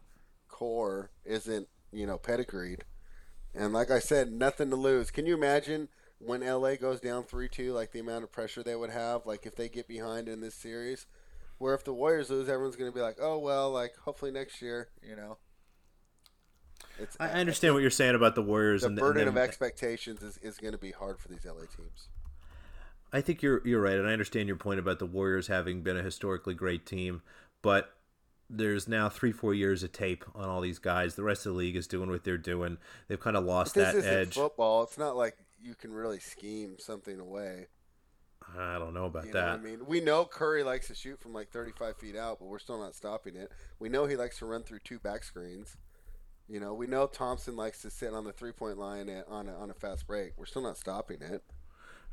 core 0.49 1.09
isn't 1.23 1.69
you 1.93 2.05
know 2.05 2.17
pedigreed. 2.17 2.83
And 3.55 3.71
like 3.71 3.91
I 3.91 3.99
said, 3.99 4.33
nothing 4.33 4.69
to 4.71 4.75
lose. 4.75 5.09
Can 5.09 5.25
you 5.25 5.35
imagine 5.35 5.87
when 6.19 6.41
LA 6.41 6.75
goes 6.75 6.99
down 6.99 7.23
three 7.23 7.47
two, 7.47 7.71
like 7.71 7.93
the 7.93 8.01
amount 8.01 8.25
of 8.25 8.33
pressure 8.33 8.61
they 8.61 8.75
would 8.75 8.89
have, 8.89 9.25
like 9.25 9.45
if 9.45 9.55
they 9.55 9.69
get 9.69 9.87
behind 9.87 10.27
in 10.27 10.41
this 10.41 10.55
series? 10.55 11.05
Where 11.59 11.75
if 11.75 11.85
the 11.85 11.93
Warriors 11.93 12.29
lose, 12.29 12.49
everyone's 12.49 12.75
going 12.75 12.91
to 12.91 12.95
be 12.95 13.01
like, 13.01 13.19
"Oh 13.21 13.39
well, 13.39 13.71
like 13.71 13.95
hopefully 14.03 14.31
next 14.31 14.61
year," 14.61 14.89
you 15.01 15.15
know. 15.15 15.37
It's, 17.01 17.17
I 17.19 17.29
understand 17.29 17.73
what 17.73 17.81
you're 17.81 17.89
saying 17.89 18.15
about 18.15 18.35
the 18.35 18.41
Warriors. 18.41 18.81
The 18.81 18.87
and, 18.87 18.97
burden 18.97 19.27
and 19.27 19.29
of 19.29 19.37
expectations 19.37 20.21
is, 20.21 20.37
is 20.37 20.57
going 20.57 20.73
to 20.73 20.77
be 20.77 20.91
hard 20.91 21.19
for 21.19 21.27
these 21.27 21.45
LA 21.45 21.65
teams. 21.75 22.09
I 23.13 23.21
think 23.21 23.41
you're 23.41 23.65
you're 23.67 23.81
right, 23.81 23.97
and 23.97 24.07
I 24.07 24.13
understand 24.13 24.47
your 24.47 24.57
point 24.57 24.79
about 24.79 24.99
the 24.99 25.05
Warriors 25.05 25.47
having 25.47 25.81
been 25.81 25.97
a 25.97 26.03
historically 26.03 26.53
great 26.53 26.85
team, 26.85 27.21
but 27.61 27.93
there's 28.49 28.87
now 28.87 29.09
three 29.09 29.31
four 29.31 29.53
years 29.53 29.83
of 29.83 29.91
tape 29.91 30.23
on 30.35 30.47
all 30.47 30.61
these 30.61 30.79
guys. 30.79 31.15
The 31.15 31.23
rest 31.23 31.45
of 31.45 31.53
the 31.53 31.57
league 31.57 31.75
is 31.75 31.87
doing 31.87 32.09
what 32.09 32.23
they're 32.23 32.37
doing. 32.37 32.77
They've 33.07 33.19
kind 33.19 33.35
of 33.35 33.43
lost 33.43 33.75
that 33.75 33.95
edge. 33.95 34.35
Football. 34.35 34.83
It's 34.83 34.97
not 34.97 35.17
like 35.17 35.37
you 35.59 35.75
can 35.75 35.91
really 35.91 36.19
scheme 36.19 36.75
something 36.79 37.19
away. 37.19 37.67
I 38.57 38.79
don't 38.79 38.93
know 38.93 39.05
about 39.05 39.27
you 39.27 39.33
that. 39.33 39.49
I 39.49 39.57
mean, 39.57 39.85
we 39.85 40.01
know 40.01 40.25
Curry 40.25 40.63
likes 40.63 40.87
to 40.87 40.95
shoot 40.95 41.21
from 41.21 41.33
like 41.33 41.51
35 41.51 41.97
feet 41.97 42.15
out, 42.15 42.39
but 42.39 42.47
we're 42.47 42.59
still 42.59 42.79
not 42.79 42.95
stopping 42.95 43.35
it. 43.35 43.51
We 43.79 43.87
know 43.89 44.05
he 44.05 44.15
likes 44.15 44.39
to 44.39 44.45
run 44.45 44.63
through 44.63 44.79
two 44.79 44.99
back 44.99 45.23
screens. 45.23 45.77
You 46.51 46.59
know, 46.59 46.73
we 46.73 46.85
know 46.85 47.07
Thompson 47.07 47.55
likes 47.55 47.81
to 47.83 47.89
sit 47.89 48.13
on 48.13 48.25
the 48.25 48.33
three 48.33 48.51
point 48.51 48.77
line 48.77 49.07
at, 49.07 49.25
on 49.29 49.47
a, 49.47 49.55
on 49.55 49.69
a 49.69 49.73
fast 49.73 50.05
break. 50.05 50.33
We're 50.37 50.45
still 50.45 50.61
not 50.61 50.77
stopping 50.77 51.21
it. 51.21 51.43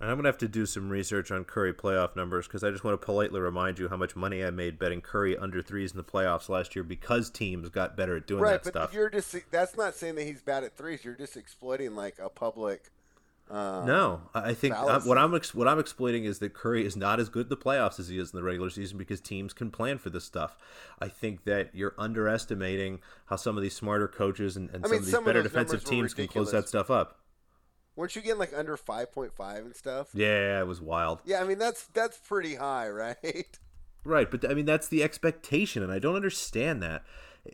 And 0.01 0.09
I'm 0.09 0.17
gonna 0.17 0.29
have 0.29 0.39
to 0.39 0.47
do 0.47 0.65
some 0.65 0.91
research 0.91 1.33
on 1.33 1.45
Curry 1.45 1.75
playoff 1.75 2.15
numbers 2.15 2.47
because 2.47 2.63
I 2.63 2.71
just 2.71 2.85
want 2.85 3.01
to 3.01 3.05
politely 3.05 3.41
remind 3.41 3.81
you 3.81 3.89
how 3.89 3.97
much 3.97 4.15
money 4.15 4.45
I 4.45 4.51
made 4.51 4.79
betting 4.79 5.01
Curry 5.01 5.37
under 5.37 5.61
threes 5.61 5.91
in 5.91 5.97
the 5.97 6.05
playoffs 6.05 6.49
last 6.49 6.77
year 6.77 6.85
because 6.85 7.31
teams 7.31 7.69
got 7.69 7.97
better 7.97 8.17
at 8.17 8.29
doing 8.29 8.43
right, 8.43 8.63
that 8.63 8.67
stuff. 8.71 8.75
Right, 8.77 8.87
but 8.87 8.95
you're 8.95 9.11
just 9.11 9.35
that's 9.51 9.77
not 9.77 9.97
saying 9.97 10.15
that 10.15 10.23
he's 10.23 10.41
bad 10.41 10.63
at 10.63 10.77
threes. 10.77 11.05
You're 11.05 11.15
just 11.15 11.37
exploiting 11.37 11.97
like 11.97 12.21
a 12.23 12.29
public 12.29 12.93
uh, 13.51 13.85
no, 13.85 14.23
I 14.35 14.53
think 14.53 14.75
uh, 14.75 15.01
what 15.01 15.17
I'm 15.17 15.35
ex- 15.35 15.55
what 15.55 15.67
I'm 15.67 15.79
exploiting 15.79 16.25
is 16.25 16.39
that 16.41 16.53
Curry 16.53 16.85
is 16.85 16.97
not 16.97 17.19
as 17.19 17.29
good 17.29 17.47
in 17.47 17.49
the 17.49 17.57
playoffs 17.57 17.99
as 17.99 18.09
he 18.09 18.19
is 18.19 18.33
in 18.33 18.37
the 18.37 18.43
regular 18.43 18.69
season 18.69 18.99
because 18.99 19.21
teams 19.21 19.53
can 19.53 19.71
plan 19.71 19.99
for 19.99 20.11
this 20.11 20.25
stuff. 20.25 20.59
I 20.99 21.09
think 21.09 21.45
that 21.45 21.75
you're 21.75 21.95
underestimating 21.97 23.01
how 23.27 23.37
some 23.37 23.57
of 23.57 23.63
these 23.63 23.75
smarter 23.75 24.07
coaches 24.07 24.57
and, 24.57 24.69
and 24.71 24.85
some 24.85 24.91
mean, 24.91 25.01
of 25.01 25.05
these 25.07 25.15
some 25.15 25.25
better 25.25 25.39
of 25.39 25.45
defensive 25.45 25.85
teams 25.85 26.13
can 26.13 26.29
close 26.29 26.53
that 26.53 26.69
stuff 26.69 26.91
up. 26.91 27.21
Weren't 27.97 28.15
you 28.15 28.23
getting 28.23 28.39
like 28.39 28.53
under 28.55 28.77
five 28.77 29.13
point 29.13 29.33
five 29.35 29.65
and 29.65 29.75
stuff? 29.75 30.11
Yeah, 30.13 30.61
it 30.61 30.67
was 30.67 30.81
wild. 30.81 31.21
Yeah, 31.25 31.41
I 31.41 31.45
mean 31.45 31.59
that's 31.59 31.87
that's 31.87 32.19
pretty 32.19 32.57
high, 32.57 32.89
right? 32.91 33.59
Right, 34.05 34.31
but 34.31 34.49
I 34.49 34.55
mean 34.55 34.67
that's 34.67 34.89
the 34.89 35.03
expectation, 35.03 35.83
and 35.83 35.91
I 35.91 35.99
don't 35.99 36.17
understand 36.17 36.83
that 36.83 37.03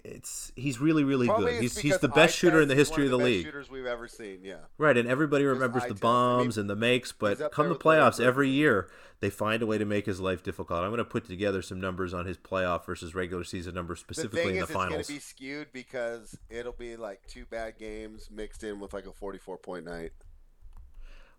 it's 0.05 0.53
he's 0.57 0.81
really 0.81 1.05
really 1.05 1.27
Probably 1.27 1.53
good. 1.53 1.63
He's 1.63 1.79
he's 1.79 1.99
the 1.99 2.09
best 2.09 2.37
shooter 2.37 2.61
in 2.61 2.69
the 2.69 2.75
history 2.75 3.05
of 3.05 3.11
the, 3.11 3.19
the 3.19 3.25
league. 3.25 3.45
Shooters 3.45 3.71
we've 3.71 3.87
ever 3.87 4.09
seen, 4.09 4.41
yeah. 4.43 4.57
Right, 4.79 4.97
and 4.97 5.09
everybody 5.09 5.45
remembers 5.45 5.85
the 5.87 5.95
bombs 5.95 6.59
I 6.59 6.61
mean, 6.61 6.63
and 6.63 6.71
the 6.71 6.77
makes, 6.77 7.13
but 7.13 7.53
come 7.53 7.69
the 7.69 7.77
playoffs 7.77 8.21
every 8.21 8.49
year, 8.49 8.89
they 9.21 9.31
find 9.31 9.63
a 9.63 9.67
way 9.67 9.79
to 9.79 9.85
make 9.85 10.07
his 10.07 10.21
life 10.21 10.43
difficult. 10.43 10.81
I'm 10.81 10.91
going 10.91 10.99
to 10.99 11.05
put 11.05 11.27
together 11.27 11.63
some 11.63 11.81
numbers 11.81 12.13
on 12.13 12.27
his 12.27 12.37
playoff 12.37 12.85
versus 12.85 13.15
regular 13.15 13.45
season 13.45 13.75
numbers 13.75 14.01
specifically 14.01 14.53
the 14.53 14.55
in 14.55 14.61
the 14.61 14.67
finals. 14.67 15.01
It's 15.01 15.09
going 15.09 15.09
to 15.09 15.13
be 15.13 15.21
skewed 15.21 15.69
because 15.73 16.39
it'll 16.51 16.73
be 16.73 16.97
like 16.97 17.27
two 17.27 17.47
bad 17.47 17.79
games 17.79 18.29
mixed 18.31 18.65
in 18.65 18.81
with 18.81 18.93
like 18.93 19.07
a 19.07 19.13
44 19.13 19.59
point 19.59 19.85
night 19.85 20.13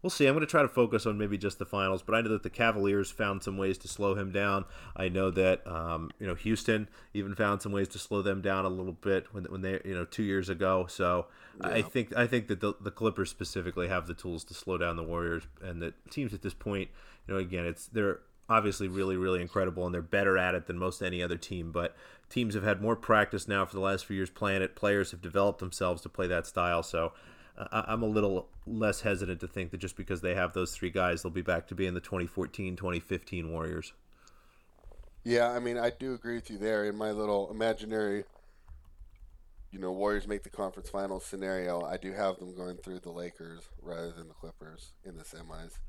we'll 0.05 0.11
see. 0.11 0.27
I'm 0.27 0.35
going 0.35 0.45
to 0.45 0.51
try 0.51 0.61
to 0.61 0.67
focus 0.67 1.07
on 1.07 1.17
maybe 1.17 1.35
just 1.35 1.57
the 1.57 1.65
finals, 1.65 2.03
but 2.03 2.13
I 2.13 2.21
know 2.21 2.29
that 2.29 2.43
the 2.43 2.49
Cavaliers 2.51 3.09
found 3.09 3.41
some 3.41 3.57
ways 3.57 3.75
to 3.79 3.87
slow 3.87 4.13
him 4.13 4.31
down. 4.31 4.65
I 4.95 5.09
know 5.09 5.31
that 5.31 5.65
um, 5.65 6.11
you 6.19 6.27
know 6.27 6.35
Houston 6.35 6.87
even 7.15 7.33
found 7.33 7.63
some 7.63 7.71
ways 7.71 7.87
to 7.87 7.97
slow 7.97 8.21
them 8.21 8.39
down 8.39 8.65
a 8.65 8.69
little 8.69 8.93
bit 8.93 9.25
when 9.33 9.45
when 9.45 9.61
they 9.61 9.81
you 9.83 9.95
know 9.95 10.05
two 10.05 10.21
years 10.21 10.47
ago. 10.47 10.85
So 10.87 11.25
yeah. 11.59 11.69
I 11.69 11.81
think 11.81 12.15
I 12.15 12.27
think 12.27 12.49
that 12.49 12.59
the, 12.59 12.75
the 12.79 12.91
Clippers 12.91 13.31
specifically 13.31 13.87
have 13.87 14.05
the 14.05 14.13
tools 14.13 14.43
to 14.43 14.53
slow 14.53 14.77
down 14.77 14.95
the 14.95 15.03
Warriors, 15.03 15.47
and 15.59 15.81
that 15.81 15.95
teams 16.11 16.35
at 16.35 16.43
this 16.43 16.53
point, 16.53 16.89
you 17.27 17.33
know, 17.33 17.39
again, 17.39 17.65
it's 17.65 17.87
they're 17.87 18.19
obviously 18.47 18.87
really 18.87 19.17
really 19.17 19.41
incredible 19.41 19.87
and 19.87 19.95
they're 19.95 20.03
better 20.03 20.37
at 20.37 20.53
it 20.53 20.67
than 20.67 20.77
most 20.77 21.01
any 21.01 21.23
other 21.23 21.35
team 21.35 21.71
but 21.71 21.95
teams 22.29 22.53
have 22.53 22.61
had 22.61 22.79
more 22.79 22.95
practice 22.95 23.47
now 23.47 23.65
for 23.65 23.73
the 23.73 23.81
last 23.81 24.05
few 24.05 24.15
years 24.15 24.29
playing 24.29 24.61
it 24.61 24.75
players 24.75 25.09
have 25.09 25.19
developed 25.19 25.57
themselves 25.57 25.99
to 25.99 26.07
play 26.07 26.27
that 26.27 26.45
style 26.45 26.83
so 26.83 27.11
I'm 27.57 28.03
a 28.03 28.07
little 28.07 28.49
less 28.67 29.01
hesitant 29.01 29.39
to 29.39 29.47
think 29.47 29.71
that 29.71 29.77
just 29.77 29.95
because 29.95 30.21
they 30.21 30.35
have 30.35 30.53
those 30.53 30.75
three 30.75 30.89
guys, 30.89 31.23
they'll 31.23 31.31
be 31.31 31.41
back 31.41 31.67
to 31.67 31.75
being 31.75 31.93
the 31.93 32.01
2014 32.01 32.75
2015 32.75 33.51
Warriors. 33.51 33.93
Yeah, 35.23 35.49
I 35.49 35.59
mean, 35.59 35.77
I 35.77 35.89
do 35.89 36.13
agree 36.13 36.35
with 36.35 36.49
you 36.49 36.57
there. 36.57 36.85
In 36.85 36.95
my 36.97 37.11
little 37.11 37.49
imaginary, 37.49 38.25
you 39.71 39.79
know, 39.79 39.91
Warriors 39.91 40.27
make 40.27 40.43
the 40.43 40.49
conference 40.49 40.89
finals 40.89 41.25
scenario, 41.25 41.81
I 41.81 41.97
do 41.97 42.11
have 42.11 42.37
them 42.37 42.55
going 42.55 42.77
through 42.77 42.99
the 42.99 43.11
Lakers 43.11 43.61
rather 43.81 44.11
than 44.11 44.27
the 44.27 44.33
Clippers 44.33 44.91
in 45.03 45.17
the 45.17 45.23
semis. 45.23 45.79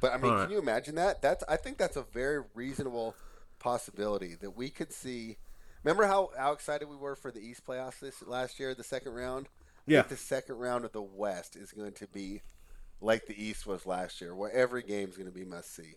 But 0.00 0.12
I 0.12 0.18
mean, 0.18 0.32
right. 0.32 0.42
can 0.42 0.50
you 0.50 0.58
imagine 0.58 0.96
that? 0.96 1.22
That's 1.22 1.42
I 1.48 1.56
think 1.56 1.78
that's 1.78 1.96
a 1.96 2.02
very 2.12 2.42
reasonable 2.54 3.14
possibility 3.58 4.34
that 4.40 4.56
we 4.56 4.68
could 4.68 4.92
see. 4.92 5.36
Remember 5.82 6.06
how, 6.06 6.30
how 6.36 6.52
excited 6.52 6.88
we 6.88 6.96
were 6.96 7.16
for 7.16 7.30
the 7.30 7.40
East 7.40 7.64
playoffs 7.66 8.00
this 8.00 8.22
last 8.26 8.58
year, 8.58 8.74
the 8.74 8.84
second 8.84 9.14
round? 9.14 9.48
Yeah. 9.86 10.02
the 10.02 10.16
second 10.16 10.56
round 10.56 10.84
of 10.84 10.92
the 10.92 11.02
West 11.02 11.56
is 11.56 11.72
going 11.72 11.92
to 11.92 12.06
be 12.06 12.42
like 13.00 13.26
the 13.26 13.42
East 13.42 13.66
was 13.66 13.86
last 13.86 14.20
year, 14.20 14.34
where 14.34 14.50
every 14.52 14.82
game 14.82 15.08
is 15.08 15.16
going 15.16 15.30
to 15.30 15.34
be 15.34 15.44
must 15.44 15.74
see. 15.74 15.94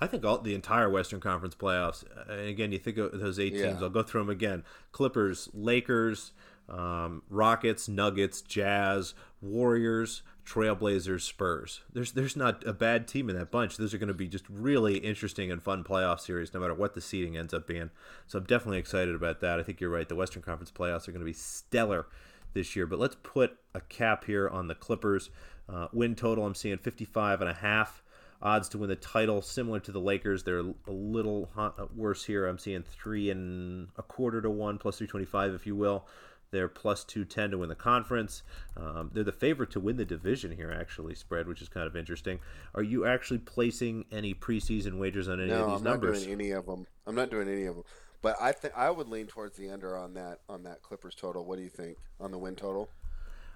I 0.00 0.06
think 0.06 0.24
all 0.24 0.38
the 0.38 0.54
entire 0.54 0.88
Western 0.88 1.20
Conference 1.20 1.54
playoffs. 1.54 2.04
And 2.28 2.48
again, 2.48 2.72
you 2.72 2.78
think 2.78 2.98
of 2.98 3.18
those 3.18 3.38
eight 3.38 3.52
yeah. 3.52 3.68
teams. 3.68 3.82
I'll 3.82 3.88
go 3.90 4.02
through 4.02 4.22
them 4.22 4.30
again: 4.30 4.64
Clippers, 4.92 5.48
Lakers, 5.52 6.32
um, 6.68 7.22
Rockets, 7.28 7.88
Nuggets, 7.88 8.40
Jazz, 8.42 9.14
Warriors, 9.40 10.22
Trailblazers, 10.46 11.22
Spurs. 11.22 11.80
There's 11.92 12.12
there's 12.12 12.36
not 12.36 12.64
a 12.66 12.72
bad 12.72 13.08
team 13.08 13.28
in 13.28 13.36
that 13.36 13.50
bunch. 13.50 13.76
Those 13.76 13.92
are 13.92 13.98
going 13.98 14.08
to 14.08 14.14
be 14.14 14.28
just 14.28 14.44
really 14.48 14.98
interesting 14.98 15.50
and 15.50 15.62
fun 15.62 15.82
playoff 15.82 16.20
series, 16.20 16.54
no 16.54 16.60
matter 16.60 16.74
what 16.74 16.94
the 16.94 17.00
seeding 17.00 17.36
ends 17.36 17.52
up 17.52 17.66
being. 17.66 17.90
So 18.26 18.38
I'm 18.38 18.44
definitely 18.44 18.78
excited 18.78 19.14
about 19.14 19.40
that. 19.40 19.58
I 19.58 19.62
think 19.62 19.80
you're 19.80 19.90
right. 19.90 20.08
The 20.08 20.14
Western 20.14 20.42
Conference 20.42 20.70
playoffs 20.70 21.08
are 21.08 21.12
going 21.12 21.20
to 21.20 21.26
be 21.26 21.32
stellar 21.32 22.06
this 22.54 22.76
year. 22.76 22.86
But 22.86 22.98
let's 22.98 23.16
put 23.22 23.58
a 23.74 23.80
cap 23.80 24.24
here 24.24 24.48
on 24.48 24.68
the 24.68 24.74
Clippers. 24.74 25.30
Uh, 25.68 25.88
win 25.92 26.14
total, 26.14 26.46
I'm 26.46 26.54
seeing 26.54 26.78
55 26.78 27.40
and 27.40 27.50
a 27.50 27.54
half. 27.54 28.02
Odds 28.40 28.68
to 28.68 28.78
win 28.78 28.88
the 28.88 28.96
title, 28.96 29.42
similar 29.42 29.80
to 29.80 29.90
the 29.90 30.00
Lakers. 30.00 30.44
They're 30.44 30.60
a 30.60 30.92
little 30.92 31.50
worse 31.94 32.24
here. 32.24 32.46
I'm 32.46 32.58
seeing 32.58 32.84
three 32.84 33.30
and 33.30 33.88
a 33.96 34.02
quarter 34.02 34.40
to 34.40 34.48
one, 34.48 34.78
plus 34.78 34.98
325, 34.98 35.54
if 35.54 35.66
you 35.66 35.74
will. 35.74 36.06
They're 36.50 36.68
plus 36.68 37.04
210 37.04 37.50
to 37.50 37.58
win 37.58 37.68
the 37.68 37.74
conference. 37.74 38.42
Um, 38.76 39.10
they're 39.12 39.24
the 39.24 39.32
favorite 39.32 39.70
to 39.72 39.80
win 39.80 39.96
the 39.96 40.04
division 40.04 40.52
here, 40.52 40.70
actually, 40.70 41.14
spread, 41.14 41.46
which 41.46 41.60
is 41.60 41.68
kind 41.68 41.86
of 41.86 41.96
interesting. 41.96 42.38
Are 42.74 42.82
you 42.82 43.04
actually 43.04 43.38
placing 43.38 44.06
any 44.10 44.34
preseason 44.34 44.98
wagers 44.98 45.28
on 45.28 45.40
any 45.40 45.50
no, 45.50 45.64
of 45.64 45.70
these 45.70 45.78
I'm 45.78 45.84
numbers? 45.84 46.26
No, 46.26 46.32
I'm 46.32 46.38
not 46.38 46.38
doing 46.38 46.40
any 46.40 46.50
of 46.52 46.66
them. 46.66 46.86
I'm 47.06 47.14
not 47.14 47.30
doing 47.30 47.48
any 47.48 47.64
of 47.66 47.74
them. 47.74 47.84
But 48.20 48.36
I 48.40 48.52
think 48.52 48.74
I 48.76 48.90
would 48.90 49.08
lean 49.08 49.26
towards 49.26 49.56
the 49.56 49.70
under 49.70 49.96
on 49.96 50.14
that 50.14 50.40
on 50.48 50.64
that 50.64 50.82
Clippers 50.82 51.14
total. 51.14 51.44
What 51.44 51.56
do 51.56 51.62
you 51.62 51.70
think 51.70 51.98
on 52.20 52.30
the 52.32 52.38
win 52.38 52.56
total? 52.56 52.90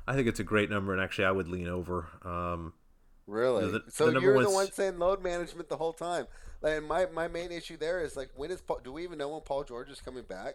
I 0.07 0.15
think 0.15 0.29
it's 0.29 0.41
a 0.41 0.45
great 0.45 0.71
number, 0.71 0.93
and 0.93 1.01
actually, 1.03 1.25
I 1.25 1.31
would 1.31 1.49
lean 1.49 1.69
over. 1.69 2.09
Um, 2.25 2.73
really? 3.27 3.71
The, 3.71 3.85
so 3.89 4.11
the 4.11 4.21
you're 4.21 4.43
the 4.43 4.51
one 4.51 4.71
saying 4.73 4.99
load 4.99 5.23
management 5.23 5.69
the 5.69 5.77
whole 5.77 5.93
time. 5.93 6.27
And 6.63 6.87
my, 6.87 7.07
my 7.07 7.29
main 7.29 7.51
issue 7.51 7.77
there 7.77 8.01
is 8.05 8.17
like, 8.17 8.31
when 8.37 8.51
is 8.51 8.61
Paul, 8.61 8.81
do 8.85 8.93
we 8.93 9.03
even 9.03 9.19
know 9.19 9.31
when 9.31 9.41
Paul 9.43 9.65
George 9.65 9.91
is 9.91 10.01
coming 10.01 10.23
back? 10.23 10.55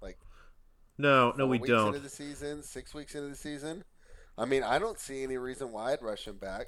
Like, 0.00 0.18
No, 0.98 1.32
no, 1.36 1.46
we 1.46 1.58
weeks 1.58 1.68
don't. 1.68 1.88
Into 1.88 2.00
the 2.00 2.08
season, 2.08 2.62
six 2.62 2.92
weeks 2.92 3.14
into 3.14 3.28
the 3.28 3.36
season. 3.36 3.84
I 4.36 4.46
mean, 4.46 4.64
I 4.64 4.78
don't 4.80 4.98
see 4.98 5.22
any 5.22 5.36
reason 5.36 5.70
why 5.70 5.92
I'd 5.92 6.02
rush 6.02 6.26
him 6.26 6.38
back. 6.38 6.66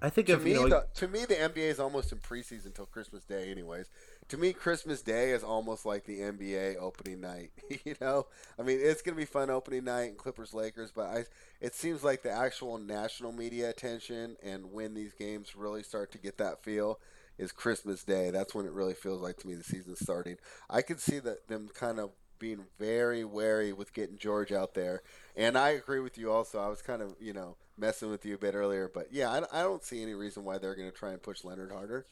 I 0.00 0.10
think 0.10 0.28
To 0.28 0.34
if 0.34 0.42
me, 0.42 0.52
you 0.52 0.56
know, 0.56 0.68
the, 0.68 0.86
to 0.94 1.08
me, 1.08 1.24
the 1.24 1.34
NBA 1.34 1.56
is 1.70 1.80
almost 1.80 2.12
in 2.12 2.18
preseason 2.18 2.66
until 2.66 2.86
Christmas 2.86 3.24
Day, 3.24 3.50
anyways. 3.50 3.88
To 4.28 4.36
me, 4.36 4.52
Christmas 4.52 5.00
Day 5.00 5.30
is 5.30 5.42
almost 5.42 5.86
like 5.86 6.04
the 6.04 6.18
NBA 6.18 6.76
opening 6.78 7.22
night. 7.22 7.50
you 7.84 7.94
know, 7.98 8.26
I 8.58 8.62
mean, 8.62 8.78
it's 8.80 9.00
going 9.00 9.14
to 9.14 9.20
be 9.20 9.24
fun 9.24 9.48
opening 9.48 9.84
night 9.84 10.10
and 10.10 10.18
Clippers 10.18 10.52
Lakers, 10.52 10.92
but 10.94 11.06
I, 11.06 11.24
it 11.62 11.74
seems 11.74 12.04
like 12.04 12.22
the 12.22 12.30
actual 12.30 12.76
national 12.76 13.32
media 13.32 13.70
attention 13.70 14.36
and 14.42 14.70
when 14.70 14.92
these 14.92 15.14
games 15.14 15.56
really 15.56 15.82
start 15.82 16.12
to 16.12 16.18
get 16.18 16.36
that 16.38 16.62
feel 16.62 17.00
is 17.38 17.52
Christmas 17.52 18.04
Day. 18.04 18.30
That's 18.30 18.54
when 18.54 18.66
it 18.66 18.72
really 18.72 18.92
feels 18.92 19.22
like 19.22 19.38
to 19.38 19.48
me 19.48 19.54
the 19.54 19.64
season's 19.64 20.00
starting. 20.00 20.36
I 20.68 20.82
could 20.82 21.00
see 21.00 21.20
that 21.20 21.48
them 21.48 21.70
kind 21.72 21.98
of 21.98 22.10
being 22.38 22.66
very 22.78 23.24
wary 23.24 23.72
with 23.72 23.94
getting 23.94 24.18
George 24.18 24.52
out 24.52 24.74
there, 24.74 25.02
and 25.36 25.56
I 25.56 25.70
agree 25.70 26.00
with 26.00 26.18
you. 26.18 26.30
Also, 26.30 26.60
I 26.60 26.68
was 26.68 26.82
kind 26.82 27.02
of 27.02 27.16
you 27.20 27.32
know 27.32 27.56
messing 27.76 28.10
with 28.10 28.24
you 28.26 28.34
a 28.34 28.38
bit 28.38 28.54
earlier, 28.54 28.90
but 28.92 29.08
yeah, 29.10 29.30
I, 29.30 29.60
I 29.60 29.62
don't 29.62 29.82
see 29.82 30.02
any 30.02 30.14
reason 30.14 30.44
why 30.44 30.58
they're 30.58 30.74
going 30.74 30.90
to 30.90 30.96
try 30.96 31.12
and 31.12 31.22
push 31.22 31.44
Leonard 31.44 31.72
harder. 31.72 32.06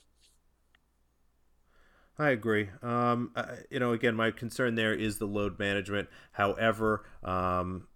I 2.18 2.30
agree. 2.30 2.70
Um, 2.82 3.30
I, 3.36 3.44
you 3.70 3.78
know, 3.78 3.92
again, 3.92 4.14
my 4.14 4.30
concern 4.30 4.74
there 4.74 4.94
is 4.94 5.18
the 5.18 5.26
load 5.26 5.58
management. 5.58 6.08
However, 6.32 7.04
um, 7.22 7.88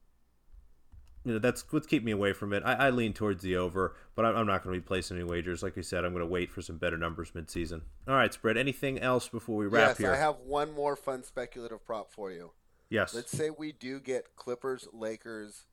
you 1.24 1.34
know, 1.34 1.38
that's 1.38 1.64
what's 1.70 1.86
keeping 1.86 2.06
me 2.06 2.12
away 2.12 2.32
from 2.32 2.52
it. 2.52 2.62
I, 2.64 2.74
I 2.74 2.90
lean 2.90 3.12
towards 3.12 3.42
the 3.42 3.56
over, 3.56 3.96
but 4.14 4.24
I'm, 4.24 4.36
I'm 4.36 4.46
not 4.46 4.62
going 4.62 4.74
to 4.74 4.80
be 4.80 4.86
placing 4.86 5.16
any 5.16 5.24
wagers. 5.24 5.62
Like 5.62 5.76
I 5.76 5.82
said, 5.82 6.04
I'm 6.04 6.12
going 6.12 6.24
to 6.24 6.30
wait 6.30 6.50
for 6.50 6.62
some 6.62 6.76
better 6.76 6.96
numbers 6.96 7.32
midseason. 7.32 7.82
All 8.08 8.14
right, 8.14 8.32
spread. 8.32 8.56
Anything 8.56 8.98
else 8.98 9.28
before 9.28 9.56
we 9.56 9.66
wrap 9.66 9.90
yes, 9.90 9.98
here? 9.98 10.12
I 10.12 10.16
have 10.16 10.36
one 10.44 10.72
more 10.72 10.96
fun 10.96 11.22
speculative 11.22 11.84
prop 11.84 12.10
for 12.10 12.30
you. 12.30 12.52
yes. 12.88 13.14
Let's 13.14 13.30
say 13.30 13.50
we 13.50 13.72
do 13.72 14.00
get 14.00 14.36
Clippers 14.36 14.88
Lakers 14.92 15.66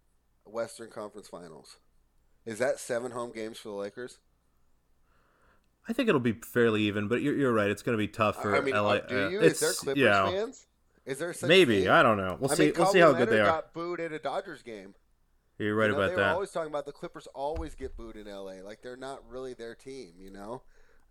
Western 0.45 0.89
Conference 0.89 1.27
Finals. 1.27 1.77
Is 2.45 2.59
that 2.59 2.79
seven 2.79 3.11
home 3.11 3.31
games 3.33 3.57
for 3.57 3.69
the 3.69 3.75
Lakers? 3.75 4.19
I 5.87 5.93
think 5.93 6.09
it'll 6.09 6.19
be 6.19 6.33
fairly 6.33 6.83
even, 6.83 7.07
but 7.07 7.21
you're, 7.21 7.35
you're 7.35 7.53
right. 7.53 7.69
It's 7.69 7.81
going 7.81 7.97
to 7.97 8.01
be 8.01 8.07
tough 8.07 8.41
for 8.41 8.55
I 8.55 8.61
mean, 8.61 8.75
LA. 8.75 8.95
uh, 8.95 9.07
do 9.07 9.25
uh, 9.25 9.29
you? 9.29 9.39
Is 9.41 9.59
there 9.59 9.73
Clippers 9.73 10.01
yeah, 10.01 10.29
fans? 10.29 10.65
Is 11.05 11.19
there 11.19 11.33
such 11.33 11.47
maybe. 11.47 11.81
thing? 11.81 11.89
I 11.89 12.03
don't 12.03 12.17
know. 12.17 12.37
We'll 12.39 12.51
I 12.51 12.55
see. 12.55 12.65
mean, 12.65 12.73
we'll 12.77 12.87
see 12.87 12.99
how 12.99 13.11
Leonard 13.11 13.29
good 13.29 13.37
they 13.37 13.41
are. 13.41 13.45
Got 13.45 13.73
booed 13.73 13.99
at 14.01 14.11
a 14.11 14.19
Dodgers 14.19 14.61
game. 14.61 14.95
You're 15.57 15.75
right 15.75 15.85
You 15.85 15.93
know, 15.93 15.97
about 15.99 16.09
they 16.09 16.15
that. 16.17 16.27
were 16.27 16.33
always 16.33 16.51
talking 16.51 16.69
about 16.69 16.85
the 16.85 16.91
Clippers 16.91 17.27
always 17.33 17.73
get 17.73 17.97
booed 17.97 18.15
in 18.15 18.27
LA. 18.27 18.61
Like 18.63 18.81
they're 18.81 18.97
not 18.97 19.21
really 19.29 19.53
their 19.53 19.73
team, 19.73 20.13
you 20.19 20.29
know. 20.29 20.61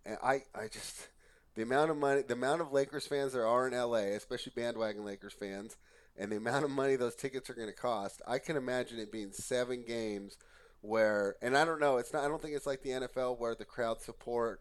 And 0.05 0.18
I, 0.22 0.43
I 0.55 0.68
just 0.68 1.09
the 1.57 1.62
amount 1.62 1.91
of 1.91 1.97
money, 1.97 2.22
the 2.22 2.35
amount 2.35 2.61
of 2.61 2.72
Lakers 2.72 3.07
fans 3.07 3.33
there 3.33 3.47
are 3.47 3.66
in 3.66 3.74
LA, 3.74 4.14
especially 4.14 4.53
bandwagon 4.55 5.05
Lakers 5.05 5.33
fans, 5.33 5.77
and 6.16 6.31
the 6.31 6.37
amount 6.37 6.64
of 6.64 6.70
money 6.70 6.97
those 6.97 7.16
tickets 7.16 7.51
are 7.51 7.55
going 7.55 7.68
to 7.68 7.74
cost. 7.74 8.22
I 8.27 8.39
can 8.39 8.57
imagine 8.57 8.99
it 8.99 9.11
being 9.11 9.33
seven 9.33 9.83
games 9.85 10.37
where, 10.81 11.37
and 11.43 11.57
I 11.57 11.64
don't 11.64 11.81
know, 11.81 11.97
it's 11.97 12.12
not. 12.12 12.24
I 12.24 12.29
don't 12.29 12.41
think 12.41 12.55
it's 12.55 12.66
like 12.66 12.83
the 12.83 12.91
NFL 12.91 13.39
where 13.39 13.55
the 13.55 13.64
crowd 13.64 14.01
support. 14.01 14.61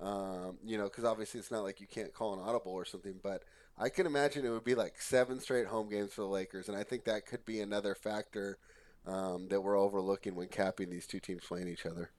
Um, 0.00 0.58
you 0.64 0.78
know, 0.78 0.84
because 0.84 1.04
obviously 1.04 1.40
it's 1.40 1.50
not 1.50 1.64
like 1.64 1.80
you 1.80 1.86
can't 1.88 2.12
call 2.14 2.34
an 2.34 2.40
audible 2.40 2.72
or 2.72 2.84
something, 2.84 3.16
but 3.22 3.42
I 3.76 3.88
can 3.88 4.06
imagine 4.06 4.44
it 4.46 4.50
would 4.50 4.64
be 4.64 4.74
like 4.76 5.00
seven 5.00 5.40
straight 5.40 5.66
home 5.66 5.88
games 5.88 6.12
for 6.12 6.22
the 6.22 6.28
Lakers, 6.28 6.68
and 6.68 6.76
I 6.78 6.84
think 6.84 7.04
that 7.04 7.26
could 7.26 7.44
be 7.44 7.60
another 7.60 7.94
factor 7.94 8.58
um, 9.06 9.48
that 9.48 9.60
we're 9.62 9.78
overlooking 9.78 10.34
when 10.36 10.48
capping 10.48 10.90
these 10.90 11.06
two 11.06 11.20
teams 11.20 11.44
playing 11.46 11.68
each 11.68 11.86
other. 11.86 12.12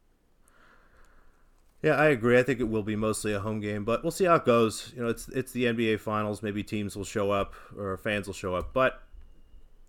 Yeah, 1.82 1.94
I 1.96 2.08
agree. 2.08 2.38
I 2.38 2.44
think 2.44 2.60
it 2.60 2.66
will 2.66 2.84
be 2.84 2.98
mostly 2.98 3.32
a 3.34 3.40
home 3.40 3.62
game, 3.62 3.86
but 3.86 4.04
we'll 4.04 4.12
see 4.12 4.26
how 4.26 4.36
it 4.36 4.46
goes. 4.46 4.92
You 4.96 5.04
know, 5.04 5.08
it's 5.08 5.30
it's 5.30 5.52
the 5.54 5.66
NBA 5.68 5.98
Finals. 5.98 6.44
Maybe 6.44 6.62
teams 6.62 6.96
will 6.98 7.06
show 7.06 7.32
up 7.32 7.54
or 7.78 7.98
fans 7.98 8.28
will 8.28 8.34
show 8.34 8.54
up, 8.56 8.74
but 8.74 9.02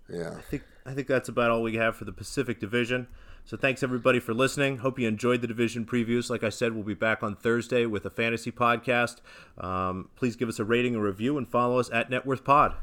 Yeah. 0.08 0.38
I 0.38 0.42
think 0.42 0.64
I 0.86 0.94
think 0.94 1.06
that's 1.06 1.28
about 1.28 1.50
all 1.50 1.62
we 1.62 1.76
have 1.76 1.96
for 1.96 2.04
the 2.04 2.12
Pacific 2.12 2.60
Division. 2.60 3.08
So 3.50 3.56
thanks 3.56 3.82
everybody 3.82 4.20
for 4.20 4.32
listening. 4.32 4.76
Hope 4.76 4.96
you 4.96 5.08
enjoyed 5.08 5.40
the 5.40 5.48
division 5.48 5.84
previews. 5.84 6.30
Like 6.30 6.44
I 6.44 6.50
said, 6.50 6.72
we'll 6.72 6.84
be 6.84 6.94
back 6.94 7.24
on 7.24 7.34
Thursday 7.34 7.84
with 7.84 8.06
a 8.06 8.08
fantasy 8.10 8.52
podcast. 8.52 9.16
Um, 9.58 10.08
please 10.14 10.36
give 10.36 10.48
us 10.48 10.60
a 10.60 10.64
rating 10.64 10.94
and 10.94 11.02
review 11.02 11.36
and 11.36 11.48
follow 11.48 11.80
us 11.80 11.90
at 11.92 12.10
Networth 12.10 12.44
Pod. 12.44 12.76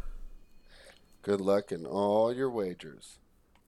Good 1.21 1.39
luck 1.39 1.71
in 1.71 1.85
all 1.85 2.33
your 2.33 2.49
wagers. 2.49 3.17